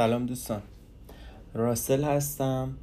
سلام 0.00 0.26
دوستان. 0.26 0.62
راسل 1.54 2.04
هستم. 2.04 2.74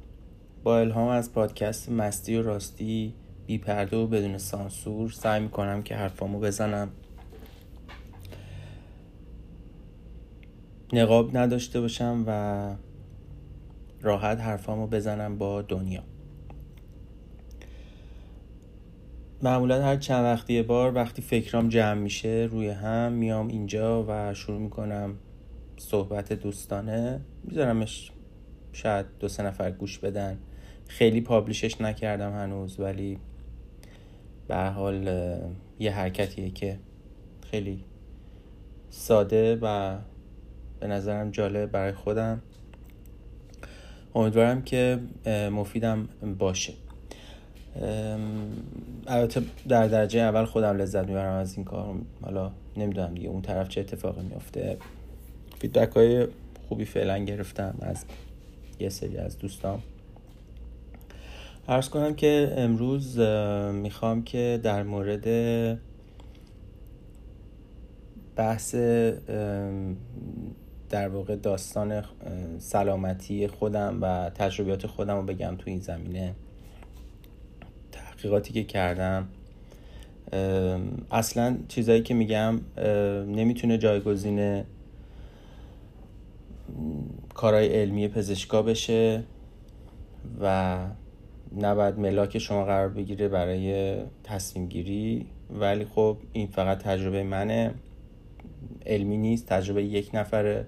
با 0.62 0.78
الهام 0.78 1.08
از 1.08 1.32
پادکست 1.32 1.90
مستی 1.90 2.36
و 2.36 2.42
راستی 2.42 3.14
بی 3.46 3.58
پرده 3.58 3.96
و 3.96 4.06
بدون 4.06 4.38
سانسور 4.38 5.10
سعی 5.10 5.42
می‌کنم 5.42 5.82
که 5.82 5.96
حرفامو 5.96 6.40
بزنم. 6.40 6.90
نقاب 10.92 11.36
نداشته 11.36 11.80
باشم 11.80 12.24
و 12.26 12.74
راحت 14.02 14.40
حرفامو 14.40 14.86
بزنم 14.86 15.38
با 15.38 15.62
دنیا. 15.62 16.02
معمولا 19.42 19.84
هر 19.84 19.96
چند 19.96 20.24
وقتی 20.24 20.62
بار 20.62 20.94
وقتی 20.94 21.22
فکرام 21.22 21.68
جمع 21.68 22.00
میشه 22.00 22.48
روی 22.50 22.68
هم 22.68 23.12
میام 23.12 23.48
اینجا 23.48 24.04
و 24.08 24.34
شروع 24.34 24.60
می‌کنم 24.60 25.14
صحبت 25.78 26.32
دوستانه 26.32 27.20
میذارمش 27.44 28.10
شاید 28.72 29.06
دو 29.20 29.28
سه 29.28 29.42
نفر 29.42 29.70
گوش 29.70 29.98
بدن. 29.98 30.38
خیلی 30.88 31.20
پابلیشش 31.20 31.80
نکردم 31.80 32.32
هنوز 32.32 32.80
ولی 32.80 33.18
به 34.48 34.56
حال 34.56 35.08
یه 35.78 35.92
حرکتیه 35.92 36.50
که 36.50 36.78
خیلی 37.50 37.84
ساده 38.90 39.58
و 39.62 39.98
به 40.80 40.86
نظرم 40.86 41.30
جالب 41.30 41.70
برای 41.70 41.92
خودم. 41.92 42.42
امیدوارم 44.14 44.62
که 44.62 44.98
مفیدم 45.52 46.08
باشه. 46.38 46.72
البته 49.06 49.42
در 49.68 49.88
درجه 49.88 50.20
اول 50.20 50.44
خودم 50.44 50.76
لذت 50.76 51.06
می‌برم 51.08 51.32
از 51.32 51.54
این 51.54 51.64
کار. 51.64 51.94
حالا 52.22 52.50
نمی‌دونم 52.76 53.14
دیگه 53.14 53.28
اون 53.28 53.42
طرف 53.42 53.68
چه 53.68 53.80
اتفاقی 53.80 54.22
میافته. 54.22 54.78
فیدبک 55.60 55.96
های 55.96 56.26
خوبی 56.68 56.84
فعلا 56.84 57.18
گرفتم 57.18 57.78
از 57.80 58.04
یه 58.80 58.88
سری 58.88 59.16
از 59.16 59.38
دوستان 59.38 59.82
ارز 61.68 61.88
کنم 61.88 62.14
که 62.14 62.54
امروز 62.56 63.18
می‌خوام 63.72 64.22
که 64.22 64.60
در 64.62 64.82
مورد 64.82 65.28
بحث 68.36 68.74
در 70.90 71.08
واقع 71.08 71.36
داستان 71.36 72.04
سلامتی 72.58 73.46
خودم 73.46 73.98
و 74.02 74.30
تجربیات 74.30 74.86
خودم 74.86 75.16
رو 75.16 75.22
بگم 75.22 75.56
تو 75.56 75.64
این 75.70 75.80
زمینه. 75.80 76.34
تحقیقاتی 77.92 78.52
که 78.52 78.64
کردم. 78.64 79.28
اصلا 81.10 81.56
چیزایی 81.68 82.02
که 82.02 82.14
میگم 82.14 82.60
نمی‌تونه 83.26 83.78
جایگزین 83.78 84.64
کارهای 87.34 87.68
علمی 87.68 88.08
پزشکا 88.08 88.62
بشه 88.62 89.24
و 90.40 90.78
نباید 91.56 91.98
ملاک 91.98 92.38
شما 92.38 92.64
قرار 92.64 92.88
بگیره 92.88 93.28
برای 93.28 93.96
تصمیم 94.24 94.66
گیری. 94.66 95.26
ولی 95.50 95.84
خب 95.84 96.16
این 96.32 96.46
فقط 96.46 96.78
تجربه 96.78 97.22
منه. 97.22 97.74
علمی 98.86 99.16
نیست 99.16 99.46
تجربه 99.46 99.84
یک 99.84 100.10
نفره. 100.14 100.66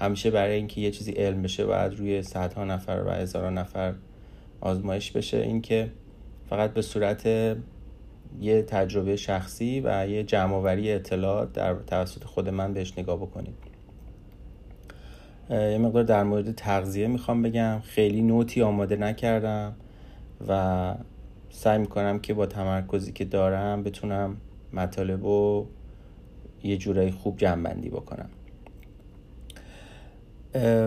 همیشه 0.00 0.30
برای 0.30 0.54
اینکه 0.54 0.80
یه 0.80 0.90
چیزی 0.90 1.12
علم 1.12 1.42
بشه 1.42 1.66
باید 1.66 1.94
روی 1.94 2.22
صدها 2.22 2.64
نفر 2.64 3.04
و 3.06 3.10
هزاران 3.10 3.58
نفر 3.58 3.94
آزمایش 4.60 5.12
بشه. 5.12 5.36
اینکه 5.36 5.92
فقط 6.50 6.74
به 6.74 6.82
صورت 6.82 7.26
یه 8.40 8.62
تجربه 8.62 9.16
شخصی 9.16 9.80
و 9.84 10.06
یه 10.08 10.22
جمعآوری 10.22 10.92
اطلاعات 10.92 11.52
در 11.52 11.74
توسط 11.74 12.24
خود 12.24 12.48
من 12.48 12.74
بهش 12.74 12.98
نگاه 12.98 13.16
بکنید. 13.16 13.71
یه 15.50 15.78
مقدار 15.78 16.02
در 16.02 16.22
مورد 16.22 16.52
تغذیه 16.52 17.06
می‌خوام 17.06 17.42
بگم. 17.42 17.80
خیلی 17.80 18.22
نوتی 18.22 18.62
آماده 18.62 18.96
نکردم 18.96 19.72
و 20.48 20.94
سعی 21.50 21.78
می‌کنم 21.78 22.18
که 22.18 22.34
با 22.34 22.46
تمرکزی 22.46 23.12
که 23.12 23.24
دارم 23.24 23.82
بتونم 23.82 24.36
مطالب 24.72 25.24
رو 25.24 25.66
یه 26.62 26.76
جورایی 26.76 27.10
خوب 27.10 27.36
جمع 27.36 27.74
بکنم. 27.74 28.30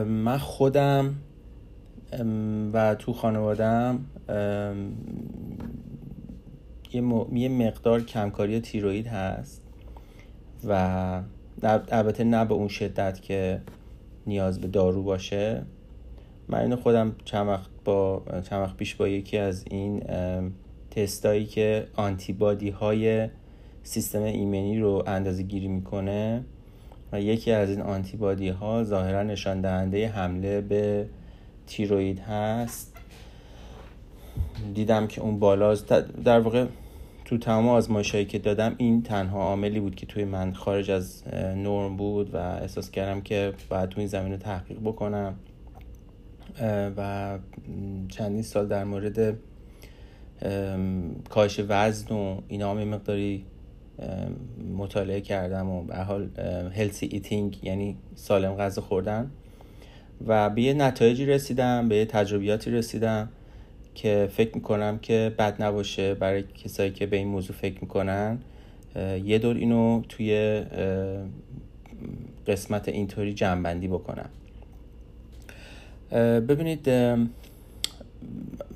من 0.06 0.38
خودم 0.38 1.16
و 2.74 2.96
تو 2.96 3.14
خانوادم 3.14 4.06
یه 7.34 7.50
مقدار 7.50 8.02
کمکاری 8.02 8.60
تیروید 8.60 9.08
هست 9.08 9.62
و 10.68 11.22
البته 11.92 12.24
نه 12.24 12.46
به 12.46 12.54
اون 12.54 12.68
شدت 12.68 13.22
که 13.22 13.62
نیاز 14.28 14.62
به 14.62 14.68
دارو 14.68 15.04
باشه. 15.04 15.62
من 16.48 16.60
اینو 16.60 16.76
خودم 16.76 17.16
چند 17.26 17.48
وقت 17.48 17.70
با 17.86 18.24
چند 18.50 18.62
وقت 18.62 18.78
پیش 18.78 18.96
با 18.96 19.08
یکی 19.08 19.38
از 19.38 19.66
این 19.72 20.04
تستایی 20.92 21.46
که 21.46 21.88
آنتیبادی 21.96 22.70
های 22.70 23.30
سیستم 23.84 24.24
ایمنی 24.24 24.80
رو 24.80 25.04
اندازه 25.08 25.44
گیری 25.44 25.68
می‌کنه 25.68 26.44
و 27.12 27.22
یکی 27.22 27.52
از 27.52 27.70
این 27.70 27.82
آنتیبادی 27.82 28.50
ها 28.50 28.84
ظاهرا 28.84 29.24
نشان 29.24 29.62
دهنده 29.62 30.08
حمله 30.08 30.62
به 30.62 31.06
تیروید 31.68 32.20
هست. 32.20 32.98
دیدم 34.74 35.08
که 35.08 35.22
اون 35.22 35.40
بالاست. 35.40 35.88
در 36.24 36.40
واقع 36.40 36.66
تو 37.26 37.38
تمام 37.38 37.70
آزمایش 37.70 38.12
هایی 38.12 38.26
که 38.26 38.40
دادم 38.40 38.76
این 38.78 39.04
تنها 39.04 39.42
عاملی 39.42 39.80
بود 39.80 39.96
که 39.96 40.06
توی 40.06 40.26
من 40.26 40.54
خارج 40.54 40.92
از 40.92 41.24
نرم 41.56 41.98
بود 41.98 42.34
و 42.34 42.38
احساس 42.38 42.92
کردم 42.92 43.22
که 43.22 43.54
باید 43.70 43.90
تو 43.90 44.00
این 44.00 44.08
زمینه 44.08 44.38
تحقیق 44.38 44.80
بکنم. 44.80 45.36
و 46.98 47.40
چندین 48.10 48.42
سال 48.42 48.68
در 48.68 48.84
مورد 48.84 49.38
کاهش 51.30 51.62
وزن 51.68 52.16
و 52.16 52.42
اینا 52.48 52.72
هم 52.72 52.84
مقداری 52.84 53.46
مطالعه 54.78 55.22
کردم 55.22 55.70
و 55.70 55.84
به 55.84 55.98
حال 55.98 56.30
healthy 56.76 57.10
eating 57.12 57.64
یعنی 57.64 57.98
سالم 58.16 58.56
غذا 58.56 58.82
خوردن. 58.82 59.32
و 60.28 60.50
به 60.50 60.62
یه 60.62 60.74
نتایجی 60.74 61.26
رسیدم 61.26 61.90
به 61.90 61.96
یه 61.96 62.06
تجربیاتی 62.06 62.72
رسیدم. 62.72 63.30
که 63.96 64.30
فکر 64.32 64.56
می‌کنم 64.56 65.00
که 65.00 65.36
بد 65.38 65.64
نباشه 65.64 66.14
برای 66.14 66.44
کسایی 66.44 66.92
که 66.92 67.06
به 67.06 67.18
این 67.18 67.28
موضوع 67.28 67.56
فکر 67.56 67.82
می‌کنن. 67.82 68.38
یه 69.24 69.40
دور 69.40 69.56
اینو 69.56 70.02
توی 70.10 70.62
قسمت 72.48 72.90
اینطوری 72.90 73.34
جمع‌بندی 73.34 73.88
بکنم. 73.88 74.30
ببینید 76.48 76.90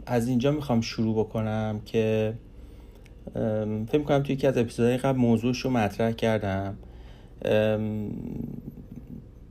از 0.06 0.28
اینجا 0.28 0.52
می‌خوام 0.52 0.82
شروع 0.82 1.20
بکنم 1.20 1.82
که 1.86 2.34
فکر 3.88 3.98
می‌کنم 3.98 4.24
توی 4.24 4.36
یکی 4.36 4.48
از 4.48 4.58
اپیزودهای 4.58 4.98
قبل 4.98 5.20
موضوعش 5.20 5.60
رو 5.60 5.70
مطرح 5.70 6.12
کردم. 6.12 6.78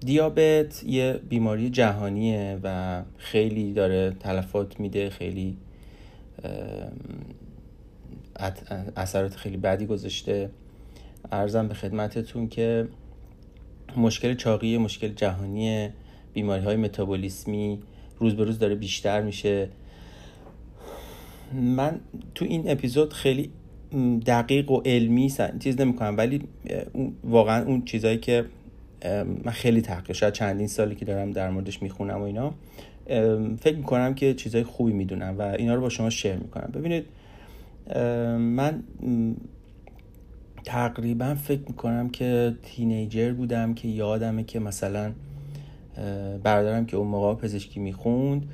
دیابت 0.09 0.85
یه 0.85 1.21
بیماری 1.29 1.71
جهانیه 1.71 2.61
و 2.63 3.03
خیلی 3.19 3.73
داره 3.73 4.17
تلفات 4.21 4.81
میده 4.81 5.11
خیلی 5.11 5.57
اثرات 8.97 9.37
خیلی 9.37 9.57
بدی 9.57 9.87
گذاشته. 9.87 10.51
ارزم 11.33 11.69
به 11.69 11.75
خدمتتون 11.75 12.49
که 12.49 12.89
مشکل 13.97 14.35
چاقی 14.35 14.79
مشکل 14.79 15.09
جهانی 15.09 15.89
بیماری 16.33 16.65
های 16.65 16.77
متابولیسمی 16.77 17.79
روز 18.19 18.37
به 18.37 18.45
روز 18.45 18.59
داره 18.59 18.75
بیشتر 18.75 19.23
میشه. 19.23 19.69
من 21.53 22.01
تو 22.35 22.45
این 22.45 22.71
اپیزود 22.71 23.13
خیلی 23.13 23.51
دقیق 24.27 24.71
و 24.71 24.81
علمی 24.81 25.33
چیز 25.61 25.81
نمی 25.81 25.97
کنم 25.97 26.17
ولی 26.17 26.41
واقعا 27.25 27.65
اون 27.65 27.85
چیزهایی 27.85 28.19
که 28.19 28.45
من 29.45 29.53
خیلی 29.53 29.81
تحقیق 29.81 30.17
شاید 30.17 30.35
چندین 30.35 30.67
سالی 30.67 30.95
که 30.95 31.05
دارم 31.05 31.31
در 31.31 31.51
موردش 31.51 31.83
می‌خونم 31.83 32.21
و 32.21 32.23
اینا 32.23 32.55
فکر 33.61 33.77
می‌کنم 33.77 34.15
که 34.15 34.35
چیزهای 34.35 34.65
خوبی 34.65 34.93
می‌دونم 34.93 35.39
و 35.39 35.43
اینا 35.43 35.75
رو 35.75 35.81
با 35.81 35.89
شما 35.89 36.11
شیر 36.11 36.35
می‌کنم. 36.35 36.71
ببینید 36.75 37.05
من 38.39 38.83
تقریبا 40.65 41.35
فکر 41.35 41.61
می‌کنم 41.69 42.09
که 42.09 42.55
تینیجر 42.63 43.33
بودم 43.33 43.75
که 43.75 43.89
یادمه 43.89 44.45
که 44.45 44.61
مثلا 44.61 45.13
برادرم 46.43 46.87
که 46.87 46.97
اون 46.97 47.07
موقع 47.07 47.35
پزشکی 47.35 47.81
می‌خوند 47.81 48.49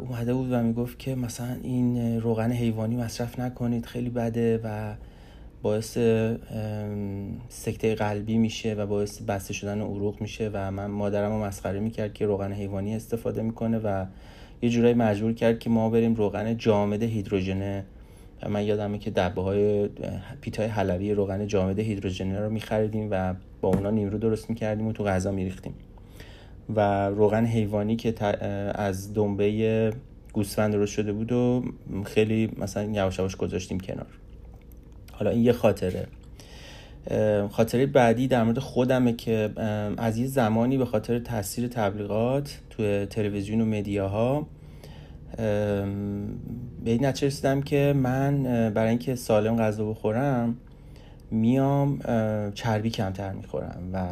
اومده 0.00 0.34
بود 0.34 0.52
و 0.52 0.62
می‌گفت 0.62 0.98
که 0.98 1.14
مثلا 1.14 1.56
این 1.62 2.20
روغن 2.20 2.52
حیوانی 2.52 2.96
مصرف 2.96 3.38
نکنید 3.38 3.86
خیلی 3.86 4.10
بده 4.10 4.60
و 4.64 4.94
باعث 5.64 5.98
سکته 7.48 7.94
قلبی 7.94 8.38
میشه 8.38 8.74
و 8.74 8.86
باعث 8.86 9.22
بسته 9.22 9.54
شدن 9.54 9.80
عروق 9.80 10.20
میشه 10.20 10.50
و 10.52 10.70
من 10.70 10.86
مادرم 10.86 11.32
رو 11.32 11.44
مسخره 11.44 11.80
می‌کرد 11.80 12.14
که 12.14 12.26
روغن 12.26 12.52
حیوانی 12.52 12.96
استفاده 12.96 13.42
می‌کنه 13.42 13.78
و 13.78 14.06
یه 14.62 14.70
جورایی 14.70 14.94
مجبور 14.94 15.32
کرد 15.32 15.58
که 15.58 15.70
ما 15.70 15.90
بریم 15.90 16.14
روغن 16.14 16.56
جامد 16.56 17.02
هیدروژنه 17.02 17.84
و 18.42 18.48
من 18.48 18.64
یادمه 18.64 18.98
که 18.98 19.10
دبه 19.10 19.42
های 19.42 19.88
پیتای 20.40 20.66
حلوی 20.66 21.14
روغن 21.14 21.46
جامد 21.46 21.78
هیدروژنه 21.78 22.40
رو 22.40 22.50
میخریدیم 22.50 23.08
و 23.10 23.34
با 23.60 23.68
اونا 23.68 23.90
نیمرو 23.90 24.18
درست 24.18 24.50
می‌کردیم 24.50 24.86
و 24.86 24.92
تو 24.92 25.04
غذا 25.04 25.32
میریختیم. 25.32 25.74
و 26.76 27.08
روغن 27.08 27.44
حیوانی 27.44 27.96
که 27.96 28.36
از 28.74 29.14
دنبه 29.14 29.92
گوسفند 30.32 30.72
درست 30.72 30.92
شده 30.92 31.12
بود 31.12 31.32
و 31.32 31.64
خیلی 32.04 32.50
مثلا 32.56 32.84
یواش 32.84 33.36
گذاشتیم 33.36 33.80
کنار. 33.80 34.06
حالا 35.18 35.30
این 35.30 35.44
یه 35.44 35.52
خاطره. 35.52 36.06
خاطره 37.50 37.86
بعدی 37.86 38.28
در 38.28 38.44
مورد 38.44 38.58
خودمه 38.58 39.12
که 39.12 39.50
از 39.96 40.18
یه 40.18 40.26
زمانی 40.26 40.78
به 40.78 40.84
خاطر 40.84 41.18
تاثیر 41.18 41.68
تبلیغات 41.68 42.58
توی 42.70 43.06
تلویزیون 43.06 43.60
و 43.60 43.64
مدیاها 43.64 44.46
به 45.36 46.90
این 46.90 47.06
نتیجه 47.06 47.26
رسیدم 47.26 47.62
که 47.62 47.94
من 47.96 48.42
برای 48.70 48.88
اینکه 48.88 49.14
سالم 49.14 49.56
غذا 49.56 49.90
بخورم 49.90 50.56
میام 51.30 51.98
چربی 52.54 52.90
کمتر 52.90 53.32
می‌خورم 53.32 53.90
و 53.92 54.06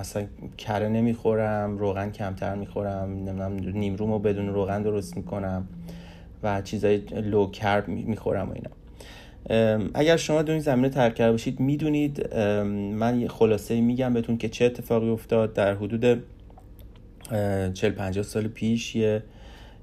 مثلا 0.00 0.24
کره 0.58 0.88
نمی‌خورم 0.88 1.78
روغن 1.78 2.10
کمتر 2.10 2.54
می‌خورم 2.54 3.10
نمی‌دونم 3.10 3.52
نیمرومو 3.78 4.18
بدون 4.18 4.48
روغن 4.48 4.82
درست 4.82 5.16
می‌کنم 5.16 5.68
و 6.42 6.62
چیزای 6.62 6.96
لو 6.96 7.50
کرب 7.50 7.88
می‌خورم 7.88 8.48
و 8.48 8.52
اینا. 8.52 8.70
اگر 9.94 10.16
شما 10.16 10.42
دو 10.42 10.52
این 10.52 10.60
زمینه 10.60 10.88
ترک 10.88 11.14
کرده 11.14 11.32
باشید 11.32 11.60
می‌دونید 11.60 12.34
من 12.94 13.20
یه 13.20 13.28
خلاصه 13.28 13.80
میگم 13.80 14.14
بهتون 14.14 14.38
که 14.38 14.48
چه 14.48 14.64
اتفاقی 14.64 15.08
افتاد. 15.08 15.52
در 15.52 15.74
حدود 15.74 16.22
40 17.74 17.92
50 17.92 18.24
سال 18.24 18.48
پیش 18.48 18.96
یه 18.96 19.22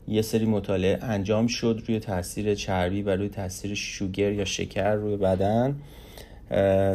یه 0.07 0.21
سری 0.21 0.45
مطالعه 0.45 1.03
انجام 1.03 1.47
شد 1.47 1.83
روی 1.87 1.99
تاثیر 1.99 2.55
چربی 2.55 3.01
و 3.01 3.09
روی 3.09 3.29
تاثیر 3.29 3.73
شوگر 3.73 4.31
یا 4.31 4.45
شکر 4.45 4.93
روی 4.93 5.17
بدن. 5.17 5.75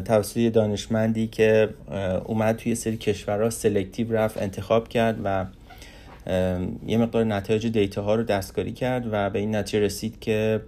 توسط 0.05 0.37
یه 0.37 0.51
دانشمندی 0.51 1.27
که 1.27 1.69
اومد 2.25 2.57
توی 2.57 2.75
سری 2.75 2.97
کشورها 2.97 3.51
selective 3.51 4.13
رفت 4.13 4.43
انتخاب 4.43 4.89
کرد 4.89 5.21
و 5.25 5.47
یه 6.87 6.99
مقدار 6.99 7.25
نتایج 7.25 7.67
data 7.67 8.03
ها 8.03 8.15
رو 8.15 8.23
دستکاری 8.23 8.73
کرد 8.73 9.09
و 9.13 9.31
به 9.31 9.39
این 9.39 9.57
نتیجه 9.57 9.81
رسید 9.81 10.21
که 10.21 10.61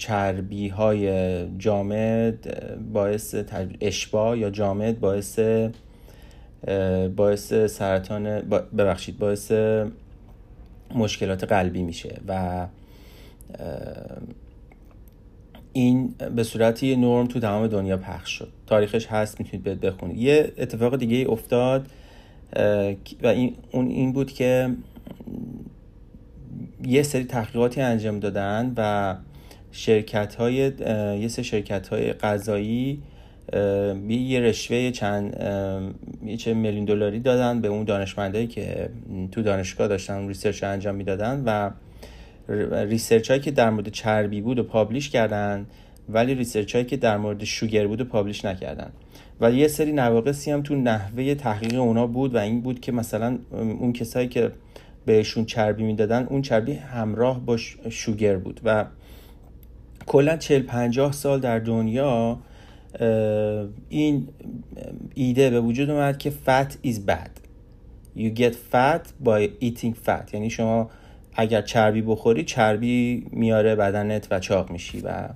چربی 0.00 0.68
های 0.68 1.46
جامد 1.58 2.48
باعث 2.92 3.34
اشباع 3.80 4.36
یا 4.36 4.50
جامد 4.50 5.00
باعث 5.00 5.38
باعث 7.16 7.54
سرطان 7.54 8.24
ببخشید 8.78 9.18
باعث 9.18 9.52
مشکلات 10.94 11.44
قلبی 11.44 11.82
میشه 11.82 12.20
و 12.28 12.66
این 15.72 16.14
به 16.36 16.42
صورت 16.42 16.82
یه 16.82 16.96
نرم 16.96 17.26
تو 17.26 17.40
تمام 17.40 17.66
دنیا 17.66 17.96
پخش 17.96 18.30
شد. 18.30 18.48
تاریخش 18.66 19.06
هست 19.06 19.40
می‌تونید 19.40 19.64
بهت 19.64 19.80
بخونید. 19.80 20.16
یه 20.16 20.52
اتفاق 20.58 20.96
دیگه 20.96 21.30
افتاد 21.30 21.86
و 23.22 23.26
این 23.26 23.54
اون 23.72 23.88
این 23.88 24.12
بود 24.12 24.32
که 24.32 24.70
یه 26.84 27.02
سری 27.02 27.24
تحقیقاتی 27.24 27.80
انجام 27.80 28.20
دادن 28.20 28.72
و 28.76 29.16
شرکت 29.72 30.34
های 30.34 30.54
یه 31.20 31.28
سری 31.28 31.44
شرکت 31.44 31.88
های 31.88 32.12
غذایی 32.12 33.02
یه 34.08 34.40
رشوه 34.40 34.90
چند 34.90 35.36
یه 36.26 36.36
چه 36.36 36.54
میلیون 36.54 36.84
دلاری 36.84 37.20
دادن 37.20 37.60
به 37.60 37.68
اون 37.68 37.84
دانشمندایی 37.84 38.46
که 38.46 38.90
تو 39.32 39.42
دانشگاه 39.42 39.88
داشتن 39.88 40.28
ریسرچ 40.28 40.64
انجام 40.64 40.94
می‌دادن 40.94 41.42
و 41.46 41.70
research 42.84 43.30
هایی 43.30 43.42
که 43.42 43.50
در 43.50 43.70
مورد 43.70 43.88
چربی 43.88 44.40
بود 44.40 44.58
و 44.58 44.62
publish 44.62 45.10
کردن 45.10 45.66
ولی 46.08 46.34
research 46.34 46.74
هایی 46.74 46.84
که 46.84 46.96
در 46.96 47.16
مورد 47.16 47.44
sugar 47.44 47.86
بود 47.86 48.00
و 48.00 48.04
publish 48.04 48.44
نکردن. 48.44 48.90
و 49.40 49.52
یه 49.52 49.68
سری 49.68 49.92
نواقصی 49.92 50.50
هم 50.50 50.62
تو 50.62 50.74
نحوه 50.74 51.34
تحقیق 51.34 51.80
اونا 51.80 52.06
بود 52.06 52.34
و 52.34 52.38
این 52.38 52.60
بود 52.60 52.80
که 52.80 52.92
مثلا 52.92 53.38
اون 53.52 53.92
کسایی 53.92 54.28
که 54.28 54.50
بهشون 55.06 55.44
چربی 55.44 55.82
می‌دادن 55.82 56.26
اون 56.30 56.42
چربی 56.42 56.72
همراه 56.72 57.40
با 57.40 57.56
sugar 57.90 58.36
بود 58.36 58.60
و 58.64 58.84
کلا 60.10 60.36
40 60.36 60.62
50 60.62 61.12
سال 61.12 61.40
در 61.40 61.58
دنیا 61.58 62.38
این 63.88 64.28
ایده 65.14 65.50
به 65.50 65.60
وجود 65.60 65.90
اومد 65.90 66.18
که 66.18 66.30
fat 66.46 66.86
is 66.86 66.94
bad. 66.94 67.30
You 68.16 68.38
get 68.40 68.54
fat 68.72 69.24
by 69.24 69.48
eating 69.60 69.94
fat. 70.06 70.34
یعنی 70.34 70.50
شما 70.50 70.90
اگر 71.34 71.62
چربی 71.62 72.02
بخوری 72.02 72.44
چربی 72.44 73.26
میاره 73.32 73.74
بدنت 73.74 74.28
و 74.30 74.40
چاق 74.40 74.70
میشی. 74.70 75.00
و 75.00 75.28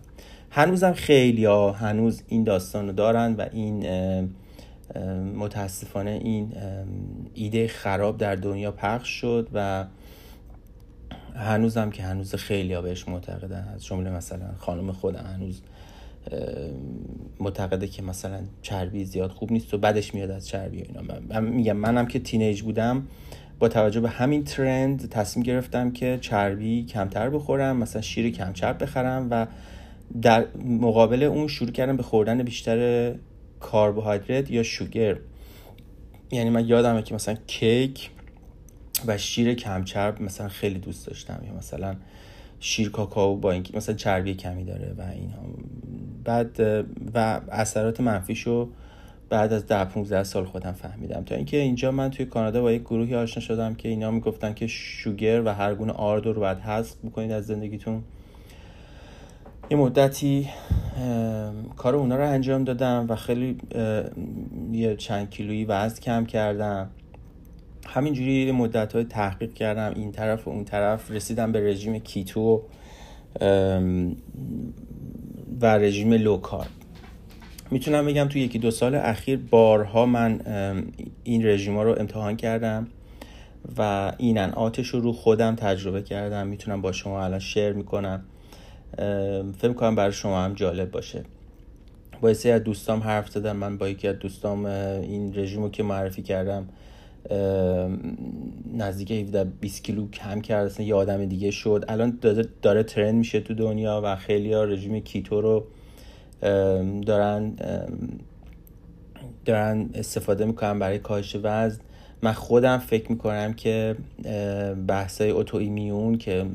هنوزم 0.51 0.93
خیلی 0.93 1.45
ها 1.45 1.73
هنوز 1.73 2.23
این 2.29 2.45
داستان 2.45 2.87
رو 2.87 2.93
دارن 2.93 3.35
و 3.35 3.47
این 3.53 3.87
متاسفانه 5.37 6.11
این 6.11 6.53
ایده 7.35 7.69
خراب 7.69 8.17
در 8.17 8.35
دنیا 8.35 8.71
پخش 8.71 9.09
شد 9.09 9.49
و 9.53 9.85
هنوزم 11.35 11.91
که 11.91 12.03
هنوز 12.03 12.35
خیلی 12.35 12.75
ها 12.75 12.83
بهش 12.83 13.09
معتقدن. 13.09 13.69
از 13.75 13.85
جمله 13.85 14.11
مثلا 14.11 14.55
خانم 14.59 14.93
خودم 14.93 15.25
هنوز 15.35 15.61
معتقده 17.41 17.89
که 17.89 18.03
مثلا 18.03 18.41
چربی 18.63 19.05
زیاد 19.05 19.31
خوب 19.31 19.53
نیست 19.53 19.75
و 19.75 19.79
بدش 19.79 20.15
میاد 20.15 20.31
از 20.31 20.49
چربی 20.49 20.83
اینا. 20.83 21.01
من 21.29 21.45
میگم 21.45 21.77
منم 21.77 22.07
که 22.07 22.19
تینیج 22.19 22.63
بودم 22.63 23.07
با 23.59 23.69
توجه 23.69 24.01
به 24.01 24.09
همین 24.09 24.45
ترند 24.45 25.09
تصمیم 25.09 25.43
گرفتم 25.43 25.91
که 25.91 26.19
چربی 26.21 26.85
کمتر 26.85 27.31
بخورم 27.31 27.77
مثلا 27.77 28.03
شیر 28.03 28.31
کم 28.31 28.53
چرب 28.53 28.83
بخرم 28.83 29.29
و 29.31 29.47
در 30.23 30.47
مقابل 30.65 31.23
اون 31.23 31.49
شروع 31.49 31.71
کردم 31.71 31.97
به 31.97 32.03
خوردن 32.03 32.43
بیشتر 32.43 33.15
کربوهیدرات 33.73 34.51
یا 34.51 34.63
شوگر. 34.63 35.17
یعنی 36.33 36.51
من 36.51 36.67
یادمه 36.67 37.03
که 37.03 37.15
مثلا 37.15 37.35
کیک 37.47 38.11
و 39.07 39.19
شیر 39.19 39.55
کم 39.55 39.85
چرب 39.85 40.23
مثلا 40.23 40.49
خیلی 40.49 40.79
دوست 40.79 41.07
داشتم. 41.07 41.43
یا 41.47 41.55
مثلا 41.55 41.95
شیر 42.61 42.91
کاکائو 42.91 43.37
با 43.37 43.53
اینکه 43.53 43.77
مثلا 43.77 43.95
چربی 43.95 44.35
کمی 44.35 44.65
داره 44.65 44.95
و 44.99 45.03
اینا. 45.03 45.37
بعد 46.25 46.61
و 47.15 47.41
اثرات 47.51 48.01
منفیشو 48.01 48.69
بعد 49.29 49.53
از 49.53 49.67
ده 49.67 49.85
15 49.85 50.25
سال 50.25 50.45
خودم 50.45 50.73
فهمیدم. 50.73 51.25
تا 51.25 51.35
اینکه 51.35 51.57
اینجا 51.57 51.91
من 51.91 52.11
توی 52.11 52.27
کانادا 52.27 52.63
با 52.63 52.73
یک 52.73 52.83
گروهی 52.83 53.15
آشنا 53.15 53.43
شدم 53.43 53.75
که 53.75 53.89
اینا 53.89 54.11
می‌گفتن 54.11 54.55
که 54.55 54.67
شوگر 54.67 55.43
و 55.45 55.55
هر 55.55 55.75
گونه 55.75 55.93
آرد 55.93 56.27
رو 56.27 56.41
باید 56.41 56.59
حذف 56.59 56.97
بکنید 57.05 57.31
از 57.31 57.47
زندگیتون. 57.47 58.03
یه 59.71 59.77
مدتی 59.77 60.49
کار 61.77 61.95
اونا 61.95 62.17
رو 62.17 62.29
انجام 62.29 62.65
دادم 62.65 63.07
و 63.09 63.17
خیلی 63.17 63.59
یه 64.73 64.97
چند 64.97 65.31
کیلویی 65.31 65.65
وزن 65.65 66.01
کم 66.01 66.27
کردم. 66.27 66.91
همینجوری 67.95 68.53
مدت 68.53 68.93
های 68.93 69.05
تحقیق 69.05 69.55
کردم 69.55 69.93
این 69.97 70.13
طرف 70.13 70.49
و 70.49 70.51
اون 70.51 70.65
طرف 70.65 71.11
رسیدم 71.11 71.53
به 71.53 71.61
رژیم 71.71 71.99
کیتو 71.99 72.63
و 75.61 75.67
رژیم 75.79 76.13
لوکار 76.13 76.67
می‌تونم 77.71 78.07
بگم 78.07 78.29
تو 78.29 78.39
یکی 78.39 78.59
دو 78.59 78.71
سال 78.71 78.95
اخیر 78.95 79.39
بارها 79.51 80.07
من 80.07 80.41
این 81.25 81.47
رژیم 81.47 81.77
ها 81.77 81.83
رو 81.83 81.95
امتحان 81.99 82.37
کردم 82.37 82.89
و 83.79 84.13
این 84.19 84.39
انعاتش 84.39 84.89
رو 84.89 85.01
رو 85.01 85.13
خودم 85.13 85.55
تجربه 85.55 86.03
کردم. 86.03 86.47
می‌تونم 86.47 86.83
با 86.83 86.93
شما 86.93 87.25
الان 87.25 87.39
شیر 87.39 87.73
می‌کنم. 87.73 88.25
فکر 89.59 89.73
کنم 89.73 89.95
برای 89.95 90.13
شما 90.13 90.45
هم 90.45 90.55
جالب 90.55 90.91
باشه. 90.91 91.25
با 92.21 92.29
از 92.29 92.45
دوستام 92.45 93.01
حرف 93.01 93.31
زدم 93.31 93.57
من 93.57 93.79
با 93.79 93.89
یکی 93.89 94.09
از 94.09 94.19
دوستام 94.19 94.65
این 94.65 95.35
رژیم 95.35 95.63
رو 95.63 95.71
که 95.71 95.83
معرفی 95.83 96.23
کردم 96.23 96.69
نزدیک 98.75 99.13
17 99.13 99.45
20 99.45 99.85
کیلو 99.85 100.11
کم 100.11 100.41
کرد 100.41 100.67
اصلا 100.67 100.87
یه 100.87 100.95
آدم 100.95 101.25
دیگه 101.25 101.51
شد. 101.51 101.85
الان 101.89 102.19
داره, 102.21 102.45
داره 102.63 102.83
ترند 102.83 103.15
میشه 103.15 103.41
تو 103.41 103.55
دنیا 103.55 104.01
و 104.05 104.17
خیلی 104.17 104.53
ها 104.53 104.65
رژیم 104.65 105.01
کیتو 105.01 105.41
رو 105.41 105.65
دارن 107.07 107.53
دارن 109.45 109.91
استفاده 109.95 110.45
می‌کنن 110.45 110.79
برای 110.79 110.99
کاهش 110.99 111.37
وزن. 111.43 111.81
من 112.23 112.33
خودم 112.33 112.79
فکر 112.79 113.13
می‌کنم 113.13 113.53
که 113.53 113.97
بحثای 114.87 115.31
اوتو 115.31 115.57
ایمیون 115.57 116.19
که 116.19 116.47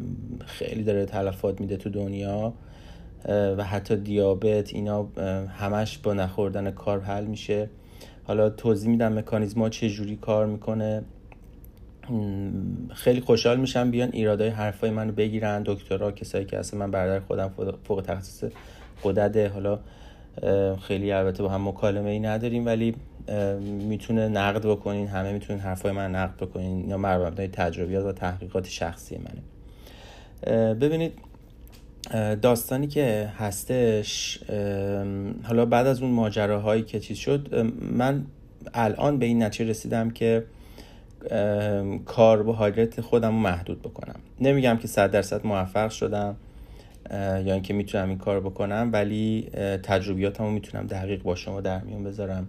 خیلی 0.45 0.83
داره 0.83 1.05
تلفات 1.05 1.61
میده 1.61 1.77
تو 1.77 1.89
دنیا 1.89 2.53
و 3.27 3.63
حتی 3.63 3.95
دیابت 3.95 4.73
اینا 4.73 5.07
همش 5.47 5.97
با 5.97 6.13
نخوردن 6.13 6.71
کار 6.71 7.01
حل 7.01 7.25
میشه. 7.25 7.69
حالا 8.29 8.49
توضیح 8.49 8.89
میدم 8.89 9.13
مکانیزما 9.13 9.69
چه 9.69 9.89
جوری 9.89 10.15
کار 10.15 10.45
می‌کنه. 10.45 11.01
خیلی 12.93 13.21
خوشحال 13.21 13.59
میشم 13.59 13.91
بیان 13.91 14.09
ایرادای 14.13 14.49
حرفای 14.49 14.89
منو 14.89 15.11
بگیرن. 15.11 15.63
دکترها 15.65 16.11
کسایی 16.11 16.45
که 16.45 16.59
اصلا 16.59 16.79
من 16.79 16.91
برادر 16.91 17.19
خودم 17.19 17.51
فوق 17.83 18.01
تخصص 18.01 18.49
قدرت 19.03 19.37
حالا 19.37 19.79
خیلی 20.81 21.11
البته 21.11 21.43
با 21.43 21.49
هم 21.49 21.67
مکالمه 21.67 22.09
ای 22.09 22.19
نداریم 22.19 22.65
ولی 22.65 22.95
می‌تونه 23.89 24.27
نقد 24.27 24.67
بکنین. 24.67 25.07
همه 25.07 25.33
می‌تونین 25.33 25.61
حرفای 25.61 25.91
من 25.91 26.15
نقد 26.15 26.35
بکنین. 26.35 26.89
یا 26.89 26.97
مبنای 26.97 27.47
تجربیات 27.47 28.05
و 28.05 28.11
تحقیقات 28.11 28.67
شخصی 28.67 29.17
منه. 29.17 30.73
ببینید 30.73 31.13
داستانی 32.41 32.87
که 32.87 33.31
هستش 33.37 34.39
حالا 35.43 35.65
بعد 35.65 35.87
از 35.87 36.01
اون 36.01 36.11
ماجراهایی 36.11 36.81
که 36.81 36.99
چیز 36.99 37.17
شد 37.17 37.55
من 37.81 38.25
الان 38.73 39.19
به 39.19 39.25
این 39.25 39.43
نتیجه 39.43 39.69
رسیدم 39.69 40.09
که 40.09 40.43
کربوهیدرات 42.15 43.01
خودم 43.01 43.27
رو 43.27 43.39
محدود 43.39 43.81
بکنم. 43.81 44.15
نمیگم 44.41 44.77
که 44.77 44.87
صد 44.87 45.11
درصد 45.11 45.47
موفق 45.47 45.89
شدم 45.89 46.35
یا 47.11 47.53
اینکه 47.53 47.73
می‌تونم 47.73 48.09
این 48.09 48.17
کار 48.17 48.39
بکنم 48.39 48.89
ولی 48.93 49.49
تجربیاتم 49.83 50.43
رو 50.43 50.51
می‌تونم 50.51 50.87
دقیق 50.87 51.23
با 51.23 51.35
شما 51.35 51.61
در 51.61 51.81
میون 51.81 52.03
بذارم. 52.03 52.47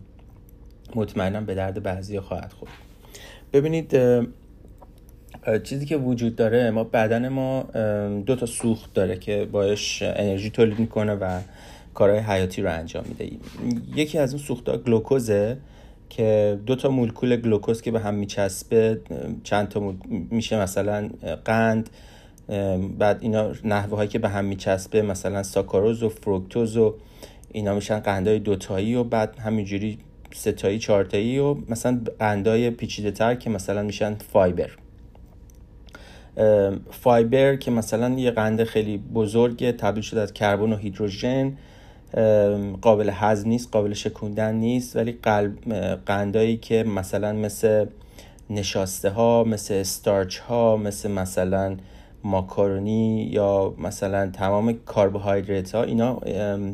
مطمئنم 0.94 1.46
به 1.46 1.54
درد 1.54 1.82
بعضی 1.82 2.20
خواهد 2.20 2.52
خورد. 2.52 2.72
ببینید 3.52 3.96
چیزی 5.64 5.86
که 5.86 5.96
وجود 5.96 6.36
داره 6.36 6.70
ما 6.70 6.84
بدن 6.84 7.28
ما 7.28 7.62
دو 8.26 8.36
تا 8.36 8.46
سوخت 8.46 8.94
داره 8.94 9.16
که 9.16 9.48
باش 9.52 10.02
انرژی 10.02 10.50
تولید 10.50 10.78
می‌کنه 10.78 11.14
و 11.14 11.40
کارهای 11.94 12.18
حیاتی 12.18 12.62
رو 12.62 12.72
انجام 12.72 13.04
میده. 13.08 13.36
یکی 13.96 14.18
از 14.18 14.34
اون 14.34 14.42
سوختها 14.42 14.76
گلوکوزه 14.76 15.56
که 16.08 16.58
دو 16.66 16.76
تا 16.76 16.88
مولکول 16.88 17.36
گلوکوز 17.36 17.82
که 17.82 17.90
به 17.90 18.00
هم 18.00 18.14
میچسبه 18.14 19.00
چند 19.44 19.68
تا 19.68 19.94
میشه 20.30 20.60
مثلا 20.60 21.10
قند 21.44 21.90
بعد 22.98 23.18
اینا 23.20 23.52
نحوه 23.64 23.96
هایی 23.96 24.08
که 24.08 24.18
به 24.18 24.28
هم 24.28 24.44
میچسبه 24.44 25.02
مثلا 25.02 25.42
ساکاروز 25.42 26.02
و 26.02 26.08
فروکتوز 26.08 26.76
و 26.76 26.94
اینا 27.52 27.74
میشن 27.74 27.98
قندهای 27.98 28.38
دوتایی 28.38 28.94
و 28.94 29.04
بعد 29.04 29.38
همینجوری 29.38 29.98
ستایی 30.34 30.78
چهارتایی 30.78 31.38
و 31.38 31.56
مثلا 31.68 32.00
قندهای 32.18 32.70
پیچیده 32.70 33.10
تر 33.10 33.34
که 33.34 33.50
مثلا 33.50 33.82
میشن 33.82 34.14
فایبر. 34.14 34.70
فایبر 36.90 37.56
که 37.56 37.70
مثلا 37.70 38.08
یه 38.08 38.30
قند 38.30 38.64
خیلی 38.64 38.98
بزرگه 38.98 39.72
تبدیل 39.72 40.02
شده 40.02 40.20
از 40.20 40.32
کربن 40.32 40.72
و 40.72 40.76
هیدروژن 40.76 41.52
قابل 42.80 43.10
هضم 43.14 43.48
نیست 43.48 43.72
قابل 43.72 43.92
شکوندن 43.92 44.54
نیست 44.54 44.96
ولی 44.96 45.18
قندایی 46.06 46.56
که 46.56 46.82
مثلا 46.82 47.32
مثل 47.32 47.86
نشاسته 48.50 49.10
ها 49.10 49.44
مثل 49.44 49.74
استارچ 49.74 50.38
ها 50.38 50.76
مثل 50.76 51.10
مثلا 51.10 51.76
ماکارونی 52.24 53.22
یا 53.22 53.74
مثلا 53.78 54.30
تمام 54.30 54.78
کربوهیدرات 54.94 55.74
ها 55.74 55.82
اینا 55.82 56.14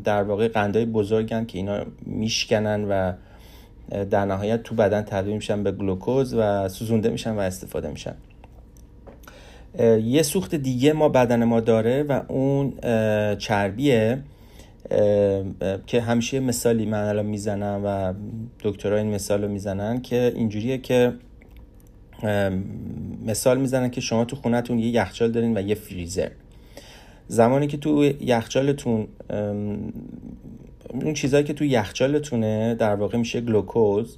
در 0.04 0.22
واقع 0.22 0.48
قندهای 0.48 0.84
بزرگن 0.84 1.44
که 1.44 1.58
اینا 1.58 1.80
میشکنن 2.06 2.84
و 2.84 3.12
در 4.10 4.24
نهایت 4.24 4.62
تو 4.62 4.74
بدن 4.74 5.02
تبدیل 5.02 5.34
میشن 5.34 5.62
به 5.62 5.72
گلوکوز 5.72 6.34
و 6.34 6.68
سوزونده 6.68 7.08
میشن 7.08 7.34
و 7.34 7.38
استفاده 7.38 7.88
میشن. 7.88 8.14
یه 10.04 10.22
سوخت 10.22 10.54
دیگه 10.54 10.92
ما 10.92 11.08
بدن 11.08 11.44
ما 11.44 11.60
داره 11.60 12.02
و 12.02 12.20
اون 12.28 12.72
چربیه 13.36 14.18
که 15.86 16.00
همیشه 16.00 16.40
مثالی 16.40 16.86
من 16.86 17.02
الان 17.08 17.26
می‌زنم 17.26 17.82
و 17.84 18.14
دکترها 18.62 18.98
این 18.98 19.06
مثال 19.06 19.42
رو 19.42 19.48
می‌زنن 19.48 20.02
که 20.02 20.32
اینجوریه 20.36 20.78
که 20.78 21.12
مثال 23.26 23.58
می‌زنن 23.58 23.90
که 23.90 24.00
شما 24.00 24.24
تو 24.24 24.36
خونتون 24.36 24.78
یه 24.78 24.86
یخچال 24.86 25.30
دارین 25.32 25.56
و 25.56 25.60
یه 25.60 25.74
فریزر. 25.74 26.30
زمانی 27.28 27.66
که 27.66 27.76
تو 27.76 28.04
یخچالتون 28.20 29.08
اون 30.90 31.14
چیزهایی 31.14 31.44
که 31.44 31.52
تو 31.52 31.64
یخچالتونه 31.64 32.74
در 32.74 32.94
واقع 32.94 33.18
میشه 33.18 33.40
گلوکوز 33.40 34.16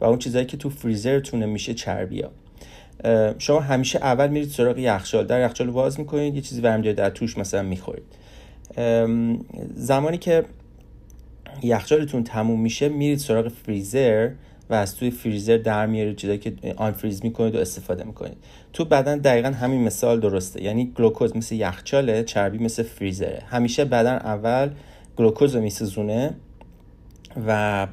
و 0.00 0.04
اون 0.04 0.18
چیزهایی 0.18 0.46
که 0.46 0.56
تو 0.56 0.70
فریزرتونه 0.70 1.46
میشه 1.46 1.74
چربیا 1.74 2.30
شما 3.38 3.60
همیشه 3.60 3.98
اول 3.98 4.28
میرید 4.28 4.48
سراغ 4.48 4.78
یخچال. 4.78 5.26
در 5.26 5.44
یخچال 5.44 5.68
واز 5.68 6.00
می‌کنید 6.00 6.34
یه 6.34 6.40
چیزی 6.40 6.60
برمیدارید 6.60 6.98
در 6.98 7.10
توش 7.10 7.38
مثلا 7.38 7.62
می‌خورید. 7.62 8.04
زمانی 9.74 10.18
که 10.18 10.44
یخچالتون 11.62 12.24
تموم 12.24 12.60
میشه 12.60 12.88
میرید 12.88 13.18
سراغ 13.18 13.48
فریزر 13.48 14.30
و 14.70 14.74
از 14.74 14.96
توی 14.96 15.10
فریزر 15.10 15.56
در 15.56 15.86
میارید 15.86 16.16
چیزایی 16.16 16.38
که 16.38 16.52
آن 16.76 16.92
فریز 16.92 17.24
می‌کنید 17.24 17.54
و 17.54 17.58
استفاده 17.58 18.04
می‌کنید. 18.04 18.36
تو 18.72 18.84
بدن 18.84 19.18
دقیقا 19.18 19.48
همین 19.48 19.84
مثال 19.84 20.20
درسته. 20.20 20.62
یعنی 20.62 20.92
گلوکوز 20.96 21.36
مثل 21.36 21.54
یخچاله 21.54 22.24
چربی 22.24 22.58
مثل 22.58 22.82
فریزره. 22.82 23.42
همیشه 23.46 23.84
بدن 23.84 24.14
اول 24.14 24.70
گلوکوز 25.16 25.54
رو 25.54 25.62
میسوزونه 25.62 26.34
و 27.46 27.86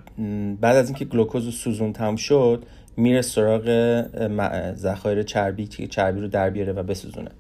بعد 0.62 0.76
از 0.76 0.90
اینکه 0.90 1.06
گلوکوز 1.06 1.46
رو 1.46 1.52
سوزون 1.52 1.94
تموم 1.94 2.16
شد 2.16 2.66
میره 2.98 3.22
سراغ 3.22 4.04
ذخایر 4.76 5.24
چربی 5.24 5.68
که 5.68 5.88
چربی 5.88 6.22
رو 6.22 6.28
در 6.28 6.50
بیاره 6.50 6.74
و 6.74 6.84
بسوزونه. 6.84 7.32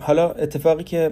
حالا 0.00 0.30
اتفاقی 0.30 0.84
که 0.84 1.10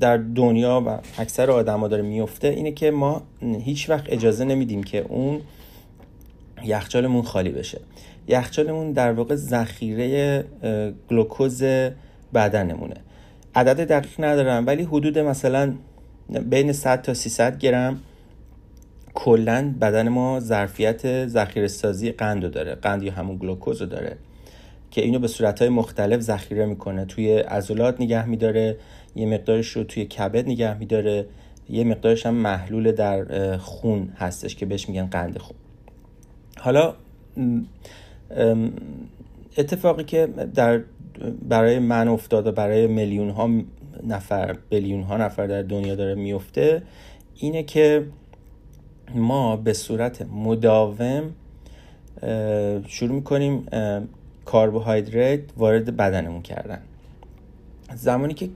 در 0.00 0.16
دنیا 0.16 0.82
و 0.86 0.98
اکثر 1.18 1.50
آدما 1.50 1.88
داره 1.88 2.02
میفته 2.02 2.48
اینه 2.48 2.72
که 2.72 2.90
ما 2.90 3.22
هیچ 3.40 3.90
وقت 3.90 4.04
اجازه 4.08 4.44
نمیدیم 4.44 4.82
که 4.82 5.06
اون 5.08 5.40
یخچالمون 6.64 7.22
خالی 7.22 7.50
بشه. 7.50 7.80
یخچالمون 8.28 8.92
در 8.92 9.12
واقع 9.12 9.34
ذخیره 9.34 10.44
گلوکوز 11.10 11.62
بدنمونه. 12.34 12.96
عدد 13.54 13.88
دقیق 13.88 14.12
ندارم 14.18 14.66
ولی 14.66 14.82
حدود 14.82 15.18
مثلا 15.18 15.74
بین 16.50 16.72
100 16.72 17.02
تا 17.02 17.14
300 17.14 17.58
گرم 17.58 18.00
کلا 19.20 19.74
بدن 19.80 20.08
ما 20.08 20.40
ظرفیت 20.40 21.26
ذخیره 21.26 21.68
سازی 21.68 22.12
قند 22.12 22.44
رو 22.44 22.50
داره 22.50 22.74
قند 22.74 23.02
یا 23.02 23.12
همون 23.12 23.36
گلوکوز 23.36 23.80
رو 23.80 23.86
داره 23.86 24.16
که 24.90 25.00
اینو 25.00 25.18
به 25.18 25.28
صورتهای 25.28 25.68
مختلف 25.68 26.20
ذخیره 26.20 26.66
می‌کنه. 26.66 27.04
توی 27.04 27.38
عضلات 27.38 28.00
نگه 28.00 28.26
میداره 28.26 28.76
یه 29.16 29.26
مقدارش 29.26 29.68
رو 29.68 29.84
توی 29.84 30.04
کبد 30.04 30.48
نگه 30.48 30.78
میداره 30.78 31.26
یه 31.68 31.84
مقدارش 31.84 32.26
هم 32.26 32.34
محلول 32.34 32.92
در 32.92 33.56
خون 33.56 34.12
هستش 34.16 34.56
که 34.56 34.66
بهش 34.66 34.88
میگن 34.88 35.06
قند 35.06 35.38
خون. 35.38 35.56
حالا 36.58 36.94
اتفاقی 39.56 40.04
که 40.04 40.26
در 40.54 40.82
برای 41.48 41.78
من 41.78 42.08
افتاد 42.08 42.46
و 42.46 42.52
برای 42.52 42.86
میلیون 42.86 43.30
ها 43.30 43.50
نفر 44.06 44.56
بیلیون 44.70 45.02
ها 45.02 45.16
نفر 45.16 45.46
در 45.46 45.62
دنیا 45.62 45.94
داره 45.94 46.14
میفته 46.14 46.82
اینه 47.34 47.62
که 47.62 48.06
ما 49.14 49.56
به 49.56 49.72
صورت 49.72 50.22
مداوم 50.22 51.22
شروع 52.86 53.14
می‌کنیم 53.14 53.66
کربوهیدرات 54.46 55.40
وارد 55.56 55.96
بدنمون 55.96 56.42
کردن. 56.42 56.80
زمانی 57.94 58.34
که 58.34 58.48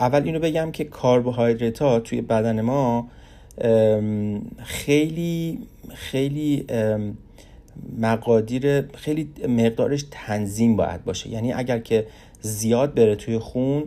اول 0.00 0.22
اینو 0.22 0.38
بگم 0.38 0.70
که 0.70 0.84
کربوهیدرات 0.84 1.82
ها 1.82 2.00
توی 2.00 2.20
بدن 2.20 2.60
ما 2.60 3.08
خیلی 4.58 5.58
خیلی 5.94 6.66
مقادیر 7.98 8.82
خیلی 8.82 9.30
مقدارش 9.48 10.04
تنظیم 10.10 10.76
باید 10.76 11.04
باشه. 11.04 11.30
یعنی 11.30 11.52
اگر 11.52 11.78
که 11.78 12.06
زیاد 12.40 12.94
بره 12.94 13.16
توی 13.16 13.38
خون 13.38 13.84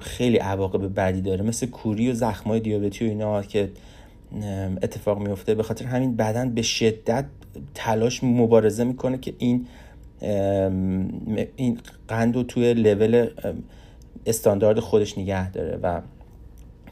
خیلی 0.00 0.36
عواقب 0.36 0.94
بدی 0.94 1.20
داره. 1.20 1.42
مثل 1.42 1.66
کوری 1.66 2.10
و 2.10 2.14
زخمای 2.14 2.60
دیابتی 2.60 3.06
و 3.06 3.08
اینا 3.08 3.42
که 3.42 3.70
اتفاق 4.82 5.18
میفته 5.18 5.54
به 5.54 5.62
خاطر 5.62 5.84
همین 5.84 6.16
بدن 6.16 6.50
به 6.50 6.62
شدت 6.62 7.24
تلاش 7.74 8.24
مبارزه 8.24 8.84
می‌کنه 8.84 9.18
که 9.18 9.34
این 9.38 9.66
این 11.56 11.78
قند 12.08 12.36
رو 12.36 12.42
توی 12.42 12.74
لول 12.74 13.26
استاندارد 14.26 14.80
خودش 14.80 15.18
نگه 15.18 15.50
داره 15.50 15.78
و 15.82 16.00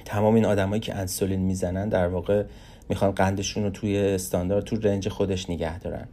تمام 0.05 0.35
این 0.35 0.45
آدمایی 0.45 0.81
که 0.81 0.95
انسولین 0.95 1.41
می‌زنن 1.41 1.89
در 1.89 2.09
واقع 2.09 2.45
می‌خوان 2.89 3.11
قندشون 3.11 3.65
رو 3.65 3.71
توی 3.71 3.99
استاندارد 3.99 4.65
تو 4.65 4.77
رنج 4.77 5.09
خودش 5.09 5.51
نگه 5.51 5.79
دارن. 5.79 6.09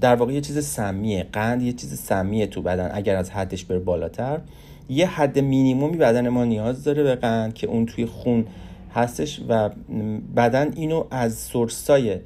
در 0.00 0.14
واقع 0.14 0.32
یه 0.32 0.40
چیز 0.40 0.66
سمیه. 0.66 1.26
قند 1.32 1.62
یه 1.62 1.72
چیز 1.72 2.00
سمیه 2.00 2.46
تو 2.46 2.62
بدن 2.62 2.90
اگر 2.92 3.16
از 3.16 3.30
حدش 3.30 3.64
بره 3.64 3.78
بالاتر. 3.78 4.40
یه 4.88 5.06
حد 5.06 5.38
مینیمومی 5.38 5.96
بدن 5.96 6.28
ما 6.28 6.44
نیاز 6.44 6.84
داره 6.84 7.02
به 7.02 7.14
قند 7.14 7.54
که 7.54 7.66
اون 7.66 7.86
توی 7.86 8.06
خون 8.06 8.46
هستش 8.94 9.40
و 9.48 9.70
بدن 10.36 10.72
اینو 10.76 11.04
از 11.10 11.34
سورسای 11.34 12.18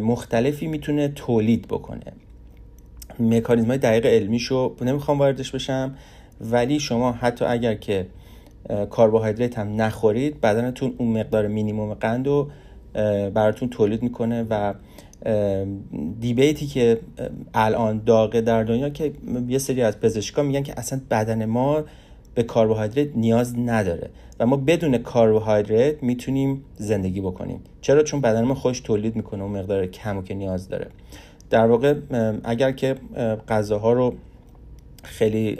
مختلفی 0.00 0.66
می‌تونه 0.66 1.08
تولید 1.08 1.68
بکنه. 1.68 2.12
مکانیزم 3.20 3.68
های 3.68 3.78
دقیق 3.78 4.06
علمیشو 4.06 4.76
نمی‌خوام 4.80 5.18
واردش 5.18 5.50
بشم 5.50 5.94
ولی 6.40 6.80
شما 6.80 7.12
حتی 7.12 7.44
اگر 7.44 7.74
که 7.74 8.06
کربوهیدرات 8.68 9.58
هم 9.58 9.82
نخورید 9.82 10.40
بدنتون 10.40 10.94
اون 10.98 11.20
مقدار 11.20 11.46
مینیموم 11.46 11.94
قند 11.94 12.26
رو 12.26 12.50
براتون 13.30 13.68
تولید 13.68 14.02
می‌کنه 14.02 14.46
و 14.50 14.74
دیبیتی 16.20 16.66
که 16.66 17.00
الان 17.54 18.02
داغه 18.06 18.40
در 18.40 18.64
دنیا 18.64 18.88
که 18.88 19.12
یه 19.48 19.58
سری 19.58 19.82
از 19.82 20.00
پزشکا 20.00 20.42
میگن 20.42 20.62
که 20.62 20.78
اصلا 20.78 21.00
بدن 21.10 21.44
ما 21.44 21.84
به 22.34 22.42
کربوهیدرات 22.42 23.08
نیاز 23.16 23.58
نداره 23.58 24.10
و 24.40 24.46
ما 24.46 24.56
بدون 24.56 24.98
کربوهیدرات 24.98 26.02
می‌تونیم 26.02 26.64
زندگی 26.76 27.20
بکنیم. 27.20 27.60
چرا؟ 27.80 28.02
چون 28.02 28.20
بدن 28.20 28.44
ما 28.44 28.54
خوش 28.54 28.80
تولید 28.80 29.16
می‌کنه 29.16 29.42
اون 29.42 29.58
مقدار 29.58 29.86
کمو 29.86 30.22
که 30.22 30.34
نیاز 30.34 30.68
داره. 30.68 30.86
در 31.50 31.66
واقع 31.66 31.94
اگر 32.44 32.72
که 32.72 32.96
غذاها 33.48 33.92
رو 33.92 34.14
خیلی 35.02 35.56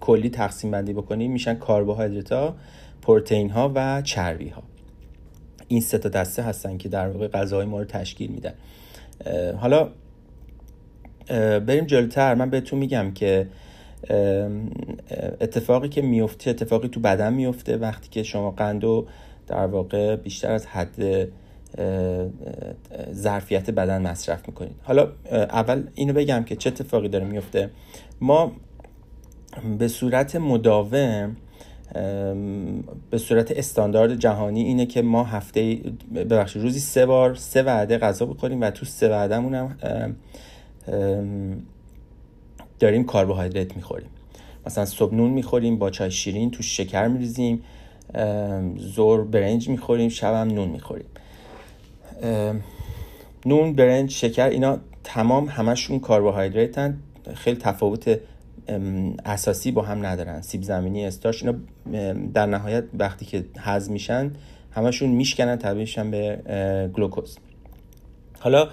کلی 0.00 0.30
تقسیم 0.30 0.70
بندی 0.70 0.92
بکنیم 0.92 1.32
میشن 1.32 1.54
کربوهیدرات 1.54 2.32
ها 2.32 2.54
پروتئین 3.02 3.50
ها 3.50 3.72
و 3.74 4.02
چربی 4.02 4.48
ها 4.48 4.62
این 5.70 5.80
سه 5.80 5.98
تا 5.98 6.08
دسته 6.08 6.42
هستن 6.42 6.76
که 6.76 6.88
در 6.88 7.08
واقع 7.08 7.28
غذاهای 7.28 7.66
ما 7.66 7.78
رو 7.78 7.84
تشکیل 7.84 8.30
میدن. 8.30 8.54
حالا 9.56 9.88
بریم 11.60 11.84
جلوتر. 11.84 12.34
من 12.34 12.50
بهتون 12.50 12.78
میگم 12.78 13.10
که 13.14 13.46
اتفاقی 15.40 15.88
که 15.88 16.02
میفته 16.02 16.50
اتفاقی 16.50 16.88
تو 16.88 17.00
بدن 17.00 17.32
میفته 17.32 17.76
وقتی 17.76 18.08
که 18.08 18.22
شما 18.22 18.50
قندو 18.50 19.06
در 19.46 19.66
واقع 19.66 20.16
بیشتر 20.16 20.52
از 20.52 20.66
حد 20.66 21.28
ظرفیت 23.12 23.70
بدن 23.70 24.02
مصرف 24.02 24.48
می‌کنید. 24.48 24.74
حالا 24.82 25.08
اول 25.32 25.82
اینو 25.94 26.12
بگم 26.12 26.44
که 26.44 26.56
چه 26.56 26.70
اتفاقی 26.70 27.08
داره 27.08 27.24
میفته. 27.24 27.70
ما 28.20 28.52
به 29.78 29.88
صورت 29.88 30.36
مداوم 30.36 31.36
به 33.10 33.18
صورت 33.18 33.50
استاندارد 33.50 34.14
جهانی 34.14 34.62
اینه 34.62 34.86
که 34.86 35.02
ما 35.02 35.24
هفته 35.24 35.78
ببخشید 36.14 36.62
روزی 36.62 36.80
سه 36.80 37.06
بار 37.06 37.34
سه 37.34 37.62
وعده 37.62 37.98
غذا 37.98 38.26
بخوریم 38.26 38.60
و 38.60 38.70
تو 38.70 38.86
سه 38.86 39.08
وعدهمون 39.08 39.54
هم 39.54 39.76
داریم 42.78 43.06
کربوهیدرات 43.06 43.76
می‌خوریم. 43.76 44.08
مثلا 44.66 44.84
صبح 44.84 45.14
نون 45.14 45.30
می‌خوریم 45.30 45.78
با 45.78 45.90
چای 45.90 46.10
شیرین 46.10 46.50
تو 46.50 46.62
شکر 46.62 47.06
میریزیم 47.06 47.62
زور 48.76 49.24
برنج 49.24 49.68
می‌خوریم 49.68 50.08
شبم 50.08 50.54
نون 50.54 50.68
می‌خوریم. 50.68 51.06
نون 53.46 53.72
برنج 53.72 54.10
شکر 54.10 54.48
اینا 54.48 54.78
تمام 55.04 55.48
همشون 55.48 55.98
کربوهیدراتن 55.98 56.98
خیلی 57.34 57.56
تفاوت 57.56 58.20
اساسی 59.24 59.72
با 59.72 59.82
هم 59.82 60.06
ندارن. 60.06 60.40
سیب 60.40 60.62
زمینی 60.62 61.06
استارش 61.06 61.42
اینا 61.42 61.58
در 62.34 62.46
نهایت 62.46 62.84
وقتی 62.98 63.24
که 63.24 63.44
هضم 63.58 63.92
میشن 63.92 64.32
همشون 64.70 65.10
میشکنن 65.10 65.56
تبدیل 65.56 66.10
به 66.10 66.90
گلوکوز. 66.94 67.38
حالا 68.38 68.68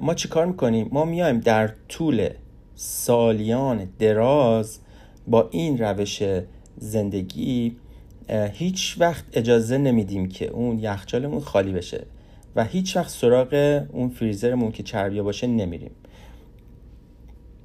ما 0.00 0.14
چی 0.14 0.28
کار 0.28 0.46
می‌کنیم؟ 0.46 0.88
ما 0.92 1.04
میایم 1.04 1.40
در 1.40 1.70
طول 1.88 2.28
سالیان 2.74 3.88
دراز 3.98 4.78
با 5.26 5.48
این 5.50 5.78
روش 5.78 6.22
زندگی 6.76 7.76
هیچ 8.52 8.96
وقت 8.98 9.24
اجازه 9.32 9.78
نمیدیم 9.78 10.28
که 10.28 10.46
اون 10.46 10.78
یخچالمون 10.78 11.40
خالی 11.40 11.72
بشه 11.72 12.06
و 12.56 12.64
هیچ 12.64 12.96
وقت 12.96 13.08
سراغ 13.08 13.82
اون 13.92 14.08
فریزرمون 14.08 14.72
که 14.72 14.82
چربیا 14.82 15.22
باشه 15.22 15.46
نمیریم. 15.46 15.90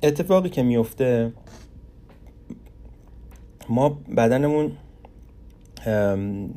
اتفاقی 0.03 0.49
که 0.49 0.63
میفته 0.63 1.33
ما 3.69 3.89
بدنمون 4.17 4.71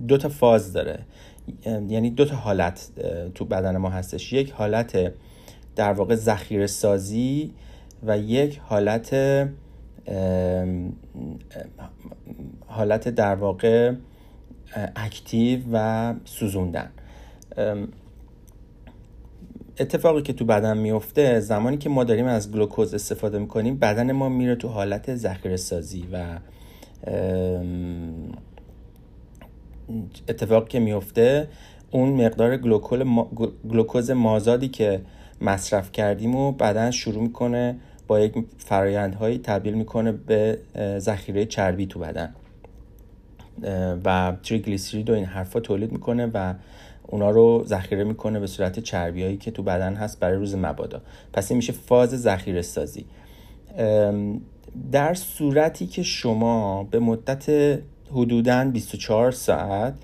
دو 0.09 0.17
تا 0.19 0.29
فاز 0.29 0.73
داره. 0.73 0.99
یعنی 1.67 2.11
دو 2.11 2.25
تا 2.25 2.37
حالت 2.37 2.91
تو 3.35 3.45
بدن 3.45 3.77
ما 3.77 3.91
هستش. 3.91 4.33
یک 4.33 4.53
حالت 4.53 5.13
در 5.77 5.93
واقع 5.93 6.15
ذخیره 6.15 6.67
سازی 6.67 7.55
و 8.07 8.19
یک 8.19 8.61
حالت 8.65 9.15
حالت 12.67 13.09
در 13.09 13.35
واقع 13.35 13.93
اکتیو 14.97 15.61
و 15.73 16.15
سوزوندن. 16.25 16.91
اتفاقی 19.79 20.23
که 20.23 20.33
تو 20.33 20.45
بدن 20.45 20.79
میفته 20.79 21.41
زمانی 21.41 21.77
که 21.77 21.89
ما 21.89 22.05
داریم 22.05 22.27
از 22.27 22.53
گلوکوز 22.53 22.95
استفاده 22.95 23.39
می‌کنیم 23.39 23.77
بدن 23.77 24.13
ما 24.13 24.29
میره 24.29 24.55
تو 24.55 24.69
حالت 24.69 25.15
ذخیره 25.15 25.57
سازی 25.57 26.09
و 26.13 26.39
اتفاقی 30.29 30.69
که 30.69 30.81
میفته 30.81 31.49
اون 31.91 32.25
مقدار 32.25 32.57
گلوکوز 33.69 34.11
مازادی 34.11 34.69
که 34.69 35.01
مصرف 35.41 35.93
کردیم 35.93 36.37
و 36.37 36.53
بدن 36.53 36.91
شروع 36.91 37.23
می‌کنه 37.23 37.77
با 38.07 38.21
یک 38.21 38.35
فرایندهایی 38.59 39.39
تبدیل 39.39 39.75
می‌کنه 39.75 40.13
به 40.13 40.59
ذخیره 40.99 41.47
چربی 41.47 41.87
تو 41.87 41.99
بدن. 41.99 42.35
و 44.05 44.37
تریگلیسیرید 44.43 45.11
و 45.11 45.13
این 45.13 45.25
حرفا 45.25 45.61
تولید 45.61 45.93
می‌کنه 45.93 46.31
و 46.35 46.55
اونا 47.15 47.31
رو 47.31 47.65
ذخیره 47.67 48.05
می‌کنه 48.05 48.41
به 48.41 48.47
صورت 48.47 48.79
چربیایی 48.81 49.37
که 49.37 49.51
تو 49.51 49.63
بدن 49.63 49.95
هست 49.95 50.21
برای 50.21 50.37
روز 50.37 50.55
مبادا. 50.55 51.03
پس 51.33 51.51
این 51.51 51.57
میشه 51.57 51.73
فاز 51.73 52.23
ذخیره 52.23 52.63
سازی 52.63 53.07
در 54.93 55.15
صورتی 55.15 55.87
که 55.87 56.03
شما 56.03 56.85
به 56.85 56.99
مدت 56.99 57.79
حدودا 58.11 58.65
24 58.65 59.31
ساعت 59.31 59.95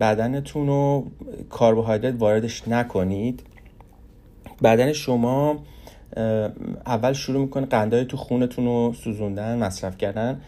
بدنتون 0.00 0.66
رو 0.66 1.06
کربوهیدرات 1.50 2.14
واردش 2.18 2.68
نکنید 2.68 3.42
بدن 4.62 4.92
شما 4.92 5.58
اول 6.86 7.12
شروع 7.12 7.40
می‌کنه 7.40 7.66
قندهای 7.66 8.04
تو 8.04 8.16
خونتون 8.16 8.64
رو 8.64 8.92
سوزوندن 8.92 9.58
مصرف 9.58 9.98
کردن. 9.98 10.40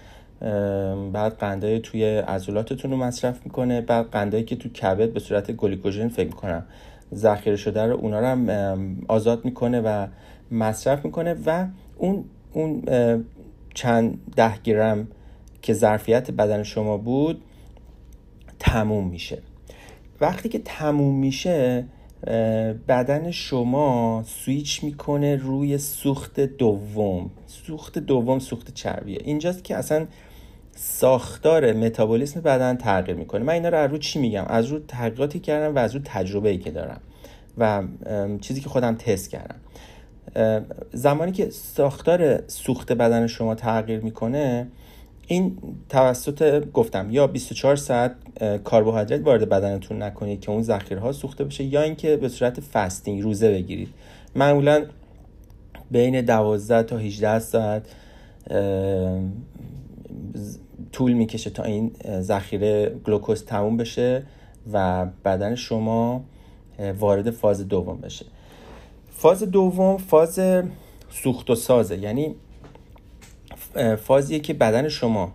بعد 1.13 1.37
قندهای 1.39 1.81
توی 1.81 2.05
عضلاتتون 2.05 2.91
رو 2.91 2.97
مصرف 2.97 3.41
می‌کنه. 3.45 3.81
بعد 3.81 4.11
قندهایی 4.11 4.47
که 4.47 4.57
تو 4.57 4.69
کبد 4.69 5.13
به 5.13 5.21
صورت 5.21 5.51
گلیکوژن 5.51 6.09
فکر 6.09 6.27
می‌کنم 6.27 6.67
ذخیره 7.15 7.57
شده 7.57 7.83
رو 7.83 7.97
اونا 7.97 8.21
رو 8.21 8.27
هم 8.27 8.97
آزاد 9.09 9.45
می‌کنه 9.45 9.81
و 9.81 10.07
مصرف 10.51 11.05
می‌کنه 11.05 11.37
و 11.47 11.67
اون 11.97 12.25
اون 12.53 12.83
چند 13.75 14.19
ده 14.37 14.59
گرم 14.65 15.09
که 15.63 15.75
ظرفیت 15.75 16.31
بدن 16.31 16.63
شما 16.63 16.97
بود 16.97 17.43
تموم 18.59 19.09
میشه. 19.09 19.39
وقتی 20.21 20.49
که 20.49 20.59
تموم 20.59 21.15
میشه 21.15 21.85
بدن 22.89 23.31
شما 23.31 24.23
سویچ 24.27 24.85
می‌کنه 24.85 25.37
روی 25.37 25.79
سوخت 25.79 26.41
دوم. 26.41 27.31
سوخت 27.47 27.99
دوم 27.99 28.39
سوخت 28.39 28.75
چربیه. 28.75 29.19
اینجاست 29.25 29.65
که 29.65 29.77
اصلا 29.77 30.07
ساختار 30.81 31.73
متابولیسم 31.73 32.41
بدن 32.41 32.77
تغییر 32.77 33.17
می‌کنه. 33.17 33.45
من 33.45 33.53
اینا 33.53 33.69
رو 33.69 33.79
از 33.79 33.91
رو 33.91 33.99
چی 33.99 34.19
میگم؟ 34.19 34.45
از 34.49 34.67
رو 34.67 34.79
تحقیقاتی 34.79 35.41
کردم 35.41 35.75
و 35.75 35.79
از 35.79 35.95
رو 35.95 36.01
تجربه 36.05 36.49
ای 36.49 36.59
که 36.59 36.71
دارم 36.71 37.01
و 37.59 37.83
چیزی 38.41 38.61
که 38.61 38.69
خودم 38.69 38.95
تست 38.95 39.31
کردم. 39.31 39.57
زمانی 40.93 41.33
که 41.33 41.51
ساختار 41.51 42.43
سوخت 42.47 42.93
بدن 42.93 43.27
شما 43.27 43.55
تغییر 43.55 44.01
می‌کنه 44.01 44.67
این 45.27 45.59
توسط 45.89 46.65
گفتم 46.73 47.11
یا 47.11 47.27
24 47.27 47.77
ساعت 47.77 48.15
کربوهیدرات 48.41 49.27
وارد 49.27 49.49
بدنتون 49.49 50.03
نکنید 50.03 50.41
که 50.41 50.51
اون 50.51 50.63
ذخیره 50.63 51.01
ها 51.01 51.13
سوخته 51.13 51.45
بشه 51.45 51.65
یا 51.65 51.83
اینکه 51.83 52.17
به 52.17 52.29
صورت 52.29 52.61
فستینگ 52.61 53.23
روزه 53.23 53.51
بگیرید. 53.53 53.89
معمولا 54.37 54.85
بین 55.91 56.21
12 56.21 56.83
تا 56.83 56.99
18 56.99 57.39
ساعت 57.39 57.83
طول 60.93 61.13
می‌کشه 61.13 61.51
تا 61.51 61.63
این 61.63 61.93
ذخیره 62.21 62.97
گلوکوز 63.07 63.45
تموم 63.45 63.77
بشه 63.77 64.23
و 64.73 65.07
بدن 65.25 65.55
شما 65.55 66.25
وارد 66.99 67.31
فاز 67.31 67.69
دوم 67.69 68.01
بشه. 68.01 68.27
فاز 69.11 69.43
دوم 69.43 69.97
فاز 69.97 70.41
سوخت 71.11 71.51
و 71.51 71.55
سازه. 71.55 71.99
یعنی 71.99 72.35
فازیه 73.99 74.39
که 74.39 74.55
بدن 74.55 74.89
شما 74.89 75.33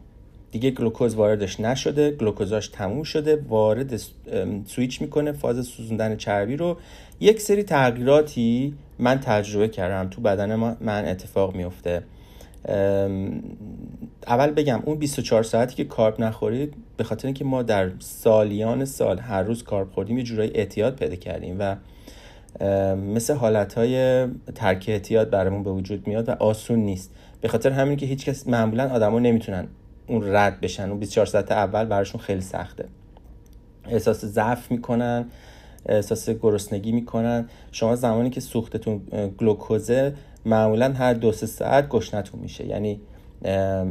دیگه 0.51 0.71
گلوکوز 0.71 1.15
واردش 1.15 1.60
نشده 1.60 2.12
گلوکوزاش 2.12 2.67
تموم 2.67 3.03
شده 3.03 3.43
وارد 3.49 4.01
سویچ 4.65 5.01
می‌کنه 5.01 5.32
فاز 5.32 5.65
سوزوندن 5.65 6.15
چربی 6.15 6.58
رو. 6.58 6.77
یک 7.19 7.41
سری 7.41 7.63
تغییراتی 7.63 8.73
من 8.99 9.19
تجربه 9.19 9.67
کردم 9.67 10.10
تو 10.10 10.21
بدن 10.21 10.56
من 10.56 11.06
اتفاق 11.06 11.56
میفته 11.56 12.03
اول 14.27 14.51
بگم 14.51 14.81
اون 14.86 14.97
24 14.97 15.43
ساعتی 15.43 15.75
که 15.75 15.83
کارب 15.83 16.21
نخورید 16.21 16.73
به 16.97 17.03
خاطر 17.03 17.27
اینکه 17.27 17.45
ما 17.45 17.63
در 17.63 17.91
سالیان 17.99 18.86
سال 18.86 19.19
هر 19.19 19.43
روز 19.43 19.63
کارب 19.63 19.91
خوردیم 19.91 20.17
یه 20.17 20.23
جورایی 20.23 20.51
اعتیاد 20.55 20.95
پیدا 20.95 21.15
کردیم 21.15 21.55
و 21.59 21.75
مثل 22.95 23.33
حالت 23.33 23.73
های 23.73 24.27
ترک 24.55 24.86
اعتیاد 24.88 25.29
برامون 25.29 25.63
به 25.63 25.71
وجود 25.71 26.07
میاد 26.07 26.29
و 26.29 26.31
آسون 26.31 26.79
نیست. 26.79 27.12
به 27.41 27.47
خاطر 27.47 27.71
همین 27.71 27.97
که 27.97 28.05
هیچکس 28.05 28.47
معمولا 28.47 28.89
آدما 28.89 29.19
نمی‌تونن 29.19 29.67
اون 30.07 30.36
رد 30.36 30.62
بشن. 30.62 30.89
اون 30.89 30.99
24 30.99 31.25
ساعت 31.25 31.51
اول 31.51 31.86
براشون 31.86 32.21
خیلی 32.21 32.41
سخته. 32.41 32.86
احساس 33.86 34.25
ضعف 34.25 34.71
می‌کنن 34.71 35.25
احساس 35.86 36.29
گرسنگی 36.29 36.91
می‌کنن. 36.91 37.49
شما 37.71 37.95
زمانی 37.95 38.29
که 38.29 38.41
سوختتون 38.41 39.01
گلوکوزه 39.38 40.13
معمولا 40.45 40.93
هر 40.93 41.13
دو 41.13 41.31
سه 41.31 41.45
ساعت 41.45 41.89
گشنتون 41.89 42.39
میشه. 42.39 42.67
یعنی 42.67 43.01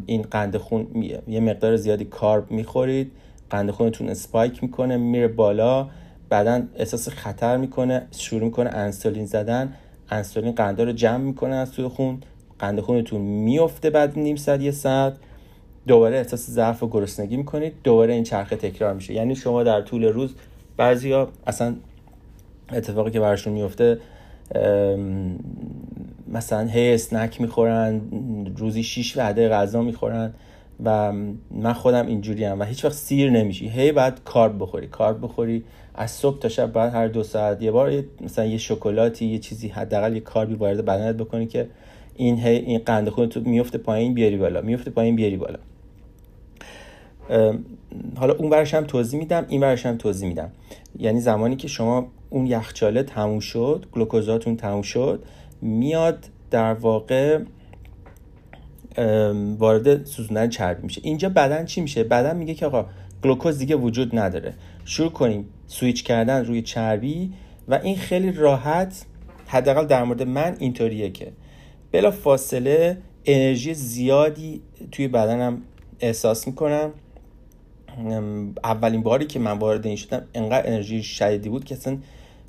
این 0.07 0.23
قند 0.23 0.57
خون 0.57 0.87
یه 1.29 1.41
مقدار 1.41 1.77
زیادی 1.77 2.05
کارب 2.05 2.51
می‌خورید. 2.51 3.13
قند 3.51 3.71
خونتون 3.71 4.09
اسپایک 4.09 4.63
می‌کنه 4.63 4.97
میره 4.97 5.29
بالا. 5.29 5.89
بعدا 6.29 6.63
احساس 6.77 7.09
خطر 7.09 7.57
می‌کنه 7.57 8.07
شروع 8.11 8.45
می‌کنه 8.45 8.71
انسولین 8.71 9.27
زدن. 9.27 9.73
انسولین 10.11 10.53
قنده 10.53 10.85
رو 10.85 10.93
جمع 10.93 11.25
می‌کنه 11.25 11.55
از 11.55 11.73
توی 11.73 11.89
خون. 11.89 12.21
قند 12.59 12.81
خونتون 12.81 13.21
میفته 13.21 13.91
بعد 13.91 14.19
نیم 14.19 14.37
ساعت 14.37 14.61
یه 14.61 14.71
ساعت. 14.71 15.17
دوباره 15.87 16.17
احساس 16.17 16.51
ضعف 16.51 16.83
و 16.83 16.89
گرسنگی 16.89 17.37
می‌کنید. 17.37 17.73
دوباره 17.85 18.15
این 18.15 18.23
چرخه 18.23 18.57
تکرار 18.57 18.95
میشه. 18.95 19.15
یعنی 19.15 19.35
شما 19.35 19.63
در 19.63 19.83
طول 19.83 20.05
روز 20.05 20.35
بعضیا 20.77 21.29
اصلا 21.47 21.75
اتفاقی 22.73 23.11
که 23.11 23.21
براشون 23.21 23.53
میفته 23.53 23.99
مثلا 26.33 26.69
هی 26.69 26.95
اسنک 26.95 27.41
می‌خورن 27.41 28.01
روزی 28.57 28.83
شیش 28.83 29.17
وعده 29.17 29.49
غذا 29.49 29.83
می‌خورن 29.83 30.35
و 30.85 31.13
من 31.51 31.73
خودم 31.73 32.07
اینجوری 32.07 32.45
هم 32.45 32.61
و 32.61 32.65
هیچ 32.65 32.85
وقت 32.85 32.95
سیر 32.95 33.31
نمیشی. 33.31 33.69
هی 33.69 33.93
باید 33.93 34.15
کارب 34.25 34.59
بخوری 34.59 34.87
کارب 34.87 35.23
بخوری. 35.23 35.65
از 35.95 36.11
صبح 36.11 36.39
تا 36.39 36.49
شب 36.49 36.73
بعد 36.73 36.95
هر 36.95 37.09
دو 37.09 37.23
ساعت 37.23 37.63
یه 37.63 37.71
بار 37.71 38.03
مثلا 38.21 38.45
یه 38.45 38.59
شکلاتی 38.59 39.27
یه 39.27 39.39
چیزی 39.39 39.69
حداقل 39.69 40.15
یه 40.15 40.21
کاربی 40.21 40.55
وارد 40.55 40.85
بدنت 40.85 41.17
بکنی 41.17 41.47
که 41.47 41.69
این 42.17 42.39
هی 42.39 42.57
این 42.57 42.79
قند 42.79 43.09
خون 43.09 43.29
تو 43.29 43.41
میفته 43.41 43.79
پایین 43.79 44.15
بیاری 44.15 44.37
بالا 44.37 44.61
میفته 44.61 44.91
پایین 44.91 45.17
بیاری 45.17 45.37
بالا. 45.37 45.59
حالا 48.17 48.35
اون 48.35 48.51
برش 48.51 48.75
هم 48.75 48.85
توضیح 48.85 49.21
میدم 49.21 49.45
این 49.49 49.61
برش 49.61 49.87
هم 49.87 49.97
توضیح 49.97 50.29
میدم. 50.29 50.51
یعنی 50.99 51.21
زمانی 51.21 51.57
که 51.57 51.69
شما 51.69 52.07
اون 52.31 52.47
یخچاله 52.47 53.03
تموم 53.03 53.41
شد 53.41 53.87
گلوکوزاتون 53.93 54.57
تموم 54.57 54.83
شد 54.83 55.23
میاد 55.63 56.27
در 56.51 56.75
واقع 56.75 57.39
وارد 59.59 60.05
سوزوندن 60.05 60.49
چربی 60.49 60.83
میشه. 60.83 61.01
اینجا 61.05 61.29
بدن 61.29 61.65
چی 61.65 61.81
میشه؟ 61.81 62.05
بدن 62.05 62.37
میگه 62.37 62.55
که 62.55 62.67
آقا 62.67 62.87
گلوکوز 63.25 63.59
دیگه 63.59 63.77
وجود 63.77 64.19
نداره. 64.19 64.55
شروع 64.85 65.11
کنیم. 65.11 65.49
سویچ 65.67 66.05
کردن 66.05 66.45
روی 66.45 66.63
چربی 66.63 67.33
و 67.69 67.75
این 67.75 67.97
خیلی 67.97 68.33
راحت 68.33 69.05
حداقل 69.47 69.87
در 69.87 70.05
مورد 70.05 70.23
من 70.23 70.57
اینطوریه 70.59 71.11
که 71.11 71.33
بلا 71.93 72.11
فاصله 72.11 72.99
انرژی 73.25 73.75
زیادی 73.75 74.63
توی 74.93 75.09
بدنم 75.09 75.63
احساس 76.01 76.47
می‌کنم. 76.47 76.91
اولین 78.65 79.03
باری 79.03 79.27
که 79.27 79.39
من 79.39 79.59
وارد 79.59 79.87
این 79.87 79.97
شدم 79.97 80.23
انقدر 80.35 80.67
انرژی 80.67 81.03
شدیدی 81.03 81.49
بود 81.49 81.65
که 81.65 81.75
اصلا 81.75 81.99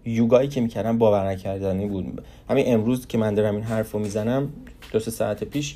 یوگایی 0.05 0.47
که 0.47 0.61
می‌کردم 0.61 0.97
باور 0.97 1.27
نکردنی 1.27 1.85
بود. 1.85 2.21
همین 2.49 2.73
امروز 2.73 3.07
که 3.07 3.17
من 3.17 3.33
دارم 3.33 3.55
این 3.55 3.63
حرف 3.63 3.91
رو 3.91 3.99
می‌زنم 3.99 4.49
دو 4.91 4.99
سه 4.99 5.11
ساعت 5.11 5.43
پیش 5.43 5.75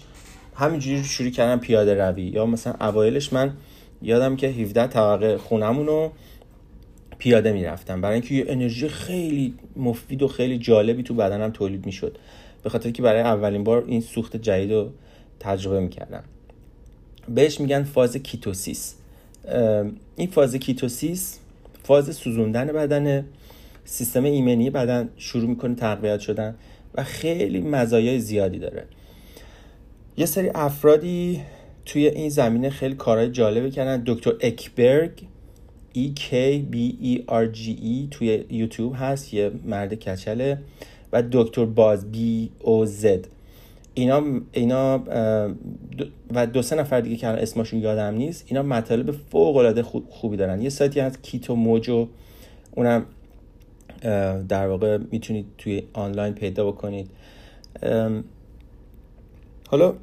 همینجوری 0.56 1.04
شروع 1.04 1.30
کردم 1.30 1.60
پیاده 1.60 1.94
روی. 1.94 2.24
یا 2.24 2.46
مثلا 2.46 2.74
اوایلش 2.82 3.34
من 3.34 3.54
یادم 4.02 4.36
که 4.36 4.48
17 4.48 4.88
طبقه 4.88 5.38
خونمون 5.38 5.88
رو 5.88 6.12
پیاده 7.18 7.52
می‌رفتم. 7.52 8.02
برای 8.02 8.14
اینکه 8.14 8.36
یه 8.36 8.46
انرژی 8.48 8.88
خیلی 8.88 9.54
مفید 9.76 10.24
و 10.24 10.28
خیلی 10.28 10.58
جالبی 10.58 11.04
تو 11.04 11.14
بدنم 11.14 11.52
تولید 11.52 11.86
می‌شد. 11.86 12.18
به 12.64 12.70
خاطر 12.70 12.92
که 12.92 13.02
برای 13.02 13.22
اولین 13.22 13.64
بار 13.64 13.84
این 13.88 14.02
سوخت 14.02 14.38
جدید 14.38 14.72
رو 14.72 14.90
تجربه 15.40 15.80
می‌کردم. 15.80 16.24
بهش 17.30 17.60
میگن 17.60 17.84
فاز 17.84 18.18
ketosis. 18.18 18.96
این 20.16 20.28
فاز 20.28 20.56
ketosis 20.56 21.40
فاز 21.84 22.16
سوزوندن 22.16 22.68
بدن 22.68 23.26
سیستم 23.90 24.24
ایمنی 24.24 24.70
بدن 24.70 25.10
شروع 25.18 25.50
می‌کنه 25.50 25.76
تقویت 25.76 26.20
شدن 26.20 26.56
و 26.96 27.04
خیلی 27.04 27.62
مزایای 27.62 28.20
زیادی 28.20 28.60
داره. 28.60 28.84
یه 30.18 30.26
سری 30.26 30.50
افرادی 30.56 31.42
توی 31.86 32.08
این 32.08 32.30
زمینه 32.30 32.70
خیلی 32.70 32.96
کارهای 32.96 33.30
جالبی 33.30 33.72
کردن. 33.72 34.04
دکتر 34.06 34.34
اکبرگ 34.42 35.12
E 35.96 36.20
K 36.20 36.32
B 36.72 36.76
E 37.04 37.14
R 37.28 37.46
G 37.58 37.62
E 37.94 38.08
توی 38.12 38.46
یوتیوب 38.50 38.94
هست 38.96 39.34
یه 39.34 39.52
مرد 39.66 39.94
کچله 39.94 40.58
و 41.14 41.24
دکتر 41.32 41.66
باز 41.66 42.12
بی 42.12 42.50
او 42.60 42.86
زد 42.86 43.28
اینا 43.94 44.24
اینا 44.52 45.04
و 46.36 46.48
دو 46.48 46.62
سه 46.62 46.76
نفر 46.76 47.02
دیگه 47.02 47.16
که 47.16 47.28
اسمشون 47.28 47.80
یادم 47.80 48.16
نیست 48.16 48.44
اینا 48.48 48.64
مطالب 48.64 49.12
فوق 49.12 49.58
العاده 49.58 49.84
خوبی 50.10 50.38
دارن. 50.38 50.62
یه 50.62 50.70
سایتی 50.70 51.00
هست 51.00 51.24
Keto-Mojo. 51.24 52.08
اونم 52.72 53.06
در 54.50 54.68
واقع 54.68 54.98
می‌تونید 55.12 55.46
توی 55.58 55.84
آنلاین 55.94 56.34
پیدا 56.34 56.72
بکنید. 56.72 57.10
حالا 59.68 59.94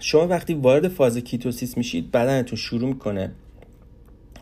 شما 0.00 0.26
وقتی 0.26 0.54
وارد 0.54 0.88
فاز 0.88 1.18
ketosis 1.18 1.76
میشید 1.76 2.10
بدنتون 2.10 2.58
شروع 2.58 2.88
می‌کنه 2.88 3.30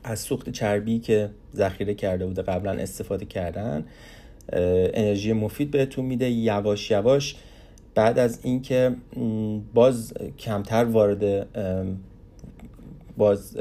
از 0.04 0.20
سوخت 0.20 0.50
چربی 0.50 0.98
که 0.98 1.30
ذخیره 1.54 1.94
کرده 1.94 2.26
بوده 2.26 2.42
قبلا 2.42 2.72
استفاده 2.72 3.24
کردن 3.24 3.84
انرژی 4.52 5.32
مفید 5.32 5.70
بهتون 5.70 6.04
میده 6.04 6.30
یواش 6.30 6.90
یواش. 6.90 7.36
بعد 7.94 8.18
از 8.18 8.40
اینکه 8.42 8.94
باز 9.74 10.14
کمتر 10.38 10.84
وارد 10.84 11.46
باز 13.16 13.56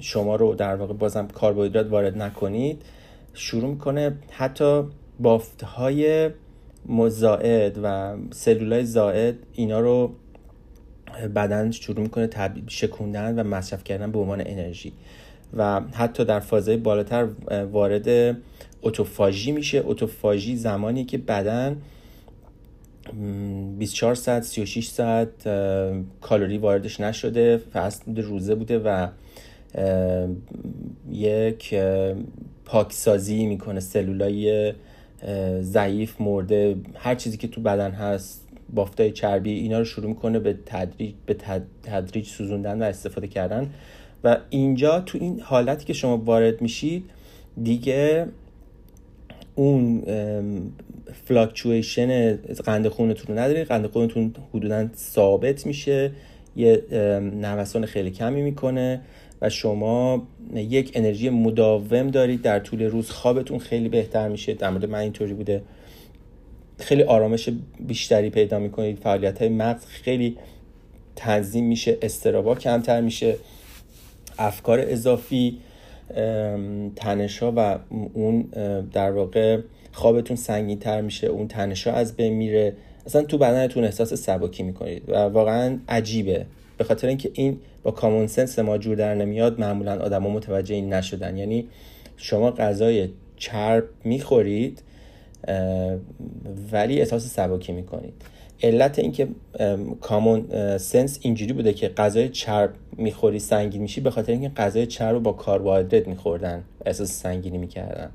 شما 0.00 0.36
رو 0.36 0.54
در 0.54 0.76
واقع 0.76 0.94
بازم 0.94 1.28
کربوهیدرات 1.40 1.90
وارد 1.90 2.18
نکنید 2.18 2.82
شروع 3.36 3.70
می‌کنه 3.70 4.12
حتی 4.30 4.82
بافت 5.20 5.62
های 5.62 6.30
مزاعد 6.86 7.78
و 7.82 8.16
سلولای 8.30 8.84
زائد 8.84 9.34
اینا 9.52 9.80
رو 9.80 10.14
بدن 11.34 11.70
شروع 11.70 12.00
می‌کنه 12.00 12.28
شکوندن 12.68 13.38
و 13.38 13.42
مصرف 13.42 13.84
کردن 13.84 14.12
به 14.12 14.18
عنوان 14.18 14.40
انرژی. 14.40 14.92
و 15.56 15.80
حتی 15.80 16.24
در 16.24 16.40
فازهای 16.40 16.76
بالاتر 16.76 17.28
وارد 17.72 18.36
اتوفاژی 18.82 19.52
میشه. 19.52 19.82
اتوفاژی 19.86 20.56
زمانی 20.56 21.04
که 21.04 21.18
بدن 21.18 21.82
24 23.78 24.14
ساعت 24.14 24.42
36 24.42 24.88
ساعت 24.88 25.48
کالری 26.20 26.58
واردش 26.58 27.00
نشده. 27.00 27.56
فست 27.56 28.02
روزه 28.16 28.54
بوده 28.54 28.78
و 28.78 29.08
یک 31.10 31.74
پاکسازی 32.64 33.46
می‌کنه 33.46 33.80
سلولای 33.80 34.72
ضعیف 35.60 36.20
مرده 36.20 36.76
هر 36.94 37.14
چیزی 37.14 37.36
که 37.36 37.48
تو 37.48 37.60
بدن 37.60 37.90
هست 37.90 38.48
بافتای 38.74 39.12
چربی 39.12 39.50
اینا 39.50 39.78
رو 39.78 39.84
شروع 39.84 40.08
می‌کنه 40.08 40.38
به 40.38 40.58
تدریج 40.66 41.14
به 41.26 41.36
تدریج 41.82 42.26
سوزوندن 42.26 42.82
و 42.82 42.84
استفاده 42.84 43.26
کردن. 43.26 43.70
و 44.24 44.38
اینجا 44.50 45.00
تو 45.00 45.18
این 45.20 45.40
حالتی 45.40 45.84
که 45.84 45.92
شما 45.92 46.16
وارد 46.16 46.62
میشید 46.62 47.04
دیگه 47.62 48.26
اون 49.54 50.02
فلاکچویشن 51.24 52.36
قند 52.64 52.88
خونتون 52.88 53.36
رو 53.36 53.42
ندارید 53.42 53.66
قند 53.66 53.86
خونتون 53.86 54.34
حدودا 54.54 54.88
ثابت 54.96 55.66
میشه. 55.66 56.10
یه 56.56 56.82
نوسان 57.20 57.86
خیلی 57.86 58.10
کمی 58.10 58.42
می‌کنه. 58.42 59.00
و 59.40 59.50
شما 59.50 60.26
یک 60.54 60.90
انرژی 60.94 61.30
مداوم 61.30 62.10
دارید 62.10 62.42
در 62.42 62.58
طول 62.58 62.82
روز. 62.82 63.10
خوابتون 63.10 63.58
خیلی 63.58 63.88
بهتر 63.88 64.28
میشه. 64.28 64.54
در 64.54 64.70
مورد 64.70 64.84
من 64.84 64.98
اینطوری 64.98 65.34
بوده. 65.34 65.62
خیلی 66.78 67.02
آرامش 67.02 67.48
بیشتری 67.80 68.30
پیدا 68.30 68.58
می‌کنید. 68.58 68.98
فعالیت 68.98 69.38
های 69.38 69.48
مغز 69.48 69.84
خیلی 69.86 70.36
تنظیم 71.16 71.64
میشه. 71.64 71.98
استرابا 72.02 72.54
کمتر 72.54 73.00
میشه. 73.00 73.36
افکار 74.38 74.80
اضافی 74.80 75.58
تنشا 76.96 77.52
و 77.56 77.78
اون 78.14 78.42
در 78.92 79.10
واقع 79.10 79.60
خوابتون 79.92 80.36
سنگین 80.36 80.78
تر 80.78 81.00
میشه. 81.00 81.26
اون 81.26 81.48
تنشا 81.48 81.92
از 81.92 82.16
بین 82.16 82.32
میره. 82.32 82.76
اصلا 83.06 83.22
تو 83.22 83.38
بدنتون 83.38 83.84
احساس 83.84 84.14
سبکی 84.14 84.62
می‌کنید. 84.62 85.02
و 85.08 85.16
واقعا 85.16 85.78
عجیبه. 85.88 86.46
به 86.76 86.84
خاطر 86.84 87.08
اینکه 87.08 87.30
این 87.34 87.58
با 87.82 87.90
کامون 87.90 88.26
سنس 88.26 88.58
ما 88.58 88.78
جور 88.78 88.96
در 88.96 89.14
نمیاد 89.14 89.60
معمولا 89.60 90.02
آدما 90.02 90.30
متوجه 90.30 90.74
این 90.74 90.92
نشدن. 90.92 91.36
یعنی 91.36 91.68
شما 92.16 92.50
غذای 92.50 93.08
چرب 93.36 93.84
می‌خورید 94.04 94.82
ولی 96.72 96.98
احساس 96.98 97.26
سبکی 97.26 97.72
می‌کنید. 97.72 98.14
علت 98.62 98.98
اینکه 98.98 99.28
کامون 100.00 100.46
سنس 100.78 101.18
اینجوری 101.22 101.52
بوده 101.52 101.72
که 101.72 101.88
غذای 101.88 102.28
چرب 102.28 102.70
می‌خوری 102.96 103.38
سنگین 103.38 103.82
میشی 103.82 104.00
به 104.00 104.10
خاطر 104.10 104.32
اینکه 104.32 104.48
غذای 104.48 104.86
چرب 104.86 105.12
رو 105.12 105.20
با 105.20 105.32
کربوهیدرات 105.32 106.08
میخوردن 106.08 106.64
احساس 106.86 107.12
سنگینی 107.12 107.58
می‌کردن. 107.58 108.10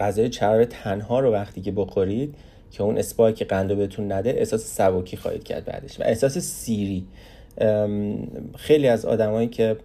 غذای 0.00 0.28
چرب 0.28 0.64
تنها 0.64 1.20
رو 1.20 1.32
وقتی 1.32 1.60
که 1.60 1.72
بخورید 1.72 2.34
که 2.72 2.82
اون 2.82 2.98
اسپایک 2.98 3.42
قند 3.42 3.76
بهتون 3.76 4.12
نده 4.12 4.30
احساس 4.30 4.74
سبکی 4.74 5.16
خواهید 5.16 5.44
کرد 5.44 5.64
بعدش. 5.64 6.00
و 6.00 6.02
احساس 6.06 6.38
سیری. 6.38 7.06
خیلی 8.56 8.88
از 8.88 9.04
آدمایی 9.04 9.48
که 9.48 9.76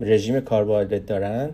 رژیم 0.00 0.40
کربوهیدرات 0.40 1.06
دارن 1.06 1.50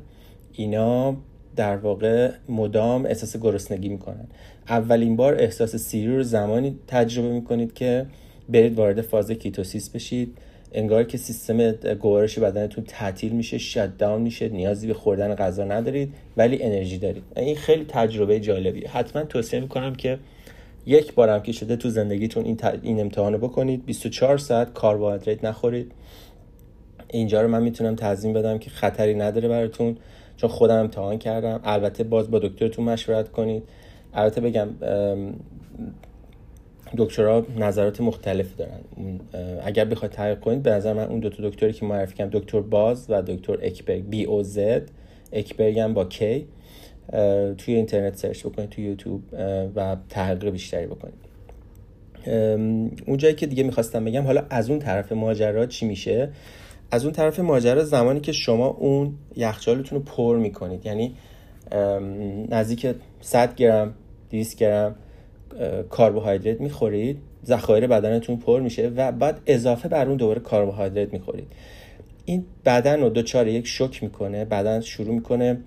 اینا 0.52 1.16
در 1.56 1.76
واقع 1.76 2.30
مدام 2.48 3.06
احساس 3.06 3.36
گرسنگی 3.36 3.88
می‌کنن. 3.88 4.26
اولین 4.68 5.16
بار 5.16 5.34
احساس 5.34 5.76
سیری 5.76 6.16
رو 6.16 6.22
زمانی 6.22 6.78
تجربه 6.86 7.28
می‌کنید 7.28 7.74
که 7.74 8.06
برید 8.48 8.78
وارد 8.78 9.00
فاز 9.00 9.30
کیتوسیس 9.30 9.90
بشید. 9.90 10.38
انگار 10.74 11.04
که 11.04 11.18
سیستم 11.18 11.70
گوارش 11.72 12.38
بدنتون 12.38 12.84
تعطیل 12.84 13.32
میشه 13.32 13.58
شت 13.58 13.98
داون 13.98 14.22
میشه 14.22 14.48
نیازی 14.48 14.86
به 14.86 14.94
خوردن 14.94 15.34
غذا 15.34 15.64
ندارید 15.64 16.14
ولی 16.36 16.62
انرژی 16.62 16.98
دارید. 16.98 17.22
این 17.36 17.56
خیلی 17.56 17.84
تجربه 17.88 18.40
جالبیه. 18.40 18.90
حتما 18.90 19.22
توصیه 19.22 19.60
می‌کنم 19.60 19.94
که 19.94 20.18
یک 20.86 21.14
بارم 21.14 21.42
که 21.42 21.52
شده 21.52 21.76
تو 21.76 21.88
زندگیتون 21.88 22.44
این, 22.44 22.58
این 22.82 23.00
امتحان 23.00 23.32
رو 23.32 23.38
بکنید 23.38 23.86
24 23.86 24.38
ساعت 24.38 24.74
کربوهیدرات 24.74 25.44
نخورید. 25.44 25.92
اینجا 27.10 27.42
رو 27.42 27.48
من 27.48 27.62
می‌تونم 27.62 27.96
تضمین 27.96 28.34
بدم 28.34 28.58
که 28.58 28.70
خطری 28.70 29.14
نداره 29.14 29.48
براتون. 29.48 29.96
چون 30.36 30.50
خودم 30.50 30.76
امتحان 30.76 31.18
کردم. 31.18 31.60
البته 31.64 32.04
باز 32.04 32.30
با 32.30 32.38
دکترتون 32.38 32.84
مشورت 32.84 33.28
کنید. 33.32 33.62
البته 34.14 34.40
بگم 34.40 34.68
دکترها 36.96 37.46
نظرات 37.56 38.00
مختلف 38.00 38.56
دارن. 38.56 38.80
اگر 39.64 39.84
بخواید 39.84 40.12
تحقیق 40.12 40.40
کنید 40.40 40.62
به 40.62 40.70
نظر 40.70 40.92
من 40.92 41.04
اون 41.04 41.20
دو 41.20 41.30
تا 41.30 41.48
دکتری 41.48 41.72
که 41.72 41.86
معرفی 41.86 42.14
کردم 42.14 42.38
دکتر 42.38 42.60
باز 42.60 43.06
و 43.08 43.22
دکتر 43.22 43.58
اکبرگ 43.62 44.04
بی 44.08 44.24
او 44.24 44.42
زد 44.42 44.90
اکبرگ 45.32 45.78
هم 45.78 45.94
با 45.94 46.04
کی 46.04 46.46
توی 47.58 47.74
اینترنت 47.74 48.16
سرچ 48.16 48.46
بکنید 48.46 48.68
توی 48.68 48.84
یوتیوب 48.84 49.22
و 49.76 49.96
تحقیق 50.08 50.50
بیشتری 50.50 50.86
بکنید. 50.86 51.32
اون 53.06 53.16
جایی 53.16 53.34
که 53.34 53.46
دیگه 53.46 53.62
می‌خواستم 53.62 54.04
بگم 54.04 54.22
حالا 54.22 54.44
از 54.50 54.70
اون 54.70 54.78
طرف 54.78 55.12
ماجرا 55.12 55.66
چی 55.66 55.86
میشه؟ 55.86 56.28
از 56.90 57.04
اون 57.04 57.12
طرف 57.12 57.40
ماجرا 57.40 57.84
زمانی 57.84 58.20
که 58.20 58.32
شما 58.32 58.66
اون 58.66 59.14
یخچالتون 59.36 59.98
رو 59.98 60.04
پر 60.04 60.36
می‌کنید. 60.36 60.86
یعنی 60.86 61.14
نزدیک 62.50 62.86
100 63.20 63.54
گرم 63.54 63.94
200 64.30 64.58
گرم 64.58 64.94
کربوهیدرات 65.90 66.60
می‌خورید 66.60 67.18
ذخایر 67.46 67.86
بدنتون 67.86 68.36
پر 68.36 68.60
میشه 68.60 68.92
و 68.96 69.12
بعد 69.12 69.40
اضافه 69.46 69.88
بر 69.88 70.08
اون 70.08 70.16
دوباره 70.16 70.40
کربوهیدرات 70.40 71.12
می‌خورید. 71.12 71.46
این 72.24 72.44
بدن 72.64 73.00
رو 73.00 73.08
دچار 73.08 73.48
یک 73.48 73.66
شوک 73.66 74.02
می‌کنه 74.02 74.44
بدن 74.44 74.80
شروع 74.80 75.14
می‌کنه 75.14 75.58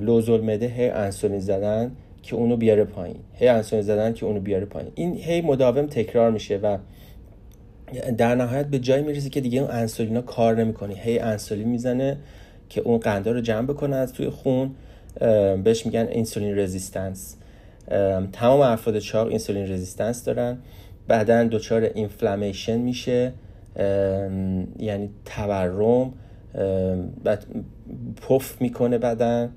لوزول 0.00 0.40
مده 0.40 0.66
هی 0.66 0.88
انسولین 0.88 1.40
زدن 1.40 1.92
که 2.22 2.36
اونو 2.36 2.56
بیاره 2.56 2.84
پایین. 2.84 3.16
هی 3.34 3.48
انسولین 3.48 3.82
زدن 3.82 4.12
که 4.12 4.26
اونو 4.26 4.40
بیاره 4.40 4.64
پایین. 4.64 4.92
این 4.94 5.16
هی 5.16 5.40
مداوم 5.40 5.86
تکرار 5.86 6.30
میشه 6.30 6.56
و 6.56 6.78
در 8.18 8.34
نهایت 8.34 8.66
به 8.66 8.78
جای 8.78 9.02
می‌رسه 9.02 9.30
که 9.30 9.40
دیگه 9.40 9.60
اون 9.60 9.70
انسولینا 9.70 10.20
کار 10.20 10.56
نمی‌کنه. 10.56 10.94
هی 10.94 11.18
انسولین 11.18 11.68
می‌زنه 11.68 12.16
که 12.68 12.80
اون 12.80 12.98
قندا 12.98 13.32
رو 13.32 13.40
جمع 13.40 13.66
بکنه 13.66 13.96
از 13.96 14.12
توی 14.12 14.28
خون 14.28 14.70
بهش 15.64 15.86
میگن 15.86 16.08
insulin 16.10 16.58
resistance. 16.58 17.36
تمام 18.32 18.60
افراد 18.60 18.98
چاق 18.98 19.28
insulin 19.28 19.72
resistance 19.72 20.24
دارن. 20.24 20.58
بعدا 21.08 21.44
دچار 21.44 21.82
inflammation 21.82 22.76
میشه 22.76 23.32
یعنی 24.78 25.10
تورم 25.24 26.12
پف 28.22 28.60
می‌کنه 28.60 28.98
بدن. 28.98 29.52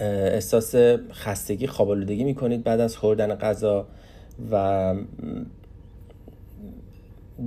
احساس 0.00 0.74
خستگی 1.12 1.66
خوابالودگی 1.66 2.24
می‌کنید 2.24 2.64
بعد 2.64 2.80
از 2.80 2.96
خوردن 2.96 3.34
غذا 3.34 3.86
و 4.52 4.94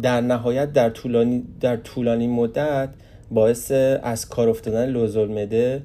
در 0.02 0.22
نهایت 0.22 0.74
در 0.74 0.90
طولانی, 0.90 1.44
در 1.62 1.78
طولانی 1.78 2.28
مدت 2.28 2.90
باعث 3.32 3.72
از 4.04 4.30
کار 4.30 4.50
افتادن 4.50 4.90
لوزالمده 4.90 5.82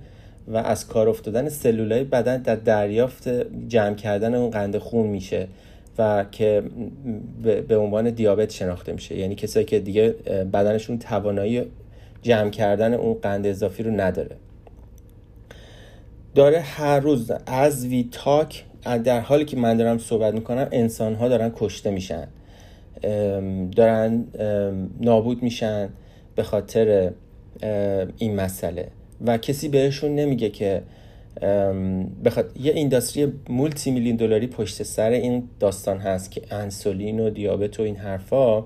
و 0.49 0.57
از 0.57 0.87
کار 0.87 1.09
افتادن 1.09 1.49
سلولای 1.49 2.05
بدن 2.05 2.43
در 2.43 2.57
دریافت 2.57 3.29
جمع 3.69 3.95
کردن 3.95 4.35
اون 4.35 4.51
قند 4.51 4.79
خون 4.79 5.07
میشه 5.07 5.49
و 5.99 6.25
که 6.31 6.63
به 7.69 7.77
عنوان 7.77 8.11
دیابت 8.11 8.51
شناخته 8.51 8.93
میشه. 8.93 9.19
یعنی 9.19 9.35
کسایی 9.35 9.67
که 9.67 9.79
دیگه 9.81 10.09
بدنشون 10.53 10.99
توانایی 10.99 11.63
جمع 12.23 12.51
کردن 12.51 12.95
اون 12.95 13.15
قند 13.15 13.47
اضافی 13.47 13.83
رو 13.83 13.91
نداره. 13.91 14.37
داره 16.35 16.61
هر 16.61 17.01
روز 17.01 17.33
از 17.47 17.87
وی 17.87 18.09
تاک 18.13 18.65
در 19.05 19.21
حالی 19.21 19.45
که 19.45 19.57
من 19.57 19.77
دارم 19.77 19.99
صحبت 19.99 20.35
می‌کنم 20.35 20.69
انسان 20.73 21.15
ها 21.15 21.29
دارن 21.29 21.53
کشته 21.57 21.91
میشن. 21.91 22.29
دارن 23.77 24.25
نابود 25.01 25.43
میشن 25.43 25.89
به 26.37 26.43
خاطر 26.43 27.11
این 28.19 28.37
مسئله. 28.37 28.89
و 29.25 29.39
کسی 29.39 29.69
بهشون 29.69 30.15
نمیگه 30.15 30.51
که 30.51 30.83
بخاطر 32.25 32.61
یه 32.61 32.73
اینداستری 32.73 33.33
مولتی 33.49 33.91
میلیون 33.91 34.17
دلاری 34.17 34.47
پشت 34.47 34.83
سر 34.83 35.11
این 35.11 35.49
داستان 35.61 35.99
هست 35.99 36.31
که 36.31 36.43
انسولین 36.51 37.21
و 37.21 37.31
دیابت 37.31 37.81
و 37.81 37.83
این 37.83 37.97
حرفا. 37.97 38.65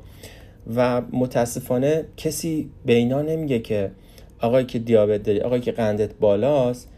و 0.76 1.00
متاسفانه 1.12 2.04
کسی 2.16 2.70
به 2.86 2.92
اینا 2.92 3.22
نمیگه 3.22 3.58
که 3.58 3.90
آقای 4.40 4.64
که 4.64 4.78
دیابت 4.78 5.22
داری 5.22 5.40
آقای 5.40 5.60
که 5.60 5.72
قندت 5.72 6.14
بالاست 6.14 6.88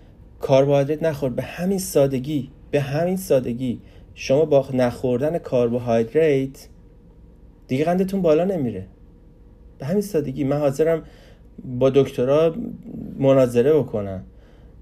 کربوهیدرات 0.43 1.03
نخور. 1.03 1.31
به 1.31 1.43
همین 1.43 1.79
سادگی 1.79 2.51
به 2.71 2.81
همین 2.81 3.17
سادگی. 3.17 3.81
شما 4.15 4.45
با 4.45 4.69
نخوردن 4.73 5.39
کربوهیدرات 5.39 6.69
دیگه 7.69 7.85
قندتون 7.85 8.23
بالا 8.23 8.45
نمیره. 8.45 8.87
به 9.79 9.87
همین 9.87 10.03
سادگی. 10.03 10.45
من 10.45 10.59
حاضرم 10.59 11.03
با 11.65 11.91
دکترا 11.91 12.55
مناظره 13.19 13.73
بکنم 13.73 14.23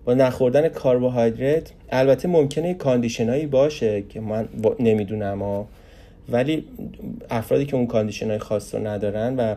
با 0.04 0.14
نخوردن 0.14 0.68
کربوهیدرات 0.68 1.72
البته 1.90 2.28
ممکنه 2.28 2.74
condition 2.74 3.28
هایی 3.28 3.46
باشه 3.46 4.02
که 4.02 4.20
من 4.20 4.48
نمی‌دونم 4.80 5.66
ولی 6.28 6.64
افرادی 7.30 7.66
که 7.66 7.76
اون 7.76 7.86
condition 7.86 8.30
های 8.30 8.38
خاص 8.38 8.74
رو 8.74 8.86
ندارن 8.86 9.36
و 9.36 9.54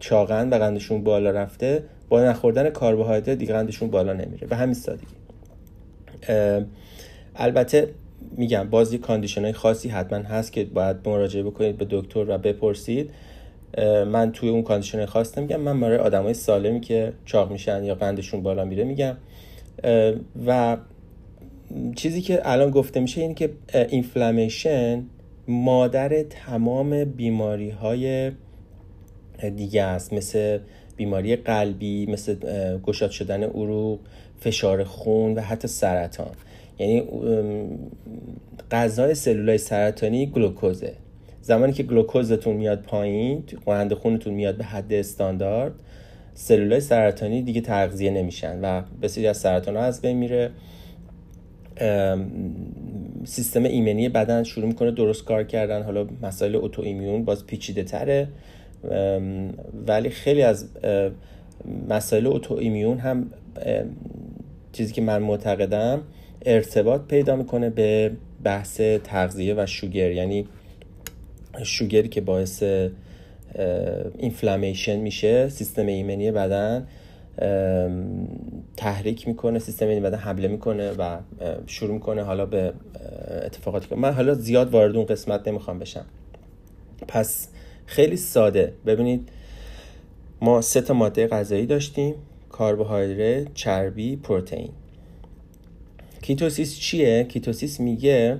چاقن 0.00 0.50
و 0.50 0.54
قندشون 0.54 1.04
بالا 1.04 1.30
رفته 1.30 1.82
با 2.08 2.24
نخوردن 2.24 2.70
کربوهیدرات 2.70 3.30
دیگه 3.30 3.52
قندشون 3.52 3.90
بالا 3.90 4.12
نمیره. 4.12 4.46
به 4.46 4.56
همین 4.56 4.74
سادگی. 4.74 5.06
البته 7.36 7.88
میگم 8.36 8.68
باز 8.70 8.92
یه 8.92 8.98
condition 8.98 9.42
های 9.42 9.52
خاصی 9.52 9.88
حتما 9.88 10.18
هست 10.18 10.52
که 10.52 10.64
باید 10.64 10.96
مراجعه 11.04 11.42
بکنید 11.42 11.76
به 11.78 11.86
دکتر 11.90 12.24
و 12.28 12.38
بپرسید. 12.38 13.10
من 14.06 14.32
توی 14.32 14.48
اون 14.48 14.62
condition 14.62 15.06
خاص 15.06 15.38
نمیگم 15.38 15.60
من 15.60 15.80
برای 15.80 15.98
آدمای 15.98 16.34
سالمی 16.34 16.80
که 16.80 17.12
چاق 17.24 17.52
میشن 17.52 17.84
یا 17.84 17.94
قندشون 17.94 18.42
بالا 18.42 18.64
میره 18.64 18.84
میگم. 18.84 19.16
و 20.46 20.76
چیزی 21.96 22.20
که 22.20 22.40
الان 22.44 22.70
گفته 22.70 23.00
میشه 23.00 23.20
اینه 23.20 23.34
که 23.34 23.50
inflammation 23.88 25.04
مادر 25.48 26.22
تمام 26.22 27.04
بیماری 27.04 27.70
های 27.70 28.32
دیگه 29.56 29.82
است. 29.82 30.12
مثل 30.12 30.58
بیماری 30.96 31.36
قلبی 31.36 32.06
مثل 32.06 32.36
گشاد 32.78 33.10
شدن 33.10 33.42
عروق 33.42 33.98
فشار 34.40 34.84
خون 34.84 35.34
و 35.34 35.40
حتی 35.40 35.68
سرطان. 35.68 36.30
یعنی 36.78 37.02
غذای 38.70 39.14
سلولای 39.14 39.58
سرطانی 39.58 40.26
گلوکوزه. 40.26 40.92
زمانی 41.42 41.72
که 41.72 41.82
گلوکوزتون 41.82 42.56
میاد 42.56 42.82
پایین 42.82 43.44
قند 43.66 43.94
خونتون 43.94 44.34
میاد 44.34 44.56
به 44.56 44.64
حد 44.64 44.92
استاندارد 44.92 45.72
سلولای 46.34 46.80
سرطانی 46.80 47.42
دیگه 47.42 47.60
تغذیه 47.60 48.10
نمیشن 48.10 48.60
و 48.60 48.82
بسیاری 49.02 49.28
از 49.28 49.36
سرطان 49.36 49.76
ها 49.76 49.82
از 49.82 50.02
بین 50.02 50.16
میره. 50.16 50.50
سیستم 53.24 53.62
ایمنی 53.62 54.08
بدن 54.08 54.42
شروع 54.42 54.66
می‌کنه 54.66 54.90
درست 54.90 55.24
کار 55.24 55.44
کردن 55.44 55.82
حالا 55.82 56.06
مسائل 56.22 56.56
اوتو 56.56 56.82
ایمیون 56.82 57.24
باز 57.24 57.46
پیچیده 57.46 57.82
تره. 57.82 58.28
ولی 59.86 60.10
خیلی 60.10 60.42
از 60.42 60.68
مسائل 61.88 62.26
اوتو 62.26 62.54
ایمیون 62.54 62.98
هم 62.98 63.30
چیزی 64.72 64.92
که 64.92 65.02
من 65.02 65.22
معتقدم 65.22 66.02
ارتباط 66.46 67.00
پیدا 67.08 67.36
می‌کنه 67.36 67.70
به 67.70 68.10
بحث 68.44 68.80
تغذیه 68.80 69.54
و 69.54 69.66
شوگر. 69.66 70.12
یعنی 70.12 70.46
شوگری 71.64 72.08
که 72.08 72.20
باعث 72.20 72.62
اینفلامیشن 74.18 74.96
میشه 74.96 75.48
سیستم 75.48 75.86
ایمنی 75.86 76.30
بدن 76.30 76.86
تحریک 78.76 79.28
می‌کنه 79.28 79.58
سیستم 79.58 79.86
ایمنی 79.86 80.00
بدن 80.00 80.18
حمله 80.18 80.48
می‌کنه 80.48 80.92
و 80.92 81.16
شروع 81.66 81.94
می‌کنه 81.94 82.22
حالا 82.22 82.46
به 82.46 82.72
اتفاقاتی 83.44 83.88
که 83.88 83.96
من 83.96 84.12
حالا 84.12 84.34
زیاد 84.34 84.70
وارد 84.70 84.96
اون 84.96 85.06
قسمت 85.06 85.48
نمی‌خوام 85.48 85.78
بشم. 85.78 86.04
پس 87.08 87.48
خیلی 87.86 88.16
ساده. 88.16 88.72
ببینید 88.86 89.28
ما 90.40 90.60
سه 90.60 90.80
تا 90.80 90.94
ماده 90.94 91.26
غذایی 91.26 91.66
داشتیم. 91.66 92.14
کربوهیدرات 92.58 93.54
چربی 93.54 94.16
پروتئین. 94.16 94.70
ketosis 96.22 96.78
چیه؟ 96.78 97.24
ketosis 97.24 97.80
میگه 97.80 98.38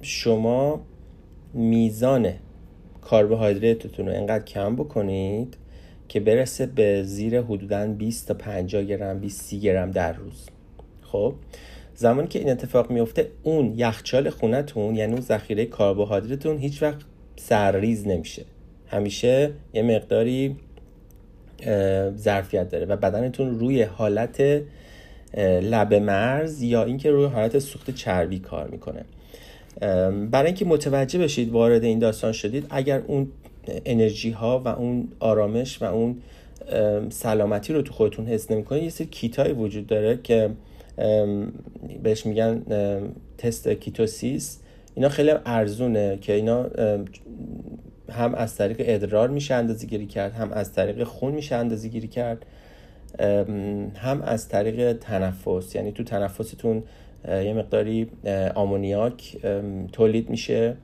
شما 0.00 0.80
میزان 1.54 2.32
کربوهیدراتتون 3.10 4.06
رو 4.06 4.12
انقدر 4.12 4.44
کم 4.44 4.76
بکنید 4.76 5.56
که 6.08 6.20
برسه 6.20 6.66
به 6.66 7.02
زیر 7.02 7.40
حدودا 7.40 7.86
20 7.86 8.28
تا 8.28 8.34
50 8.34 8.84
گرم 8.84 9.20
20 9.20 9.42
30 9.42 9.60
گرم 9.60 9.90
در 9.90 10.12
روز. 10.12 10.48
خب 11.02 11.34
زمانی 11.94 12.28
که 12.28 12.38
این 12.38 12.50
اتفاق 12.50 12.90
میفته 12.90 13.28
اون 13.42 13.74
یخچال 13.76 14.30
خونتون 14.30 14.96
یعنی 14.96 15.12
اون 15.12 15.20
ذخیره 15.22 15.66
کربوهیدراتتون 15.66 16.58
هیچ 16.58 16.82
وقت 16.82 16.98
سرریز 17.36 18.06
نمیشه. 18.06 18.44
همیشه 18.86 19.50
یه 19.74 19.82
مقداری 19.82 20.56
ظرفیت 22.16 22.68
داره 22.68 22.86
و 22.86 22.96
بدنتون 22.96 23.58
روی 23.58 23.82
حالت 23.82 24.62
لب 25.62 25.94
مرز 25.94 26.62
یا 26.62 26.84
اینکه 26.84 27.10
روی 27.10 27.26
حالت 27.26 27.58
سوخت 27.58 27.90
چربی 27.90 28.38
کار 28.38 28.68
می‌کنه. 28.68 29.04
برای 30.30 30.46
اینکه 30.46 30.64
متوجه 30.64 31.18
بشید 31.18 31.50
وارد 31.50 31.84
این 31.84 31.98
داستان 31.98 32.32
شدید 32.32 32.66
اگر 32.70 33.02
اون 33.06 33.28
انرژی 33.84 34.30
ها 34.30 34.62
و 34.64 34.68
اون 34.68 35.08
آرامش 35.20 35.82
و 35.82 35.84
اون 35.84 36.16
سلامتی 37.10 37.72
رو 37.72 37.82
تو 37.82 37.92
خودتون 37.92 38.26
حس 38.26 38.50
نمی‌کنید 38.50 38.82
یه 38.82 38.90
سری 38.90 39.06
کیتای 39.06 39.52
وجود 39.52 39.86
داره 39.86 40.18
که 40.22 40.50
بهش 42.02 42.26
میگن 42.26 42.62
تست 43.38 43.68
کیتوسیس. 43.68 44.58
اینا 44.94 45.08
خیلی 45.08 45.32
ارزونه 45.46 46.18
که 46.20 46.32
اینا 46.32 46.66
هم 48.10 48.34
از 48.34 48.56
طریق 48.56 48.76
ادرار 48.80 49.28
میشه 49.28 49.54
اندازه 49.54 49.86
گیری 49.86 50.06
کرد 50.06 50.32
هم 50.32 50.52
از 50.52 50.72
طریق 50.72 51.04
خون 51.04 51.32
میشه 51.32 51.56
اندازه 51.56 51.88
گیری 51.88 52.08
کرد 52.08 52.46
هم 53.94 54.22
از 54.22 54.48
طریق 54.48 54.92
تنفس. 54.92 55.74
یعنی 55.74 55.92
تو 55.92 56.04
تنفستون 56.04 56.82
یه 57.28 57.54
مقداری 57.54 58.10
آمونیاک 58.54 59.36
تولید 59.92 60.30
میشه 60.30 60.76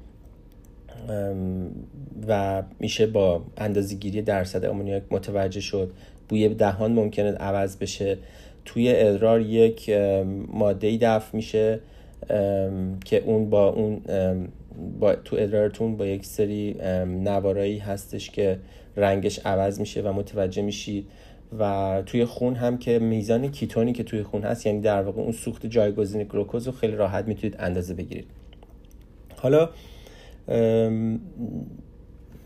و 2.29 2.63
میشه 2.81 3.07
با 3.07 3.43
اندازه 3.57 3.97
درصد 4.21 4.65
آمونیاک 4.65 5.03
متوجه 5.11 5.61
شد. 5.61 5.91
بوی 6.29 6.49
دهان 6.49 6.93
ممکنه 6.93 7.33
عوض 7.33 7.77
بشه. 7.77 8.19
توی 8.65 8.93
ادرار 8.97 9.41
یک 9.41 9.91
ماده 10.53 10.97
دفع 10.97 11.37
میشه 11.37 11.81
که 13.05 13.23
اون 13.25 13.51
با 13.51 13.69
اون 13.69 14.01
با 15.01 15.15
تو 15.15 15.37
ادرارتون 15.39 15.97
با 15.97 16.07
یک 16.07 16.25
سری 16.25 16.77
نوارایی 17.07 17.79
هستش 17.79 18.31
که 18.31 18.59
رنگش 18.97 19.39
عوض 19.39 19.81
میشه 19.81 20.03
و 20.03 20.13
متوجه 20.13 20.63
میشید. 20.63 21.07
و 21.59 22.03
توی 22.07 22.25
خون 22.25 22.55
هم 22.55 22.79
که 22.79 22.99
میزان 22.99 23.51
کیتونی 23.51 23.93
که 23.93 24.03
توی 24.03 24.23
خون 24.23 24.43
هست 24.43 24.67
یعنی 24.67 24.81
در 24.81 25.03
واقع 25.03 25.23
اون 25.23 25.33
سوخت 25.33 25.67
جایگزین 25.67 26.25
گلوکوز 26.25 26.67
رو 26.67 26.73
خیلی 26.73 26.97
راحت 26.97 27.29
می‌تونید 27.29 27.57
اندازه 27.59 27.95
بگیرید. 27.95 28.27
حالا 29.37 29.71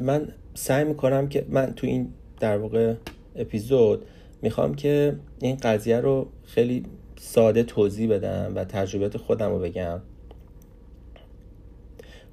من 0.00 0.28
سعی 0.54 0.84
می‌کنم 0.84 1.28
که 1.28 1.46
من 1.48 1.72
تو 1.76 1.86
این 1.86 2.08
در 2.40 2.58
واقع 2.58 2.94
اپیزود 3.36 4.04
می‌خوام 4.42 4.74
که 4.74 5.16
این 5.40 5.56
قضیه 5.56 6.00
رو 6.00 6.26
خیلی 6.44 6.82
ساده 7.16 7.62
توضیح 7.62 8.10
بدم 8.10 8.52
و 8.54 8.64
تجربیات 8.64 9.16
خودم 9.16 9.50
رو 9.50 9.58
بگم. 9.58 10.00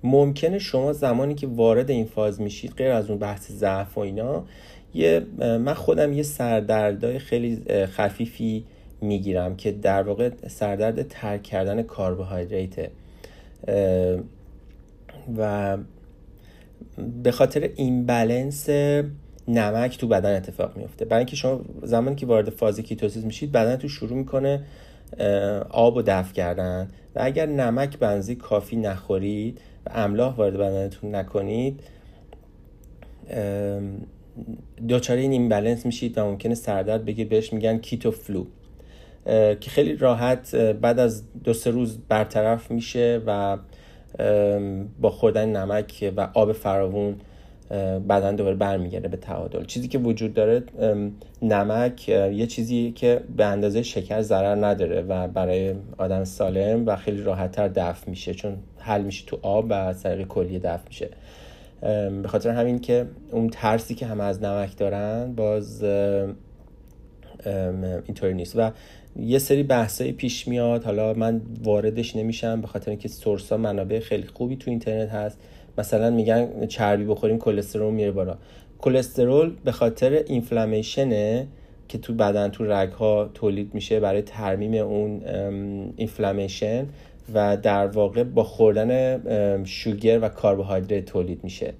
ممکنه 0.03 0.59
شما 0.59 0.93
زمانی 0.93 1.35
که 1.35 1.47
وارد 1.47 1.89
این 1.89 2.05
فاز 2.05 2.41
میشید 2.41 2.71
غیر 2.71 2.91
از 2.91 3.09
اون 3.09 3.19
بحث 3.19 3.51
ضعف 3.51 3.97
و 3.97 4.01
اینا 4.01 4.45
یه 4.93 5.21
من 5.39 5.73
خودم 5.73 6.13
یه 6.13 6.23
سردردای 6.23 7.19
خیلی 7.19 7.63
خفیفی 7.85 8.65
می‌گیرم 9.01 9.55
که 9.55 9.71
در 9.71 10.03
واقع 10.03 10.29
سردرد 10.47 11.07
ترک 11.07 11.43
کردن 11.43 11.83
کربوهیدریته 11.83 12.91
و 15.37 15.77
به 17.23 17.31
خاطر 17.31 17.69
imbalance 17.75 18.69
نمک 19.47 19.97
تو 19.97 20.07
بدن 20.07 20.35
اتفاق 20.35 20.77
میفته 20.77 21.05
برای 21.05 21.19
اینکه 21.19 21.35
شما 21.35 21.61
زمانی 21.83 22.15
که 22.15 22.25
وارد 22.25 22.49
فاز 22.49 22.79
ketosis 22.79 23.23
میشید 23.23 23.51
بدنتون 23.51 23.87
شروع 23.87 24.17
می‌کنه 24.17 24.63
آبو 25.69 26.01
دفع 26.01 26.33
کردن. 26.33 26.87
و 27.15 27.19
اگر 27.23 27.45
نمک 27.45 27.97
بنزی 27.97 28.35
کافی 28.35 28.75
نخورید 28.75 29.61
و 29.85 29.89
املاح 29.93 30.35
وارد 30.35 30.57
بدنتون 30.57 31.15
نکنید 31.15 31.79
دچار 34.87 35.21
این 35.21 35.31
imbalance 35.31 35.85
میشید 35.85 36.17
و 36.17 36.25
ممکنه 36.25 36.55
سردرد 36.55 37.05
بگیرید 37.05 37.27
بهش 37.27 37.53
میگن 37.53 37.77
keto 37.77 38.11
flu 38.11 38.45
که 39.59 39.69
خیلی 39.69 39.95
راحت 39.95 40.55
بعد 40.55 40.99
از 40.99 41.23
دو 41.43 41.53
سه 41.53 41.71
روز 41.71 41.97
برطرف 42.09 42.71
میشه 42.71 43.21
و 43.25 43.57
با 45.01 45.09
خوردن 45.09 45.49
نمک 45.49 46.13
و 46.17 46.29
آب 46.33 46.51
فراوون 46.51 47.15
بدن 48.09 48.35
دوباره 48.35 48.55
برمیگرده 48.55 49.07
به 49.07 49.17
تعادل. 49.17 49.65
چیزی 49.65 49.87
که 49.87 49.97
وجود 49.97 50.33
داره 50.33 50.63
نمک 51.41 52.09
یه 52.09 52.47
چیزی 52.47 52.91
که 52.91 53.21
به 53.37 53.45
اندازه 53.45 53.83
شکر 53.83 54.21
ضرر 54.21 54.65
نداره 54.65 55.01
و 55.01 55.27
برای 55.27 55.73
آدم 55.97 56.23
سالم 56.23 56.85
و 56.85 56.95
خیلی 56.95 57.21
راحتتر 57.21 57.67
دفع 57.67 58.09
میشه 58.09 58.33
چون 58.33 58.57
حل 58.77 59.01
میشه 59.01 59.25
تو 59.25 59.39
آب 59.41 59.69
و 59.69 59.73
از 59.73 60.03
طریق 60.03 60.27
کلیه 60.27 60.59
دفع 60.59 60.87
میشه. 60.87 61.09
به 62.21 62.27
خاطر 62.27 62.49
همین 62.49 62.79
که 62.79 63.05
اون 63.31 63.49
ترسی 63.49 63.95
که 63.95 64.05
همه 64.05 64.23
از 64.23 64.43
نمک 64.43 64.77
دارن 64.77 65.33
باز 65.35 65.83
اینطوری 68.05 68.33
نیست. 68.33 68.55
و 68.55 68.71
یه 69.19 69.39
سری 69.39 69.63
بحثایی 69.63 70.11
پیش 70.11 70.47
میاد. 70.47 70.83
حالا 70.83 71.13
من 71.13 71.41
واردش 71.63 72.15
نمیشم 72.15 72.61
به 72.61 72.67
خاطر 72.67 72.91
اینکه 72.91 73.07
سورس 73.07 73.51
ها 73.51 73.57
منابع 73.57 73.99
خیلی 73.99 74.27
خوبی 74.27 74.55
تو 74.55 74.71
اینترنت 74.71 75.09
هست. 75.09 75.39
مثلا 75.77 76.09
میگن 76.09 76.65
چربی 76.65 77.05
بخوریم 77.05 77.37
کلسترول 77.37 77.93
میره 77.93 78.11
بالا. 78.11 78.37
کلسترول 78.79 79.55
به 79.65 79.71
خاطر 79.71 80.23
اینفلامیشنه 80.27 81.47
که 81.87 81.97
تو 81.97 82.13
بدن 82.13 82.49
تو 82.49 82.65
رگ 82.65 82.91
ها 82.91 83.29
تولید 83.33 83.73
میشه 83.73 83.99
برای 83.99 84.21
ترمیم 84.21 84.73
اون 84.73 85.21
اینفلامیشن. 85.97 86.85
و 87.33 87.57
در 87.57 87.87
واقع 87.87 88.23
با 88.23 88.43
خوردن 88.43 89.63
شوگر 89.63 90.19
و 90.21 90.29
کربوهیدرات 90.29 91.05
تولید 91.05 91.43
میشه. 91.43 91.73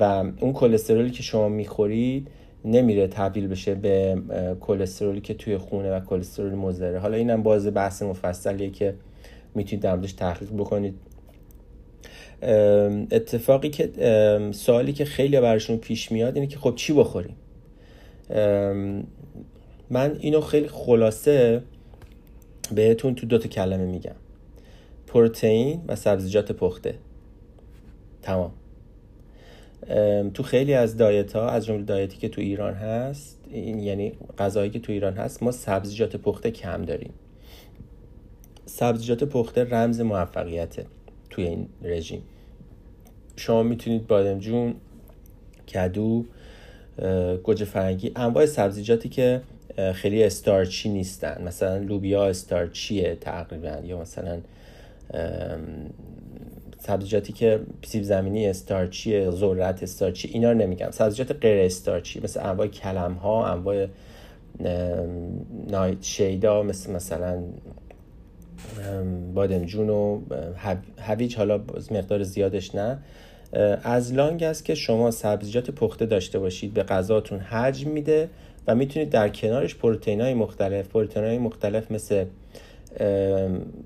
و 0.00 0.04
اون 0.40 0.52
کلسترولی 0.52 1.10
که 1.10 1.22
شما 1.22 1.48
می‌خورید 1.48 2.28
نمیره 2.64 3.06
تبدیل 3.06 3.48
بشه 3.48 3.74
به 3.74 4.22
کلسترولی 4.60 5.20
که 5.20 5.34
توی 5.34 5.56
خونه 5.58 5.92
و 5.92 6.00
کلسترول 6.00 6.54
مضره. 6.54 6.98
حالا 6.98 7.16
اینم 7.16 7.42
باز 7.42 7.74
بحث 7.74 8.02
مفصلیه 8.02 8.70
که 8.70 8.94
می‌تونید 9.54 9.82
در 9.82 9.94
موردش 9.94 10.12
تحقیق 10.12 10.50
بکنید. 10.50 10.94
اتفاقی 13.10 13.68
که 13.70 13.90
سوالی 14.52 14.92
که 14.92 15.04
خیلی 15.04 15.40
براشون 15.40 15.76
پیش 15.76 16.12
میاد 16.12 16.34
اینه 16.34 16.46
که 16.46 16.58
خب 16.58 16.74
چی 16.76 16.92
بخوریم؟ 16.92 17.36
من 19.90 20.16
اینو 20.20 20.40
خیلی 20.40 20.68
خلاصه 20.68 21.62
بهتون 22.74 23.14
تو 23.14 23.26
دوتا 23.26 23.48
کلمه 23.48 23.84
میگم. 23.84 24.14
پروتئین 25.12 25.80
و 25.88 25.96
سبزیجات 25.96 26.52
پخته. 26.52 26.94
تمام. 28.22 28.52
تو 30.34 30.42
خیلی 30.42 30.74
از 30.74 30.96
دایت 30.96 31.36
ها 31.36 31.48
از 31.48 31.66
جمله 31.66 31.82
دایتی 31.82 32.18
که 32.18 32.28
تو 32.28 32.40
ایران 32.40 32.74
هست 32.74 33.40
این 33.50 33.78
یعنی 33.78 34.12
غذایی 34.38 34.70
که 34.70 34.78
تو 34.78 34.92
ایران 34.92 35.14
هست 35.14 35.42
ما 35.42 35.52
سبزیجات 35.52 36.16
پخته 36.16 36.50
کم 36.50 36.82
داریم. 36.82 37.12
سبزیجات 38.66 39.24
پخته 39.24 39.64
رمز 39.64 40.00
موفقیته 40.00 40.86
توی 41.30 41.44
این 41.44 41.68
رژیم. 41.82 42.22
شما 43.36 43.62
می‌تونید 43.62 44.06
بادمجون 44.06 44.74
کدو 45.74 46.24
گوجه 47.42 47.64
فرنگی 47.64 48.12
انواع 48.16 48.46
سبزیجاتی 48.46 49.08
که 49.08 49.42
خیلی 49.94 50.24
استارچی 50.24 50.88
نیستن. 50.88 51.42
مثلا 51.46 51.76
لوبیا 51.76 52.26
استارچیه 52.26 53.14
تقریبا 53.20 53.80
یا 53.84 54.00
مثلا 54.00 54.40
سبزیجاتی 56.78 57.32
که 57.32 57.60
سیب 57.84 58.02
زمینی 58.02 58.46
استارچی 58.46 59.30
ذرت 59.30 59.82
استارچی 59.82 60.28
اینا 60.28 60.52
رو 60.52 60.58
نمیگم. 60.58 60.90
سبزیجات 60.90 61.32
غیر 61.32 61.64
استارچی 61.64 62.20
مثل 62.20 62.40
انواع 62.46 62.66
کلم 62.66 63.12
ها 63.12 63.46
انواع 63.46 63.86
نایت 65.70 66.02
شیدا 66.02 66.62
مثل 66.62 66.92
مثلا 66.92 67.42
بادمجون 69.34 69.90
و 69.90 70.20
هویج 70.98 71.36
حالا 71.36 71.60
مقدار 71.90 72.22
زیادش 72.22 72.74
نه. 72.74 72.98
از 73.82 74.12
لانگ 74.12 74.42
است 74.42 74.64
که 74.64 74.74
شما 74.74 75.10
سبزیجات 75.10 75.70
پخته 75.70 76.06
داشته 76.06 76.38
باشید 76.38 76.74
به 76.74 76.82
غذاتون 76.82 77.38
حجم 77.38 77.90
میده 77.90 78.28
و 78.66 78.74
می‌تونید 78.74 79.10
در 79.10 79.28
کنارش 79.28 79.74
پروتئین 79.74 80.20
های 80.20 80.34
مختلف 80.34 80.88
پروتئین 80.88 81.24
های 81.24 81.38
مختلف 81.38 81.90
مثل 81.90 82.24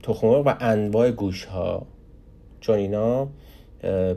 تخم 0.02 0.26
و 0.26 0.54
انواع 0.60 1.10
گوش 1.10 1.44
ها 1.44 1.86
چون 2.60 2.78
اینا 2.78 3.28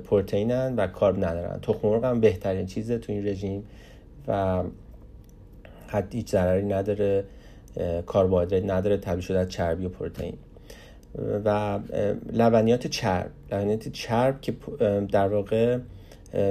پروتئینن 0.06 0.76
و 0.76 0.88
کارب 0.88 1.26
ندارن. 1.26 1.60
تخم 1.62 1.88
مرغ 1.88 2.06
هم 2.06 2.20
بهترین 2.20 2.66
چیزه 2.66 2.98
تو 2.98 3.12
این 3.12 3.28
رژیم 3.28 3.64
و 4.28 4.64
حتی 5.88 6.18
هیچ 6.18 6.32
ضرری 6.32 6.66
نداره 6.66 7.24
کربوهیدرات 8.14 8.64
نداره 8.64 8.98
تبدیل 8.98 9.22
شده 9.22 9.40
از 9.40 9.50
چربی 9.50 9.86
و 9.86 9.90
پروتئین. 9.90 10.34
و 11.46 11.80
لبنیات 12.34 12.88
چرب. 12.88 13.32
لبنیات 13.52 13.88
چرب 13.88 14.42
که 14.42 14.54
در 15.12 15.28
واقع 15.28 15.78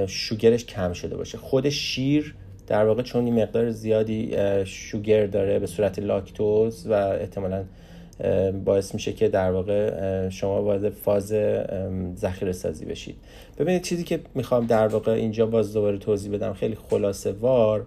شوگرش 0.07 0.65
کم 0.65 0.93
شده 0.93 1.17
باشه. 1.17 1.37
خود 1.37 1.69
شیر 1.69 2.35
در 2.67 2.85
واقع 2.85 3.01
چون 3.01 3.25
این 3.25 3.41
مقدار 3.41 3.71
زیادی 3.71 4.35
شوگر 4.65 5.25
داره 5.25 5.59
به 5.59 5.67
صورت 5.67 5.99
لاکتوز 5.99 6.87
و 6.87 6.93
احتمالا 6.93 7.63
باعث 8.65 8.93
میشه 8.93 9.13
که 9.13 9.27
در 9.27 9.51
واقع 9.51 10.29
شما 10.29 10.63
وارد 10.63 10.89
فاز 10.89 11.33
ذخیره 12.15 12.51
سازی 12.51 12.85
بشید. 12.85 13.15
ببینید 13.57 13.81
چیزی 13.81 14.03
که 14.03 14.19
می‌خوام 14.35 14.65
در 14.65 14.87
واقع 14.87 15.11
اینجا 15.11 15.45
باز 15.45 15.73
دوباره 15.73 15.97
توضیح 15.97 16.33
بدم 16.33 16.53
خیلی 16.53 16.75
خلاصه 16.89 17.31
وار 17.31 17.85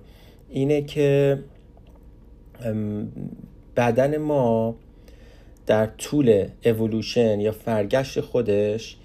اینه 0.50 0.82
که 0.82 1.38
بدن 3.76 4.16
ما 4.16 4.74
در 5.66 5.86
طول 5.86 6.46
اولوشن 6.64 7.40
یا 7.40 7.52
فرگشت 7.52 8.20
خودش 8.20 8.96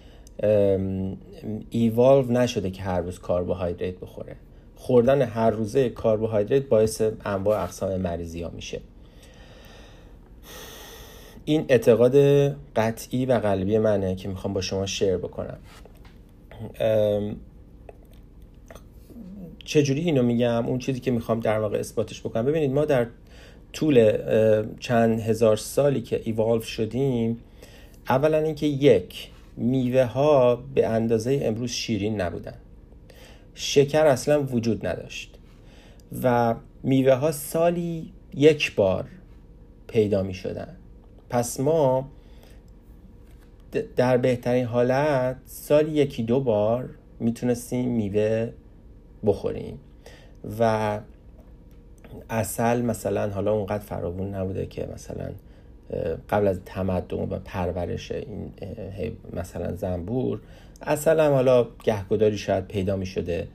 ایوالو 1.70 2.32
نشده 2.32 2.72
که 2.72 2.82
هر 2.82 3.02
روز 3.02 3.20
کربوهیدرات 3.20 3.96
بخوره. 3.96 4.36
خوردن 4.76 5.22
هر 5.22 5.50
روزه 5.50 5.90
کربوهیدرات 5.90 6.64
باعث 6.64 7.02
انواع 7.26 7.64
اقسام 7.64 8.02
مریضی 8.02 8.42
ها 8.42 8.50
میشه. 8.50 8.80
این 11.48 11.66
اعتقاد 11.70 12.16
قطعی 12.76 13.26
و 13.26 13.34
قلبی 13.34 13.78
منه 13.78 14.16
که 14.16 14.30
می‌خوام 14.30 14.54
با 14.54 14.62
شما 14.62 14.86
شیر 14.86 15.18
بکنم. 15.18 15.58
چجوری 19.66 20.02
اینو 20.02 20.24
میگم؟ 20.24 20.66
اون 20.66 20.80
چیزی 20.80 21.00
که 21.00 21.12
می‌خوام 21.12 21.40
در 21.40 21.60
واقع 21.60 21.80
اثباتش 21.80 22.22
بکنم. 22.22 22.46
ببینید 22.46 22.72
ما 22.72 22.86
در 22.86 23.08
طول 23.74 24.18
چند 24.80 25.20
هزار 25.20 25.56
سالی 25.56 26.02
که 26.02 26.22
ایوالو 26.24 26.62
شدیم 26.62 27.40
اولا 28.10 28.38
اینکه 28.38 28.66
یک 28.66 29.30
میوه 29.58 30.04
ها 30.04 30.56
به 30.56 30.88
اندازه 30.88 31.40
امروز 31.44 31.72
شیرین 31.72 32.22
نبودن. 32.22 32.58
شکر 33.56 34.06
اصلا 34.06 34.44
وجود 34.44 34.88
نداشت. 34.88 35.36
و 36.24 36.56
میوه 36.84 37.14
ها 37.14 37.32
سالی 37.32 38.12
یک 38.36 38.76
بار 38.76 39.06
پیدا 39.88 40.24
می 40.24 40.34
شدن 40.34 40.78
پس 41.30 41.60
ما 41.60 42.08
در 43.96 44.18
بهترین 44.18 44.66
حالت 44.66 45.36
سالی 45.46 45.92
یکی 45.92 46.24
دو 46.24 46.40
بار 46.40 46.90
می‌تونستیم 47.20 47.90
میوه 47.90 48.52
بخوریم 49.26 49.80
و 50.60 51.00
اصل 52.30 52.82
مثلا 52.82 53.30
حالا 53.30 53.54
اونقدر 53.54 53.84
فراوون 53.84 54.36
نبوده 54.36 54.66
که 54.66 54.88
مثلا 54.94 55.30
قبل 56.30 56.48
از 56.48 56.60
تمدن 56.66 57.18
و 57.18 57.40
پرورش 57.46 58.12
این 58.12 58.52
مثلا 59.34 59.76
زنبور 59.76 60.40
اصل 60.82 61.20
هم 61.20 61.32
حالا 61.32 61.68
گهگداری 61.84 62.38
شاید 62.38 62.68
پیدا 62.68 62.96
می 62.96 63.06
شده 63.06 63.48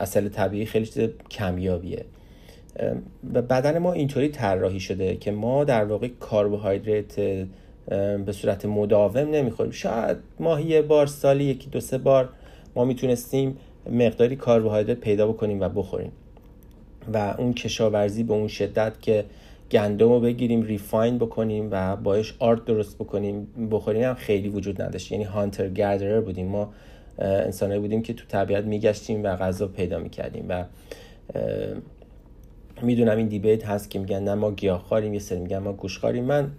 اصل 0.00 0.28
طبیعی 0.28 0.66
خیلی 0.66 0.86
چیز 0.86 1.08
کمیابیه. 1.30 2.04
و 3.34 3.42
بدن 3.42 3.78
ما 3.78 3.92
اینطوری 3.92 4.28
طراحی 4.28 4.80
شده 4.80 5.16
که 5.16 5.30
ما 5.30 5.64
در 5.64 5.84
واقع 5.84 6.08
کربوهیدرات 6.30 7.20
به 8.26 8.32
صورت 8.32 8.66
مداوم 8.66 9.30
نمی‌خوریم. 9.30 9.72
شاید 9.72 10.16
ماهی 10.40 10.64
یه 10.64 10.82
بار 10.82 11.06
سالی 11.06 11.44
یکی 11.44 11.70
دو 11.70 11.80
سه 11.80 11.98
بار 11.98 12.28
ما 12.74 12.84
می‌تونستیم 12.84 13.56
مقداری 13.90 14.36
کربوهیدرات 14.36 14.98
پیدا 14.98 15.28
بکنیم 15.28 15.60
و 15.60 15.68
بخوریم. 15.68 16.12
و 17.14 17.34
اون 17.38 17.52
کشاورزی 17.52 18.22
به 18.22 18.32
اون 18.32 18.48
شدت 18.48 19.02
که 19.02 19.24
گندم 19.70 20.08
رو 20.08 20.20
بگیریم 20.20 20.62
ریفاین 20.62 21.18
بکنیم 21.18 21.68
و 21.70 21.96
باش 21.96 22.34
آرت 22.38 22.64
درست 22.64 22.98
بکنیم 22.98 23.46
بخوریم 23.70 24.02
هم 24.02 24.14
خیلی 24.14 24.48
وجود 24.48 24.82
نداشت. 24.82 25.12
یعنی 25.12 25.24
هانتر 25.24 25.68
گردرر 25.68 26.20
بودیم. 26.20 26.46
ما 26.46 26.72
انسانایی 27.18 27.80
بودیم 27.80 28.02
که 28.02 28.12
تو 28.12 28.24
طبیعت 28.28 28.64
میگشتیم 28.64 29.24
و 29.24 29.36
غذا 29.36 29.66
پیدا 29.66 29.98
می‌کردیم. 29.98 30.46
و 30.48 30.64
می‌دونم 32.82 33.16
این 33.16 33.26
دیبیت 33.26 33.66
هست 33.66 33.90
که 33.90 33.98
میگن 33.98 34.22
نه 34.22 34.34
ما 34.34 34.50
گیاهخواریم 34.50 35.14
یه 35.14 35.20
سری 35.20 35.38
میگن 35.38 35.58
ما 35.58 35.72
گوشخواریم. 35.72 36.24
من 36.24 36.50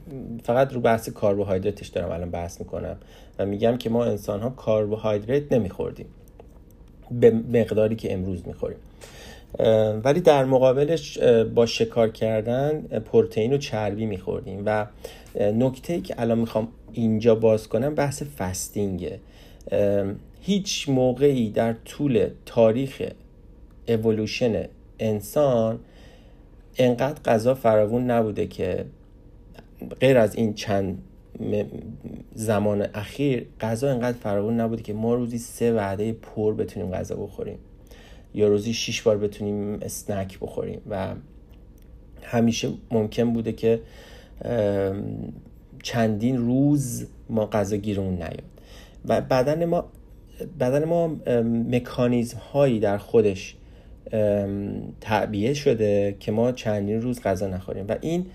فقط 0.43 0.73
رو 0.73 0.81
بحث 0.81 1.09
کربوهیدراتش 1.09 1.87
دارم 1.87 2.11
الان 2.11 2.29
بحث 2.29 2.59
می‌کنم 2.59 2.97
و 3.39 3.45
میگم 3.45 3.77
که 3.77 3.89
ما 3.89 4.05
انسان 4.05 4.39
ها 4.39 4.53
کربوهیدرات 4.65 5.53
نمیخوردیم 5.53 6.05
به 7.11 7.31
مقداری 7.31 7.95
که 7.95 8.13
امروز 8.13 8.47
می‌خوریم. 8.47 8.77
ولی 10.03 10.19
در 10.19 10.45
مقابلش 10.45 11.19
با 11.55 11.65
شکار 11.65 12.09
کردن 12.09 12.81
پروتئین 12.81 13.53
و 13.53 13.57
چربی 13.57 14.05
میخوردیم 14.05 14.63
و 14.65 14.85
نکته 15.35 15.93
ای 15.93 16.01
که 16.01 16.15
الان 16.17 16.39
می‌خوام 16.39 16.67
اینجا 16.93 17.35
باز 17.35 17.67
کنم 17.67 17.95
بحث 17.95 18.23
فستینگه. 18.23 19.19
هیچ 20.41 20.89
موقعی 20.89 21.49
در 21.49 21.73
طول 21.85 22.29
تاریخ 22.45 23.01
اولوشن 23.87 24.65
انسان 24.99 25.79
انقدر 26.77 27.21
غذا 27.21 27.55
فراوون 27.55 28.11
نبوده 28.11 28.47
که 28.47 28.85
غیر 29.99 30.17
از 30.17 30.35
این 30.35 30.53
چند 30.53 31.01
زمان 32.35 32.87
اخیر 32.93 33.47
غذا 33.61 33.91
انقدر 33.91 34.17
فراوون 34.17 34.59
نبوده 34.59 34.81
که 34.81 34.93
ما 34.93 35.13
روزی 35.13 35.37
سه 35.37 35.73
وعده 35.73 36.11
پر 36.13 36.53
بتونیم 36.53 36.91
غذا 36.91 37.15
بخوریم. 37.15 37.57
یا 38.33 38.47
روزی 38.47 38.73
شیش 38.73 39.01
بار 39.01 39.17
بتونیم 39.17 39.79
اسنک 39.81 40.39
بخوریم 40.39 40.81
و 40.89 41.13
همیشه 42.21 42.69
ممکن 42.91 43.33
بوده 43.33 43.51
که 43.51 43.81
چندین 45.83 46.37
روز 46.37 47.05
ما 47.29 47.45
غذا 47.45 47.77
گیرمون 47.77 48.13
نیاد. 48.13 48.43
و 49.05 49.21
بدن 49.21 49.65
ما 49.65 49.85
بدن 50.59 50.85
ما 50.85 51.07
مکانیزم 51.71 52.37
هایی 52.37 52.79
در 52.79 52.97
خودش 52.97 53.55
تعبیه 55.01 55.53
شده 55.53 56.15
که 56.19 56.31
ما 56.31 56.51
چندین 56.51 57.01
روز 57.01 57.21
غذا 57.21 57.47
نخوریم. 57.47 57.85
و 57.89 57.95
این 58.01 58.25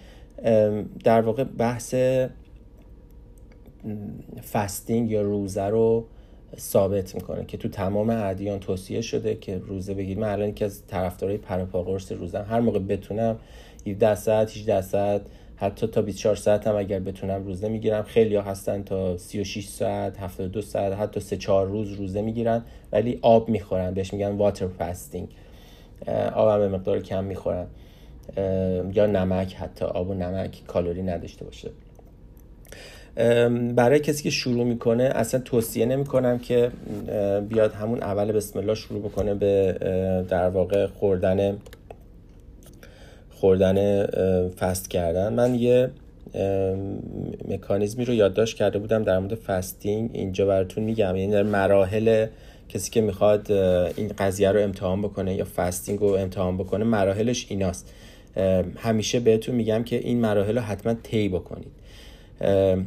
در 1.04 1.20
واقع 1.20 1.44
بحث 1.44 1.94
فستینگ 4.52 5.10
یا 5.10 5.22
روزه 5.22 5.62
رو 5.62 6.06
ثابت 6.58 7.14
می‌کنه 7.14 7.44
که 7.44 7.56
تو 7.56 7.68
تمام 7.68 8.10
ادیان 8.10 8.58
توصیه 8.58 9.00
شده 9.00 9.34
که 9.34 9.58
روزه 9.58 9.94
بگیریم. 9.94 10.18
من 10.18 10.28
الان 10.28 10.54
که 10.54 10.64
از 10.64 10.86
طرفدارای 10.86 11.36
پرپا 11.36 11.82
قرص 11.82 12.12
روزم. 12.12 12.46
هر 12.48 12.60
موقع 12.60 12.78
بتونم 12.78 13.38
17 13.86 14.14
ساعت 14.14 14.56
18 14.56 14.80
ساعت 14.80 15.22
حتی 15.56 15.86
تا 15.86 16.02
24 16.02 16.36
ساعت 16.36 16.66
هم 16.66 16.76
اگر 16.76 17.00
بتونم 17.00 17.44
روزه 17.44 17.68
می‌گیرم. 17.68 18.02
خیلی 18.02 18.34
ها 18.34 18.42
هستن 18.42 18.82
تا 18.82 19.16
36 19.16 19.68
ساعت 19.68 20.18
72 20.20 20.62
ساعت 20.62 20.92
حتی 20.92 21.20
3 21.20 21.36
4 21.36 21.66
روز 21.66 21.92
روزه 21.92 22.22
می‌گیرن 22.22 22.62
ولی 22.92 23.18
آب 23.22 23.48
می‌خورن. 23.48 23.94
بهش 23.94 24.12
میگن 24.12 24.30
water 24.30 24.68
fasting 24.68 25.28
آب 26.34 26.62
هم 26.62 26.68
مقدار 26.68 27.00
کم 27.00 27.24
می‌خورن. 27.24 27.66
یا 28.94 29.06
نمک 29.06 29.54
حتی 29.54 29.84
آب 29.84 30.10
و 30.10 30.14
نمک 30.14 30.62
کالری 30.66 31.02
نداشته 31.02 31.44
باشه. 31.44 31.70
برای 33.74 34.00
کسی 34.00 34.22
که 34.22 34.30
شروع 34.30 34.64
می‌کنه 34.64 35.04
اصلا 35.04 35.40
توصیه 35.40 35.86
نمی‌کنم 35.86 36.38
که 36.38 36.70
بیاد 37.48 37.72
همون 37.72 38.02
اول 38.02 38.32
بسم 38.32 38.58
الله 38.58 38.74
شروع 38.74 39.00
بکنه 39.00 39.34
به 39.34 39.76
در 40.28 40.48
واقع 40.48 40.86
خوردن 40.86 41.56
خوردن 43.30 44.06
fast 44.46 44.90
کردن. 44.90 45.32
من 45.32 45.54
یه 45.54 45.90
مکانیزمی 47.48 48.04
رو 48.04 48.14
یادداشت 48.14 48.56
کرده 48.56 48.78
بودم 48.78 49.02
در 49.02 49.18
مورد 49.18 49.34
fasting. 49.34 50.10
اینجا 50.12 50.46
براتون 50.46 50.84
میگم. 50.84 51.16
یعنی 51.16 51.32
در 51.32 51.42
مراحل 51.42 52.26
کسی 52.68 52.90
که 52.90 53.00
می‌خواد 53.00 53.52
این 53.52 54.08
قضیه 54.18 54.52
رو 54.52 54.60
امتحان 54.60 55.02
بکنه 55.02 55.34
یا 55.34 55.46
فستینگ 55.56 55.98
رو 55.98 56.06
امتحان 56.06 56.56
بکنه 56.56 56.84
مراحلش 56.84 57.46
ایناست. 57.48 57.92
همیشه 58.76 59.20
بهتون 59.20 59.54
میگم 59.54 59.84
که 59.84 59.96
این 59.96 60.20
مراحل 60.20 60.54
رو 60.54 60.60
حتما 60.60 60.94
طی 60.94 61.28
بکنید. 61.28 61.72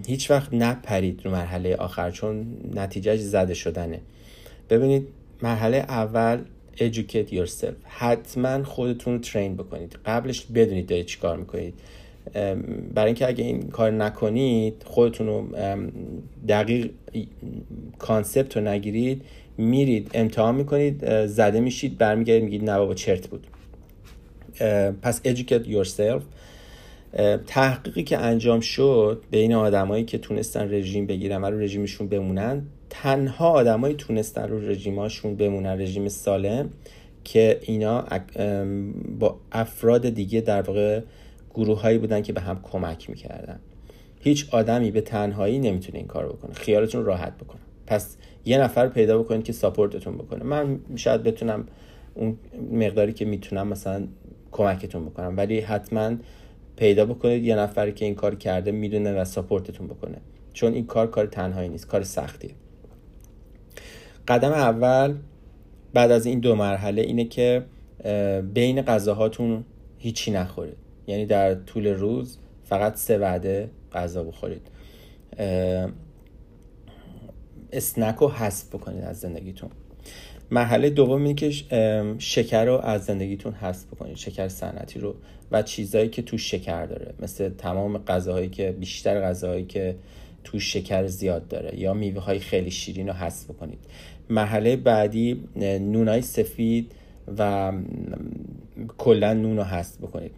هیچ 0.07 0.31
وقت 0.31 0.53
نپرید 0.53 1.21
رو 1.23 1.31
مرحله 1.31 1.75
آخر 1.75 2.11
چون 2.11 2.45
نتیجهش 2.75 3.19
زده 3.19 3.53
شدنه. 3.53 3.99
ببینید 4.69 5.07
مرحله 5.41 5.77
اول 5.77 6.39
educate 6.77 7.31
yourself. 7.31 7.73
حتما 7.85 8.63
خودتون 8.63 9.13
رو 9.13 9.19
ترین 9.19 9.55
بکنید. 9.55 9.97
قبلش 10.05 10.45
بدونید 10.45 10.87
دارید 10.87 11.05
چی 11.05 11.19
کار 11.19 11.37
می‌کنید. 11.37 11.73
برای 12.93 13.05
اینکه 13.05 13.27
اگه 13.27 13.43
این 13.43 13.61
کار 13.61 13.91
نکنید 13.91 14.83
خودتون 14.85 15.27
رو 15.27 15.47
دقیق 16.47 16.91
کانسپت 17.99 18.57
رو 18.57 18.63
نگیرید. 18.63 19.21
میرید 19.57 20.11
امتحان 20.13 20.55
می‌کنید 20.55 21.25
زده 21.25 21.59
میشید 21.59 21.97
برمیگردید 21.97 22.43
میگید 22.43 22.63
نه 22.63 22.77
بابا 22.77 22.93
چرت 22.93 23.27
بود. 23.27 23.47
پس 25.01 25.21
educate 25.21 25.67
yourself. 25.67 26.21
تحقیقی 27.47 28.03
که 28.03 28.17
انجام 28.17 28.59
شد 28.59 29.23
بین 29.31 29.53
آدمایی 29.53 30.03
که 30.03 30.17
تونستن 30.17 30.73
رژیم 30.73 31.07
بگیرن 31.07 31.41
و 31.41 31.45
رو 31.45 31.59
رژیمشون 31.59 32.07
بمونن 32.07 32.61
تنها 32.89 33.49
آدمایی 33.49 33.95
تونستن 33.95 34.47
رو 34.47 34.69
رژیماشون 34.69 35.35
بمونن 35.35 35.81
رژیم 35.81 36.07
سالم 36.07 36.69
که 37.23 37.59
اینا 37.61 38.05
با 39.19 39.39
افراد 39.51 40.09
دیگه 40.09 40.41
در 40.41 40.61
واقع 40.61 41.01
گروه 41.53 41.81
هایی 41.81 41.97
بودن 41.97 42.21
که 42.21 42.33
به 42.33 42.41
هم 42.41 42.59
کمک 42.63 43.09
می‌کردن. 43.09 43.59
هیچ 44.19 44.47
آدمی 44.51 44.91
به 44.91 45.01
تنهایی 45.01 45.59
نمی‌تونه 45.59 45.97
این 45.97 46.07
کار 46.07 46.25
بکنه. 46.25 46.53
خیالتون 46.53 47.05
راحت 47.05 47.37
بکنه. 47.37 47.61
پس 47.87 48.17
یه 48.45 48.57
نفر 48.57 48.87
پیدا 48.87 49.19
بکنید 49.19 49.43
که 49.43 49.53
ساپورتتون 49.53 50.17
بکنه. 50.17 50.43
من 50.43 50.79
شاید 50.95 51.23
بتونم 51.23 51.67
اون 52.13 52.37
مقداری 52.71 53.13
که 53.13 53.25
می‌تونم 53.25 53.67
مثلا 53.67 54.07
کمکتون 54.51 55.05
بکنم 55.05 55.37
ولی 55.37 55.59
حتما 55.59 56.15
پیدا 56.75 57.05
بکنید 57.05 57.43
یه 57.43 57.55
نفری 57.55 57.91
که 57.91 58.05
این 58.05 58.15
کار 58.15 58.35
کرده 58.35 58.71
می‌دونه 58.71 59.21
و 59.21 59.25
ساپورتتون 59.25 59.87
بکنه. 59.87 60.17
چون 60.53 60.73
این 60.73 60.85
کار 60.85 61.07
کار 61.09 61.25
تنهایی 61.25 61.69
نیست 61.69 61.87
کار 61.87 62.03
سختیه. 62.03 62.51
قدم 64.27 64.51
اول 64.51 65.15
بعد 65.93 66.11
از 66.11 66.25
این 66.25 66.39
دو 66.39 66.55
مرحله 66.55 67.01
اینه 67.01 67.25
که 67.25 67.63
بین 68.53 68.81
غذاهاتون 68.81 69.63
هیچی 69.97 70.31
نخورید. 70.31 70.77
یعنی 71.07 71.25
در 71.25 71.55
طول 71.55 71.87
روز 71.87 72.37
فقط 72.63 72.95
سه 72.95 73.17
وعده 73.17 73.69
غذا 73.93 74.23
بخورید. 74.23 74.61
اسنک 77.73 78.15
رو 78.15 78.29
حذف 78.29 78.67
بکنید 78.67 79.03
از 79.03 79.19
زندگیتون. 79.19 79.69
مرحله 80.51 80.89
دوم 80.89 81.23
اینه 81.23 81.33
که 81.33 81.51
شکر 82.19 82.65
رو 82.65 82.77
از 82.77 83.05
زندگیتون 83.05 83.53
حذف 83.53 83.85
بکنید 83.85 84.17
شکر 84.17 84.47
صنعتی 84.47 84.99
رو 84.99 85.15
و 85.51 85.61
چیزهایی 85.61 86.09
که 86.09 86.21
تو 86.21 86.37
شکر 86.37 86.85
داره 86.85 87.13
مثل 87.19 87.49
تمام 87.49 87.97
غذاهایی 87.97 88.49
که 88.49 88.71
بیشتر 88.71 89.21
غذاهایی 89.21 89.65
که 89.65 89.95
تو 90.43 90.59
شکر 90.59 91.07
زیاد 91.07 91.47
داره 91.47 91.79
یا 91.79 91.93
میوه 91.93 92.21
های 92.21 92.39
خیلی 92.39 92.71
شیرین 92.71 93.07
رو 93.07 93.13
حذف 93.13 93.45
بکنید. 93.45 93.79
مرحله 94.29 94.75
بعدی 94.75 95.43
نونای 95.55 96.21
سفید 96.21 96.91
و 97.37 97.71
کلا 98.97 99.33
نون 99.33 99.57
رو 99.57 99.63
حذف 99.63 99.97
بکنید. 99.97 100.31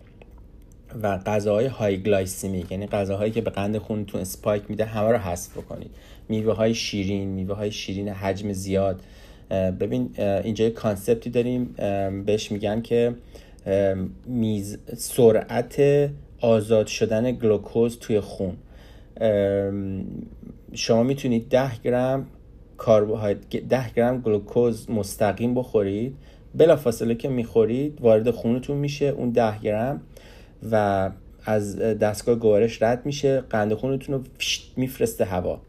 و 1.01 1.17
غذاهای 1.17 1.65
high 1.65 2.03
glycemic 2.03 2.71
یعنی 2.71 2.87
غذاهایی 2.87 3.31
که 3.31 3.41
به 3.41 3.49
قند 3.49 3.77
خونتون 3.77 4.21
spike 4.21 4.63
میده 4.69 4.85
همه 4.85 5.11
رو 5.11 5.17
حذف 5.17 5.57
بکنید. 5.57 5.91
میوه 6.29 6.53
های 6.53 6.73
شیرین 6.73 7.29
میوه 7.29 7.55
های 7.55 7.71
شیرین 7.71 8.09
حجم 8.09 8.53
زیاد. 8.53 9.01
ببین 9.51 10.09
اینجا 10.17 10.69
concept 10.69 11.22
ی 11.22 11.29
داریم. 11.29 11.75
بهش 12.25 12.51
میگن 12.51 12.81
که 12.81 13.15
میز 14.25 14.77
سرعت 14.97 16.09
آزاد 16.41 16.87
شدن 16.87 17.31
گلوکوز 17.31 17.99
توی 17.99 18.19
خون. 18.19 18.57
شما 20.73 21.03
می‌تونید 21.03 21.49
10 21.49 21.71
گرم 21.83 22.27
کربوهیدرات 22.79 23.55
10 23.69 23.89
گرم 23.95 24.21
گلوکوز 24.21 24.89
مستقیم 24.91 25.53
بخورید. 25.53 26.15
بلا 26.55 26.75
فاصله 26.75 27.15
که 27.15 27.29
می‌خورید 27.29 28.01
وارد 28.01 28.31
خونتون 28.31 28.77
میشه 28.77 29.05
اون 29.05 29.29
10 29.29 29.59
گرم 29.59 30.01
و 30.71 31.09
از 31.45 31.79
دستگاه 31.79 32.35
گوارش 32.35 32.81
رد 32.81 33.05
میشه. 33.05 33.41
قند 33.41 33.73
خونتون 33.73 34.15
رو 34.15 34.21
میفرسته 34.77 35.25
هوا. 35.25 35.61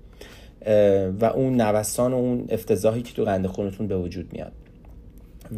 و 1.21 1.25
اون 1.35 1.61
نوسان 1.61 2.13
و 2.13 2.17
اون 2.17 2.47
افتضاحی 2.49 3.03
که 3.03 3.13
تو 3.13 3.25
قند 3.25 3.47
خونتون 3.47 3.87
به 3.87 3.97
وجود 3.97 4.33
میاد. 4.33 4.53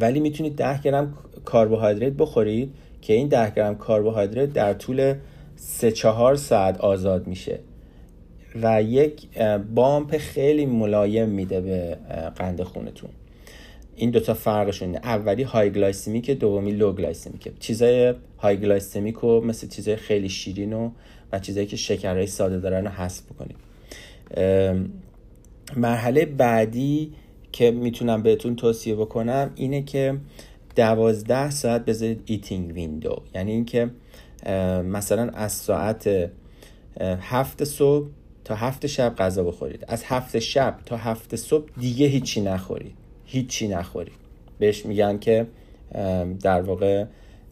ولی 0.01 0.21
می‌تونید 0.21 0.57
10 0.57 0.81
گرم 0.81 1.15
کربوهیدرات 1.53 2.13
بخورید 2.13 2.73
که 3.03 3.13
این 3.13 3.29
10 3.29 3.51
گرم 3.51 3.79
کربوهیدرات 3.79 4.53
در 4.53 4.75
طول 4.75 5.15
3 5.57 5.93
4 5.93 6.37
ساعت 6.37 6.81
آزاد 6.81 7.27
میشه. 7.27 7.59
و 8.63 8.83
یک 8.83 9.39
bump 9.75 10.17
خیلی 10.17 10.67
ملایم 10.67 11.29
میده 11.29 11.61
به 11.61 11.99
قند 12.37 12.63
خونتون. 12.63 13.11
این 13.97 14.11
دوتا 14.11 14.35
فرقشون 14.35 14.97
اولی 14.97 15.43
high 15.43 15.71
glycemic 15.71 16.31
دومی 16.31 16.73
low 16.73 16.93
glycemic. 16.93 17.59
چیزای 17.59 18.15
high 18.39 18.57
glycemic 18.57 19.25
و 19.25 19.41
مثل 19.41 19.69
چیزای 19.69 19.97
خیلی 19.97 20.29
شیرین 20.29 20.73
و 20.73 20.91
و 21.33 21.39
چیزایی 21.39 21.67
که 21.67 21.77
شکرهای 21.77 22.27
ساده 22.27 22.59
دارن 22.59 22.85
رو 22.85 22.91
حذف 22.91 23.23
بکنید. 23.33 23.66
مرحله 25.77 26.25
بعدی 26.25 27.13
که 27.53 27.71
می‌تونم 27.71 28.23
بهتون 28.23 28.57
توصیه 28.57 28.95
بکنم 28.95 29.51
اینه 29.55 29.83
که 29.83 30.17
دوازده 30.77 31.51
ساعت 31.51 31.85
بذارید 31.85 32.23
eating 32.27 32.75
window 32.75 33.23
یعنی 33.35 33.53
اینکه 33.53 33.91
مثلا 34.85 35.29
از 35.29 35.53
ساعت 35.53 36.31
هفت 37.01 37.65
صبح 37.65 38.07
تا 38.45 38.55
هفت 38.55 38.87
شب 38.87 39.15
غذا 39.19 39.45
بخورید. 39.45 39.85
از 39.89 40.05
هفت 40.05 40.39
شب 40.39 40.77
تا 40.87 40.97
هفت 40.97 41.37
صبح 41.37 41.71
دیگه 41.81 42.07
هیچی 42.07 42.41
نخورید. 42.41 42.95
هیچی 43.25 43.69
نخورید. 43.69 44.15
بهش 44.59 44.87
میگن 44.87 45.19
که 45.19 45.47
در 46.43 46.61
واقع 46.61 47.05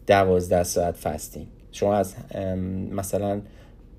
دوازده 0.07 0.63
ساعت 0.63 0.95
fasting. 0.95 1.47
شما 1.71 1.95
از 1.95 2.15
مثلا 2.91 3.41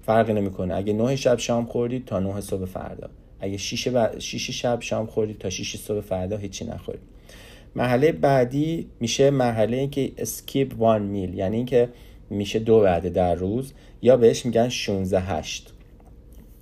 فرقی 0.06 0.32
نمی‌کنه. 0.32 0.74
اگه 0.74 0.92
نه 0.92 1.16
شب 1.16 1.38
شام 1.38 1.66
خوردید 1.66 2.04
تا 2.04 2.18
نه 2.18 2.40
صبح 2.40 2.64
فردا. 2.64 3.08
اگه 3.40 3.56
شیش, 3.56 3.88
ب... 3.88 4.18
شیش 4.18 4.50
شب 4.50 4.80
شام 4.80 5.06
خوردید 5.06 5.38
تا 5.38 5.50
شیش 5.50 5.76
صبح 5.76 6.00
فردا 6.00 6.36
هیچی 6.36 6.64
نخورید. 6.64 7.00
مرحله 7.74 8.12
بعدی 8.12 8.86
میشه 9.00 9.30
مرحله 9.30 9.76
اینکه 9.76 10.12
اسکیپ 10.18 10.74
وان 10.78 11.02
میل 11.02 11.34
یعنی 11.34 11.56
اینکه 11.56 11.88
میشه 12.30 12.58
دو 12.58 12.74
وعده 12.74 13.10
در 13.10 13.34
روز. 13.34 13.72
یا 14.02 14.16
بهش 14.16 14.46
میگن 14.46 14.68
16 14.68 15.20
8 15.20 15.72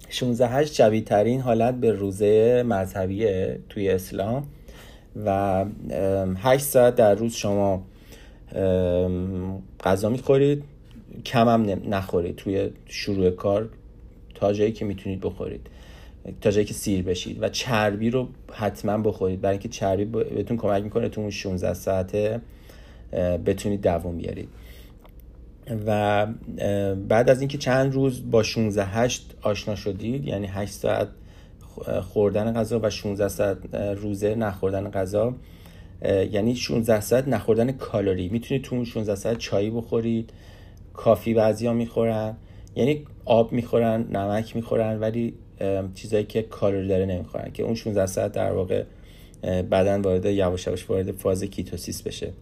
16 0.08 0.48
8 0.48 0.74
جوی 0.74 1.00
ترین 1.00 1.40
حالت 1.40 1.74
به 1.74 1.92
روزه 1.92 2.62
مذهبیه 2.62 3.58
توی 3.68 3.88
اسلام. 3.88 4.46
و 5.24 5.64
8 6.36 6.64
ساعت 6.64 6.94
در 6.94 7.14
روز 7.14 7.34
شما 7.34 7.82
غذا 9.84 10.08
می‌خورید. 10.08 10.64
کم 11.24 11.48
هم 11.48 11.94
نخورید 11.94 12.36
توی 12.36 12.70
شروع 12.86 13.30
کار 13.30 13.68
تا 14.34 14.52
جایی 14.52 14.72
که 14.72 14.84
می‌تونید 14.84 15.20
بخورید 15.20 15.66
تا 16.40 16.50
جایی 16.50 16.66
که 16.66 16.74
سیر 16.74 17.02
بشید. 17.02 17.42
و 17.42 17.48
چربی 17.48 18.10
رو 18.10 18.28
حتما 18.52 18.98
بخورید. 18.98 19.40
برای 19.40 19.52
اینکه 19.52 19.68
چربی 19.68 20.04
بهتون 20.04 20.56
کمک 20.56 20.82
می‌کنه 20.82 21.08
تو 21.08 21.20
اون 21.20 21.30
16 21.30 21.74
ساعته 21.74 22.40
بتونید 23.46 23.82
دووم 23.82 24.16
بیارید. 24.16 24.48
و 25.86 26.26
بعد 27.08 27.30
از 27.30 27.40
اینکه 27.40 27.58
چند 27.58 27.92
روز 27.92 28.30
با 28.30 28.42
16 28.42 28.84
8 28.84 29.34
آشنا 29.42 29.74
شدید 29.74 30.24
یعنی 30.24 30.46
8 30.46 30.72
ساعت 30.72 31.08
خوردن 32.02 32.52
غذا 32.52 32.80
و 32.82 32.90
16 32.90 33.28
ساعت 33.28 33.74
روزه 33.74 34.34
نخوردن 34.34 34.90
غذا 34.90 35.34
یعنی 36.30 36.56
16 36.56 37.00
ساعت 37.00 37.28
نخوردن 37.28 37.72
کالری. 37.72 38.28
می‌تونید 38.28 38.62
تو 38.62 38.76
اون 38.76 38.84
16 38.84 39.14
ساعت 39.14 39.38
چایی 39.38 39.70
بخورید. 39.70 40.32
کافی 40.94 41.34
بعضیا 41.34 41.72
می‌خورن. 41.72 42.36
یعنی 42.76 43.04
آب 43.24 43.52
می‌خورن 43.52 44.06
نمک 44.10 44.56
می‌خورن 44.56 45.00
ولی 45.00 45.34
چیزایی 45.94 46.24
که 46.24 46.42
کالری 46.42 46.88
داره 46.88 47.06
نمی‌خورن 47.06 47.50
که 47.52 47.62
اون 47.62 47.74
16 47.74 48.06
ساعت 48.06 48.32
در 48.32 48.52
واقع 48.52 48.84
بدن 49.42 50.00
وارد 50.00 50.26
یواش 50.26 50.66
یواش 50.66 50.90
وارد 50.90 51.12
فاز 51.12 51.44
کیتوسیس 51.44 52.02
بشه. 52.02 52.32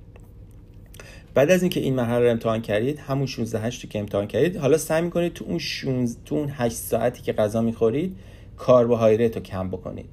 بعد 1.34 1.50
از 1.50 1.62
اینکه 1.62 1.80
این 1.80 1.94
مرحله 1.94 2.24
رو 2.24 2.30
امتحان 2.30 2.62
کردید 2.62 2.98
همون 2.98 3.26
16 3.26 3.60
8 3.60 3.90
که 3.90 3.98
امتحان 3.98 4.26
کردید 4.26 4.56
حالا 4.56 4.78
سعی 4.78 5.02
می‌کنید 5.02 5.32
تو 5.32 5.44
اون 5.44 5.58
16 5.58 6.20
تو 6.24 6.34
اون 6.34 6.48
8 6.52 6.76
ساعتی 6.76 7.22
که 7.22 7.32
غذا 7.32 7.60
می‌خورید 7.60 8.16
کربوهیدرات 8.58 9.36
رو 9.36 9.42
کم 9.42 9.68
بکنید 9.68 10.12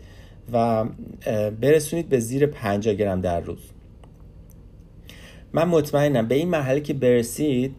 و 0.54 0.86
برسونید 1.62 2.10
به 2.10 2.20
زیر 2.20 2.46
50 2.46 2.96
گرم 2.96 3.22
در 3.22 3.40
روز. 3.40 3.70
من 5.54 5.68
مطمئنم 5.68 6.28
به 6.28 6.36
این 6.36 6.50
مرحله 6.50 6.82
که 6.82 6.94
برسید 6.94 7.76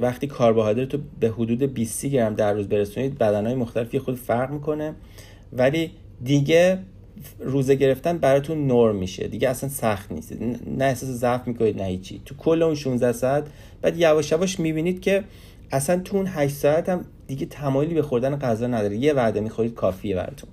وقتی 0.00 0.26
کربوهیدرات 0.26 0.94
رو 0.94 1.00
به 1.20 1.28
حدود 1.28 1.62
20 1.62 2.06
گرم 2.06 2.34
در 2.34 2.52
روز 2.52 2.68
برسونید 2.68 3.18
بدنهای 3.18 3.54
مختلفی 3.54 3.98
خود 3.98 4.16
فرق 4.16 4.50
می‌کنه. 4.50 4.94
ولی 5.52 5.90
دیگه 6.24 6.78
روزه 7.38 7.74
گرفتن 7.74 8.18
براتون 8.18 8.66
نرم 8.66 8.96
میشه. 8.96 9.28
دیگه 9.28 9.48
اصلا 9.48 9.68
سخت 9.68 10.12
نیست. 10.12 10.32
نه 10.66 10.84
احساس 10.84 11.08
ضعف 11.08 11.48
می‌کنید 11.48 11.76
نه 11.82 11.84
هیچی. 11.84 12.20
تو 12.24 12.34
کل 12.34 12.62
اون 12.62 12.74
16 12.74 13.12
ساعت 13.12 13.44
بعد 13.82 13.96
یواش 13.96 14.32
یواش 14.32 14.60
می‌بینید 14.60 15.00
که 15.00 15.24
اصلا 15.70 16.00
تو 16.00 16.16
اون 16.16 16.26
8 16.26 16.54
ساعت 16.54 16.88
هم 16.88 17.04
دیگه 17.26 17.46
تمایلی 17.46 17.94
به 17.94 18.02
خوردن 18.02 18.36
غذا 18.36 18.66
نداره. 18.66 18.96
یه 18.96 19.12
وعده 19.12 19.40
می‌خورید 19.40 19.74
کافیه 19.74 20.16
براتون. 20.16 20.50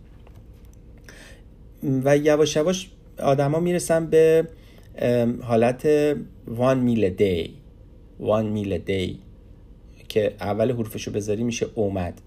و 2.03 2.17
یواش 2.17 2.55
یواش 2.55 2.89
آدما 3.19 3.59
می‌رسن 3.59 4.05
به 4.05 4.47
حالت 5.41 5.87
وان 6.47 6.79
میل 6.79 7.09
دی 7.09 7.53
وان 8.19 8.45
میل 8.45 8.77
دی 8.77 9.19
که 10.07 10.33
اول 10.39 10.71
حروفشو 10.71 11.11
بذاری 11.11 11.43
میشه 11.43 11.67
اومد. 11.75 12.21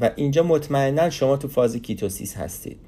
و 0.00 0.10
اینجا 0.16 0.42
مطمئنا 0.42 1.10
شما 1.10 1.36
تو 1.36 1.48
فاز 1.48 1.76
کیتوسیس 1.76 2.36
هستید. 2.36 2.78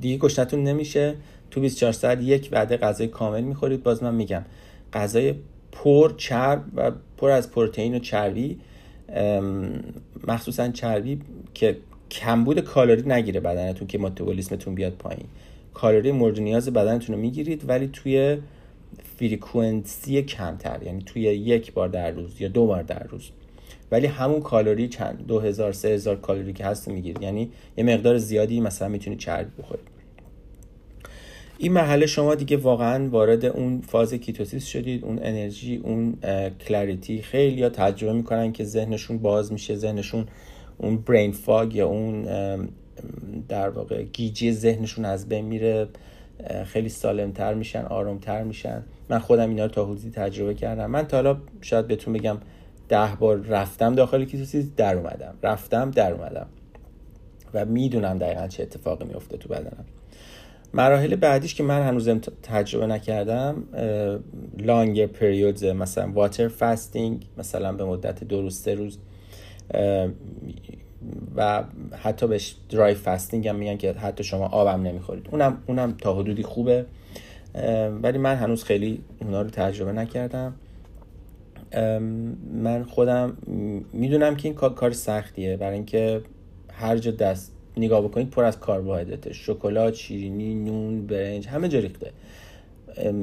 دیگه 0.00 0.16
گشنتون 0.16 0.62
نمیشه. 0.62 1.14
تو 1.50 1.60
24 1.60 1.92
ساعت 1.92 2.22
یک 2.22 2.48
وعده 2.52 2.76
غذای 2.76 3.08
کامل 3.08 3.40
می‌خورید. 3.40 3.82
باز 3.82 4.02
من 4.02 4.14
میگم 4.14 4.44
غذای 4.92 5.34
پر 5.72 6.12
چرب 6.16 6.64
و 6.76 6.92
پر 7.16 7.30
از 7.30 7.50
پروتئین 7.50 7.94
و 7.94 7.98
چربی 7.98 8.58
مخصوصا 10.28 10.68
چربی 10.68 11.20
که 11.54 11.76
کمبود 12.10 12.60
کالری 12.60 13.02
نگیره 13.08 13.40
بدنتون 13.40 13.88
که 13.88 13.98
متابولیسمتون 13.98 14.74
بیاد 14.74 14.92
پایین. 14.92 15.26
کالری 15.74 16.12
مورد 16.12 16.40
نیاز 16.40 16.68
بدنتون 16.68 17.16
رو 17.16 17.22
می‌گیرید 17.22 17.68
ولی 17.68 17.90
توی 17.92 18.38
frequency 19.18 20.22
کمتر 20.22 20.82
یعنی 20.82 21.02
توی 21.06 21.22
یک 21.22 21.72
بار 21.72 21.88
در 21.88 22.10
روز 22.10 22.40
یا 22.40 22.48
دو 22.48 22.66
بار 22.66 22.82
در 22.82 23.06
روز. 23.10 23.30
ولی 23.90 24.06
همون 24.06 24.40
کالری 24.40 24.88
چند 24.88 25.26
دو 25.26 25.40
هزار 25.40 25.72
سه 25.72 25.88
هزار 25.88 26.16
کالری 26.16 26.52
که 26.52 26.64
هست 26.64 26.88
می‌گیرید 26.88 27.22
یعنی 27.22 27.50
یه 27.76 27.84
مقدار 27.84 28.18
زیادی 28.18 28.60
مثلا 28.60 28.88
می‌تونید 28.88 29.18
چربی 29.18 29.62
بخورید 29.62 29.86
این 31.58 31.72
مرحله 31.72 32.06
شما 32.06 32.34
دیگه 32.34 32.56
واقعا 32.56 33.08
وارد 33.08 33.44
اون 33.44 33.80
فاز 33.80 34.14
ketosis 34.14 34.66
شدید 34.66 35.04
اون 35.04 35.18
انرژی 35.22 35.76
اون 35.76 36.14
clarity. 36.68 37.22
خیلی 37.22 37.56
یا 37.56 37.68
تجربه 37.68 38.12
می‌کنن 38.12 38.52
که 38.52 38.64
ذهنشون 38.64 39.18
باز 39.18 39.52
میشه 39.52 39.76
ذهنشون 39.76 40.26
اون 40.78 40.96
brain 40.96 41.32
fog 41.32 41.74
یا 41.74 41.88
اون 41.88 42.22
در 43.48 43.68
واقع 43.68 44.02
گیجی 44.02 44.52
ذهنشون 44.52 45.04
از 45.04 45.28
بین 45.28 45.44
میره. 45.44 45.88
خیلی 46.64 46.88
سالمتر 46.88 47.54
میشن 47.54 47.84
آرومتر 47.84 48.42
میشن. 48.42 48.82
من 49.08 49.18
خودم 49.18 49.48
اینا 49.48 49.64
رو 49.64 49.70
تا 49.70 49.84
حدودی 49.84 50.10
تجربه 50.10 50.54
کردم. 50.54 50.90
من 50.90 51.06
تا 51.06 51.16
حالا 51.16 51.36
شاید 51.60 51.86
بهتون 51.86 52.14
بگم 52.14 52.38
ده 52.88 53.08
بار 53.20 53.36
رفتم 53.36 53.94
داخل 53.94 54.24
ketosis 54.24 54.66
در 54.76 54.96
اومدم. 54.96 55.34
رفتم 55.42 55.90
در 55.90 56.12
اومدم. 56.12 56.46
و 57.54 57.64
می‌دونم 57.64 58.18
دقیقا 58.18 58.46
چه 58.48 58.62
اتفاقی 58.62 59.04
میفته 59.04 59.36
تو 59.36 59.48
بدنم. 59.48 59.84
مراحل 60.74 61.16
بعدیش 61.16 61.54
که 61.54 61.62
من 61.62 61.82
هنوز 61.82 62.08
تجربه 62.42 62.86
نکردم 62.86 63.64
long 64.58 65.06
periods 65.06 65.64
مثلا 65.64 66.12
water 66.12 66.48
fasting 66.48 67.26
مثلا 67.38 67.72
به 67.72 67.84
مدت 67.84 68.24
دو 68.24 68.42
روز 68.42 68.58
سه 68.58 68.74
روز 68.74 68.98
و 71.36 71.64
حتی 72.02 72.26
بهش 72.26 72.56
dry 72.70 72.94
fasting 72.94 73.48
هم 73.48 73.56
میگن 73.56 73.76
که 73.76 73.92
حتی 73.92 74.24
شما 74.24 74.46
آبم 74.46 74.82
نمی‌خورید. 74.82 75.28
اونم 75.30 75.58
اونم 75.66 75.94
تا 76.00 76.14
حدودی 76.14 76.42
خوبه. 76.42 76.86
ولی 78.02 78.18
من 78.18 78.34
هنوز 78.34 78.64
خیلی 78.64 79.00
اونا 79.20 79.42
رو 79.42 79.50
تجربه 79.50 79.92
نکردم. 79.92 80.54
من 82.52 82.84
خودم 82.84 83.36
می‌دونم 83.92 84.36
که 84.36 84.48
این 84.48 84.54
کار 84.54 84.92
سختیه. 84.92 85.56
برای 85.56 85.74
اینکه 85.74 86.20
هر 86.72 86.98
جا 86.98 87.10
دست 87.10 87.52
نگاه 87.76 88.02
بکنید 88.02 88.30
پر 88.30 88.44
از 88.44 88.60
کربوهیدرات 88.60 89.32
شکلات 89.32 89.94
شیرینی 89.94 90.54
نون 90.54 91.06
برنج 91.06 91.48
همه 91.48 91.68
جا 91.68 91.78
ریخته. 91.78 92.10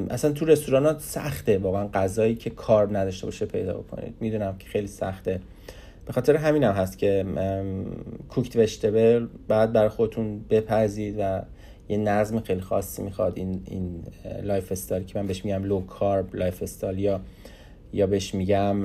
اصلا 0.09 0.31
تو 0.31 0.45
رستورانات 0.45 1.01
سخته 1.01 1.57
واقعا 1.57 1.87
غذایی 1.87 2.35
که 2.35 2.49
carb 2.49 2.97
نداشته 2.97 3.25
باشه 3.25 3.45
پیدا 3.45 3.73
بکنید. 3.73 4.13
می‌دونم 4.19 4.57
که 4.57 4.67
خیلی 4.67 4.87
سخته. 4.87 5.39
به 6.05 6.13
خاطر 6.13 6.35
همین 6.35 6.63
هم 6.63 6.71
هست 6.73 6.97
که 6.97 7.25
کوکت 8.29 8.55
وشتبل 8.55 9.27
بعد 9.47 9.73
برای 9.73 9.89
خودتون 9.89 10.39
بپزید 10.49 11.15
و 11.19 11.41
یه 11.89 11.97
نظم 11.97 12.39
خیلی 12.39 12.61
خاصی 12.61 13.01
می‌خواد. 13.01 13.37
این 13.37 13.61
این 13.65 14.03
lifestyle 14.43 15.03
که 15.03 15.19
من 15.19 15.27
بهش 15.27 15.45
میگم 15.45 15.63
low 15.63 15.81
carb 15.81 16.35
lifestyle 16.35 16.99
یا 16.99 17.21
یا 17.93 18.07
بهش 18.07 18.35
میگم 18.35 18.77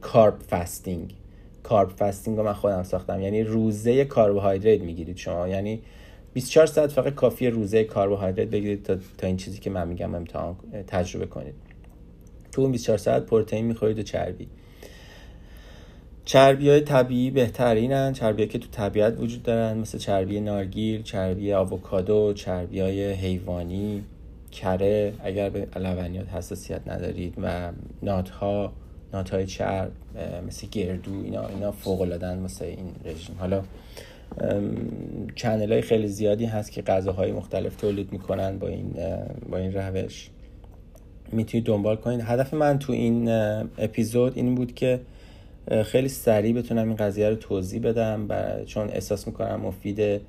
carb 0.00 0.38
fasting. 0.38 1.14
carb 1.62 1.88
fasting 1.90 2.38
رو 2.38 2.44
من 2.44 2.52
خودم 2.52 2.82
ساختم. 2.82 3.20
یعنی 3.20 3.42
روزه 3.42 4.04
کربوهیدرات 4.04 4.80
می‌گیرید 4.80 5.16
شما. 5.16 5.48
یعنی 5.48 5.82
24 6.32 6.66
ساعت 6.66 6.92
فقط 6.92 7.14
کافی 7.14 7.50
روزه 7.50 7.84
کربوهیدرات 7.84 8.48
بگیرید 8.48 8.82
تا, 8.82 8.96
تا 9.18 9.26
این 9.26 9.36
چیزی 9.36 9.58
که 9.58 9.70
من 9.70 9.88
میگم 9.88 10.14
امتحان 10.14 10.56
تجربه 10.86 11.26
کنید. 11.26 11.54
تو 12.52 12.62
اون 12.62 12.72
24 12.72 12.98
ساعت 12.98 13.26
پروتئین 13.26 13.64
می‌خورید 13.64 13.98
و 13.98 14.02
چربی. 14.02 14.48
چربی 16.26 16.70
های 16.70 16.80
طبیعی 16.80 17.30
بهترینن 17.30 18.12
چربی 18.12 18.46
که 18.46 18.58
تو 18.58 18.68
طبیعت 18.72 19.20
وجود 19.20 19.42
دارن 19.42 19.78
مثل 19.78 19.98
چربی 19.98 20.40
نارگیل 20.40 21.02
چربی 21.02 21.52
آووکادو 21.52 22.32
چربی 22.32 22.80
های 22.80 23.12
حیوانی 23.12 24.02
کره 24.52 25.12
اگر 25.24 25.50
به 25.50 25.66
لبنیات 25.76 26.28
حساسیت 26.28 26.80
ندارید 26.88 27.34
و 27.42 27.72
نات 28.02 28.28
ها 28.28 28.72
نات 29.12 29.30
های 29.30 29.46
چرب 29.46 29.92
مثل 30.46 30.66
گردو 30.66 31.22
اینا 31.24 31.46
اینا 31.46 31.72
فوق 31.72 32.00
العاده 32.00 32.34
مثل 32.34 32.64
این 32.64 32.92
رژیم. 33.04 33.36
حالا 33.38 33.62
چنل 35.34 35.72
های 35.72 35.82
خیلی 35.82 36.08
زیادی 36.08 36.44
هست 36.44 36.72
که 36.72 36.82
غذاهای 36.82 37.32
مختلف 37.32 37.76
تولید 37.76 38.12
می‌کنن 38.12 38.58
با 38.58 38.68
این 38.68 38.94
با 39.50 39.58
این 39.58 39.72
روش. 39.72 40.30
می‌تونید 41.32 41.66
دنبال 41.66 41.96
کنید. 41.96 42.20
هدف 42.20 42.54
من 42.54 42.78
تو 42.78 42.92
این 42.92 43.28
اپیزود 43.78 44.32
این 44.36 44.54
بود 44.54 44.74
که 44.74 45.00
خیلی 45.84 46.08
سریع 46.08 46.54
بتونم 46.54 46.88
این 46.88 46.96
قضیه 46.96 47.28
رو 47.28 47.36
توضیح 47.36 47.82
بدم 47.82 48.28
چون 48.64 48.88
احساس 48.88 49.26
می‌کنم 49.26 49.60
مفیده 49.60 50.20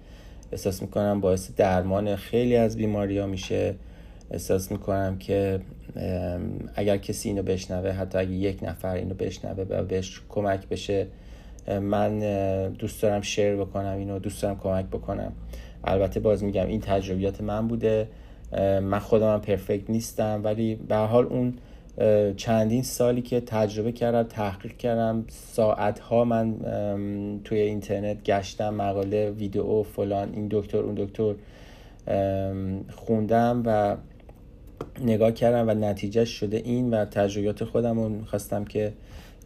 احساس 0.51 0.81
می‌کنم 0.81 1.21
باعث 1.21 1.51
درمان 1.55 2.15
خیلی 2.15 2.55
از 2.55 2.77
بیماری 2.77 3.17
ها 3.17 3.27
میشه. 3.27 3.75
احساس 4.31 4.71
می‌کنم 4.71 5.17
که 5.17 5.59
اگر 6.75 6.97
کسی 6.97 7.29
اینو 7.29 7.43
بشنوه 7.43 7.89
حتی 7.89 8.17
اگه 8.17 8.31
یک 8.31 8.63
نفر 8.63 8.95
اینو 8.95 9.13
بشنوه 9.13 9.63
و 9.69 9.83
بهش 9.83 10.21
کمک 10.29 10.69
بشه 10.69 11.07
من 11.81 12.19
دوست 12.69 13.01
دارم 13.01 13.21
شیر 13.21 13.55
بکنم 13.55 13.97
اینو 13.97 14.19
دوست 14.19 14.41
دارم 14.41 14.59
کمک 14.59 14.85
بکنم. 14.85 15.31
البته 15.83 16.19
باز 16.19 16.43
میگم 16.43 16.67
این 16.67 16.81
تجربیات 16.81 17.41
من 17.41 17.67
بوده. 17.67 18.07
من 18.81 18.99
خودم 18.99 19.33
هم 19.33 19.41
پرفکت 19.41 19.89
نیستم 19.89 20.41
ولی 20.43 20.75
به 20.75 20.95
حال 20.95 21.25
اون 21.25 21.53
چندین 22.37 22.83
سالی 22.83 23.21
که 23.21 23.39
تجربه 23.39 23.91
کردم 23.91 24.23
تحقیق 24.23 24.77
کردم. 24.77 25.25
ساعت 25.29 25.99
ها 25.99 26.23
من 26.23 26.55
توی 27.43 27.59
اینترنت 27.59 28.23
گشتم 28.23 28.73
مقاله 28.73 29.29
ویدیو 29.29 29.83
فلان 29.83 30.33
این 30.33 30.47
دکتر 30.51 30.77
اون 30.77 30.95
دکتر 30.95 31.33
خوندم 32.95 33.63
و 33.65 33.97
نگاه 35.01 35.31
کردم 35.31 35.69
و 35.69 35.73
نتیجه 35.73 36.25
شده 36.25 36.57
این 36.57 36.93
و 36.93 37.05
تجربیات 37.05 37.63
خودم 37.63 37.99
رو 37.99 38.09
می‌خواستم 38.09 38.65
که 38.65 38.93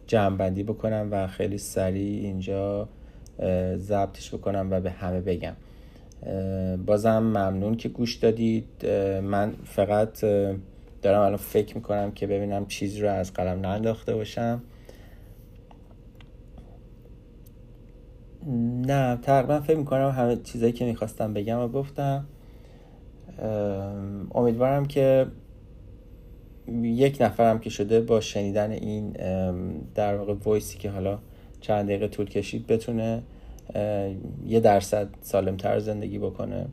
جمعبندی 0.06 0.62
بکنم 0.62 1.08
و 1.10 1.26
خیلی 1.26 1.58
سریع 1.58 2.24
اینجا 2.24 2.88
ضبطش 3.76 4.34
بکنم 4.34 4.68
و 4.70 4.80
به 4.80 4.90
همه 4.90 5.20
بگم. 5.20 5.52
بازم 6.86 7.18
ممنون 7.18 7.74
که 7.74 7.88
گوش 7.88 8.14
دادید. 8.14 8.86
من 9.22 9.52
فقط 9.64 10.24
دارم 11.02 11.20
الان 11.20 11.36
فکر 11.36 11.74
می‌کنم 11.74 12.12
که 12.12 12.26
ببینم 12.26 12.66
چیزی 12.66 13.00
رو 13.00 13.10
از 13.10 13.32
قلم 13.32 13.66
ننداخته 13.66 14.14
باشم. 14.14 14.62
نه 18.86 19.16
تقریبا 19.16 19.60
فکر 19.60 19.76
می‌کنم 19.76 20.10
همه 20.10 20.36
چیزایی 20.36 20.72
که 20.72 20.84
می‌خواستم 20.84 21.34
بگم 21.34 21.58
و 21.58 21.68
گفتم. 21.68 22.26
امیدوارم 24.34 24.84
که 24.84 25.26
یک 26.82 27.16
نفرم 27.20 27.58
که 27.58 27.70
شده 27.70 28.00
با 28.00 28.20
شنیدن 28.20 28.70
این 28.70 29.10
در 29.94 30.16
واقع 30.16 30.34
وایسی 30.44 30.78
که 30.78 30.90
حالا 30.90 31.18
چند 31.60 31.84
دقیقه 31.84 32.08
طول 32.08 32.26
کشید 32.26 32.66
بتونه 32.66 33.22
یه 34.46 34.60
درصد 34.60 35.08
سالمتر 35.20 35.78
زندگی 35.78 36.18
بکنه. 36.18 36.66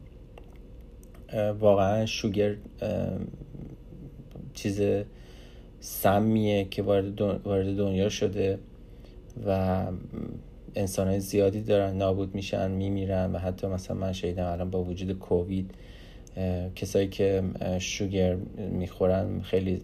واقعا 1.59 2.05
شوگر 2.05 2.55
چیز 4.53 4.81
سمیه 5.79 6.65
که 6.65 6.81
وارد 6.83 7.75
دنیا 7.77 8.09
شده 8.09 8.59
و 9.47 9.85
انسان 10.75 11.07
های 11.07 11.19
زیادی 11.19 11.61
دارن 11.61 11.97
نابود 11.97 12.35
میشن 12.35 12.71
میمیرن 12.71 13.31
و 13.31 13.37
حتی 13.37 13.67
مثلا 13.67 13.97
من 13.97 14.13
شهیدم 14.13 14.45
الان 14.45 14.69
با 14.69 14.83
وجود 14.83 15.11
کووید 15.11 15.71
کسایی 16.75 17.07
که 17.07 17.43
شوگر 17.79 18.35
می‌خورن 18.71 19.41
خیلی 19.41 19.81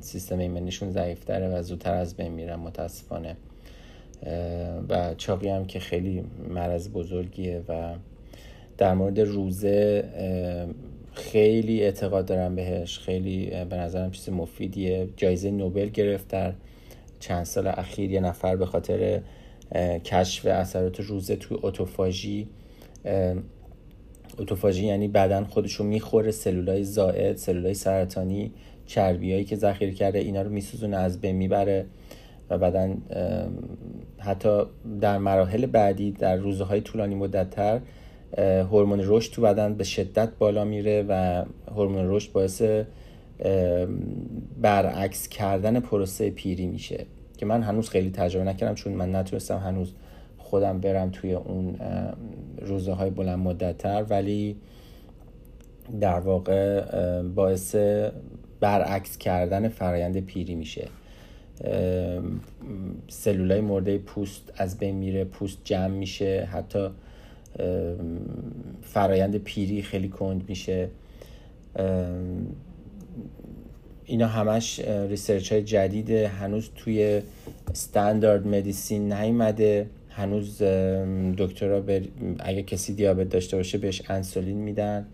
سیستم 0.00 0.38
ایمنیشون 0.38 0.90
ضعیفتره 0.90 1.48
و 1.48 1.62
زودتر 1.62 1.94
از 1.94 2.16
بین 2.16 2.32
میرن 2.32 2.56
متاسفانه. 2.56 3.36
و 4.88 5.14
چاقی 5.14 5.48
هم 5.48 5.64
که 5.64 5.78
خیلی 5.78 6.24
مرض 6.48 6.88
بزرگیه 6.88 7.62
و 7.68 7.94
در 8.78 8.94
مورد 8.94 9.20
روزه 9.20 10.04
خیلی 11.16 11.82
اعتقاد 11.82 12.26
دارم 12.26 12.54
بهش. 12.54 12.98
خیلی 12.98 13.50
به 13.64 13.76
نظرم 13.76 14.10
چیز 14.10 14.28
مفیدیه. 14.28 15.08
جایزه 15.16 15.50
نوبل 15.50 15.88
گرفت 15.88 16.28
در 16.28 16.52
چند 17.20 17.44
سال 17.44 17.66
اخیر 17.66 18.10
یه 18.10 18.20
نفر 18.20 18.56
به 18.56 18.66
خاطر 18.66 19.20
کشف 20.04 20.46
اثرات 20.46 21.00
روزه 21.00 21.36
توی 21.36 21.58
اتوفاژی 21.62 22.48
اتوفاژی 24.38 24.86
یعنی 24.86 25.08
بدن 25.08 25.44
خودشو 25.44 25.84
می‌خوره 25.84 26.30
سلولای 26.30 26.84
زائد 26.84 27.36
سلولای 27.36 27.74
سرطانی 27.74 28.52
چربیایی 28.86 29.44
که 29.44 29.56
ذخیره 29.56 29.92
کرده 29.92 30.18
اینا 30.18 30.42
رو 30.42 30.50
میسوزونه 30.50 30.96
از 30.96 31.20
بین 31.20 31.36
می‌بره 31.36 31.86
و 32.50 32.58
بدن 32.58 33.02
حتی 34.18 34.62
در 35.00 35.18
مراحل 35.18 35.66
بعدی 35.66 36.12
در 36.12 36.36
روزهای 36.36 36.80
طولانی 36.80 37.14
مدتتر 37.14 37.80
هورمون 38.38 39.00
رشد 39.04 39.32
تو 39.32 39.42
بدن 39.42 39.74
به 39.74 39.84
شدت 39.84 40.28
بالا 40.38 40.64
میره 40.64 41.04
و 41.08 41.44
هورمون 41.70 42.10
رشد 42.10 42.32
باعث 42.32 42.62
برعکس 44.60 45.28
کردن 45.28 45.80
پروسه 45.80 46.30
پیری 46.30 46.66
میشه 46.66 47.06
که 47.36 47.46
من 47.46 47.62
هنوز 47.62 47.88
خیلی 47.88 48.10
تجربه 48.10 48.44
نکردم 48.44 48.74
چون 48.74 48.92
من 48.92 49.14
نتونستم 49.14 49.58
هنوز 49.58 49.92
خودم 50.38 50.80
برم 50.80 51.10
توی 51.10 51.32
اون 51.32 51.76
روزه 52.60 52.92
های 52.92 53.10
بلند 53.10 53.38
مدت 53.38 53.78
تر 53.78 54.02
ولی 54.08 54.56
در 56.00 56.20
واقع 56.20 56.82
باعث 57.22 57.76
برعکس 58.60 59.18
کردن 59.18 59.68
فرایند 59.68 60.20
پیری 60.20 60.54
میشه. 60.54 60.88
سلولای 63.08 63.60
مرده 63.60 63.98
پوست 63.98 64.52
از 64.56 64.78
بین 64.78 64.94
میره 64.94 65.24
پوست 65.24 65.58
جمع 65.64 65.86
میشه 65.86 66.48
حتی 66.52 66.88
فرایند 68.82 69.36
پیری 69.36 69.82
خیلی 69.82 70.08
کند 70.08 70.48
میشه. 70.48 70.88
اینا 74.04 74.26
همش 74.26 74.80
research 74.80 75.52
های 75.52 75.62
جدیده 75.62 76.28
هنوز 76.28 76.70
توی 76.76 77.22
استاندارد 77.70 78.46
مدیسین 78.46 79.12
نیومده. 79.12 79.86
هنوز 80.10 80.62
دکترها 81.38 81.82
اگه 82.38 82.62
کسی 82.62 82.94
دیابت 82.94 83.28
داشته 83.28 83.56
باشه 83.56 83.78
بهش 83.78 84.02
انسولین 84.10 84.56
میدن 84.56 85.06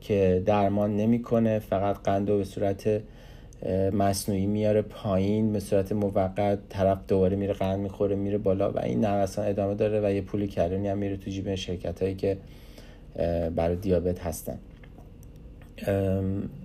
که 0.00 0.42
درمان 0.46 0.96
نمی‌کنه 0.96 1.58
فقط 1.58 1.96
قند 1.96 2.26
به 2.26 2.44
صورت 2.44 3.00
مصنوعی 3.92 4.46
میاره 4.46 4.82
پایین 4.82 5.52
به 5.52 5.60
صورت 5.60 5.92
موقت 5.92 6.58
طرف 6.68 6.98
دوباره 7.08 7.36
میره 7.36 7.52
قند 7.52 7.80
می‌خوره 7.80 8.16
میره 8.16 8.38
بالا 8.38 8.72
و 8.72 8.78
این 8.78 9.04
نوسان 9.04 9.46
ادامه 9.46 9.74
داره 9.74 10.00
و 10.04 10.12
یه 10.12 10.20
پولی 10.20 10.46
کلانی 10.46 10.88
هم 10.88 10.98
میره 10.98 11.16
تو 11.16 11.30
جیب 11.30 11.54
شرکت 11.54 12.02
هایی 12.02 12.14
که 12.14 12.36
برای 13.56 13.76
دیابت 13.76 14.20
هستن. 14.20 14.58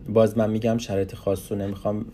باز 0.09 0.37
من 0.37 0.49
میگم 0.49 0.77
شرایط 0.77 1.15
خاص 1.15 1.51
رو 1.51 1.57
نمی‌خوام 1.57 2.05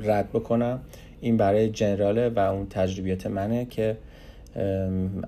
رد 0.00 0.28
بکنم. 0.32 0.80
این 1.20 1.36
برای 1.36 1.68
جنراله 1.68 2.28
و 2.28 2.38
اون 2.38 2.66
تجربیات 2.70 3.26
منه 3.26 3.64
که 3.64 3.96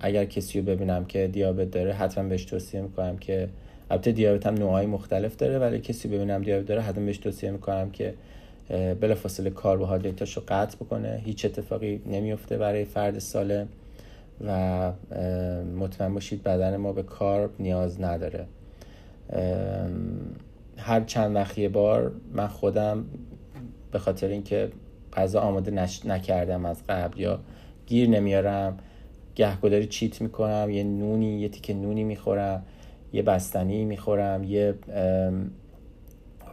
اگر 0.01 0.25
کسی 0.25 0.61
رو 0.61 0.67
ببینم 0.67 1.05
که 1.05 1.27
دیابت 1.27 1.71
داره 1.71 1.93
حتما 1.93 2.29
بهش 2.29 2.45
توصیه 2.45 2.81
می‌کنم 2.81 3.19
که 3.19 3.49
البته 3.91 4.13
دیابت 4.13 4.47
هم 4.47 4.55
نوعای 4.55 4.87
مختلف 4.87 5.37
داره 5.37 5.59
ولی 5.59 5.79
کسی 5.79 6.09
ببینم 6.09 6.43
دیابت 6.43 6.67
داره 6.67 6.81
حتما 6.81 7.05
بهش 7.05 7.19
توصیه 7.19 7.51
می‌کنم 7.51 7.91
که 7.91 8.15
بلافاصله 9.01 9.51
کربوهیدراتش 9.51 10.37
رو 10.37 10.43
قطع 10.49 10.77
بکنه. 10.77 11.21
هیچ 11.25 11.45
اتفاقی 11.45 12.03
نمیفته 12.07 12.59
برای 12.59 12.85
فرد 12.85 13.19
سالم 13.19 13.69
و 14.47 14.93
مطمئن 15.79 16.15
باشید 16.15 16.43
بدن 16.43 16.77
ما 16.77 16.93
به 16.93 17.03
کارب 17.03 17.51
نیاز 17.59 18.01
نداره. 18.01 18.47
هر 20.77 21.01
چند 21.01 21.35
وقت 21.37 21.61
بار 21.61 22.13
من 22.33 22.47
خودم 22.47 23.05
به 23.93 23.99
خاطر 23.99 24.29
اینکه 24.29 24.69
غذا 25.13 25.41
آماده 25.41 25.89
نکردم 26.05 26.67
از 26.67 26.83
قبل 26.89 27.21
یا 27.21 27.41
گیر 27.87 28.09
نمیارم 28.09 28.79
گهگداری 29.35 29.87
چیت 29.87 30.21
می‌کنم 30.21 30.71
یه 30.71 30.85
نونی 30.85 31.41
یه 31.41 31.49
تیکه 31.49 31.75
نونی 31.75 32.05
می‌خورم. 32.05 32.63
یه 33.17 33.23
بستنی 33.23 33.85
می‌خورم 33.85 34.45
یه 34.45 34.75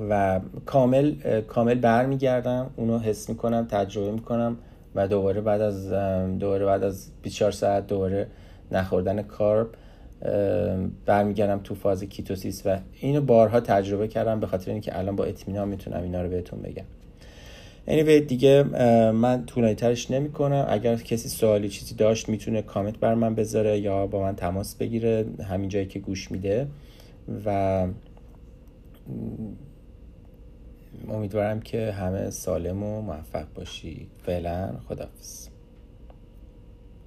و 0.09 0.41
کامل 0.65 1.41
کامل 1.41 1.75
برمیگردم 1.75 2.69
اونو 2.75 2.99
حس 2.99 3.29
می‌کنم 3.29 3.67
تجربه 3.69 4.11
می‌کنم 4.11 4.57
و 4.95 5.07
دوباره 5.07 5.41
بعد 5.41 5.61
از 5.61 5.89
دوباره 6.39 6.65
بعد 6.65 6.83
از 6.83 7.09
24 7.21 7.51
ساعت 7.51 7.87
دوباره 7.87 8.27
نخوردن 8.71 9.21
کارب 9.21 9.67
برمیگردم 11.05 11.59
تو 11.63 11.75
فاز 11.75 12.03
کیتوسیس 12.03 12.65
و 12.65 12.77
اینو 12.99 13.21
بارها 13.21 13.59
تجربه 13.59 14.07
کردم 14.07 14.39
به 14.39 14.47
خاطر 14.47 14.71
اینکه 14.71 14.97
الان 14.99 15.15
با 15.15 15.23
اطمینان 15.23 15.67
می‌تونم 15.67 16.03
اینا 16.03 16.21
رو 16.21 16.29
بهتون 16.29 16.61
بگم. 16.61 16.85
Anyway 17.87 18.21
دیگه 18.27 18.63
من 19.11 19.45
طولانی 19.45 19.75
ترش 19.75 20.11
نمی 20.11 20.31
کنم 20.31 20.65
اگر 20.69 20.95
کسی 20.95 21.29
سوالی 21.29 21.69
چیزی 21.69 21.95
داشت 21.95 22.29
می‌تونه 22.29 22.61
کامنت 22.61 22.97
بر 22.97 23.13
من 23.13 23.35
بذاره 23.35 23.79
یا 23.79 24.07
با 24.07 24.21
من 24.21 24.35
تماس 24.35 24.75
بگیره. 24.75 25.25
همین 25.49 25.69
جایی 25.69 25.85
که 25.85 25.99
گوش 25.99 26.31
میده. 26.31 26.67
و 27.45 27.87
امیدوارم 31.09 31.59
که 31.59 31.91
همه 31.91 32.29
سالم 32.29 32.83
و 32.83 33.01
موفق 33.01 33.45
باشید 33.55 34.07
فعلا 34.25 34.79
خدافز 34.87 35.47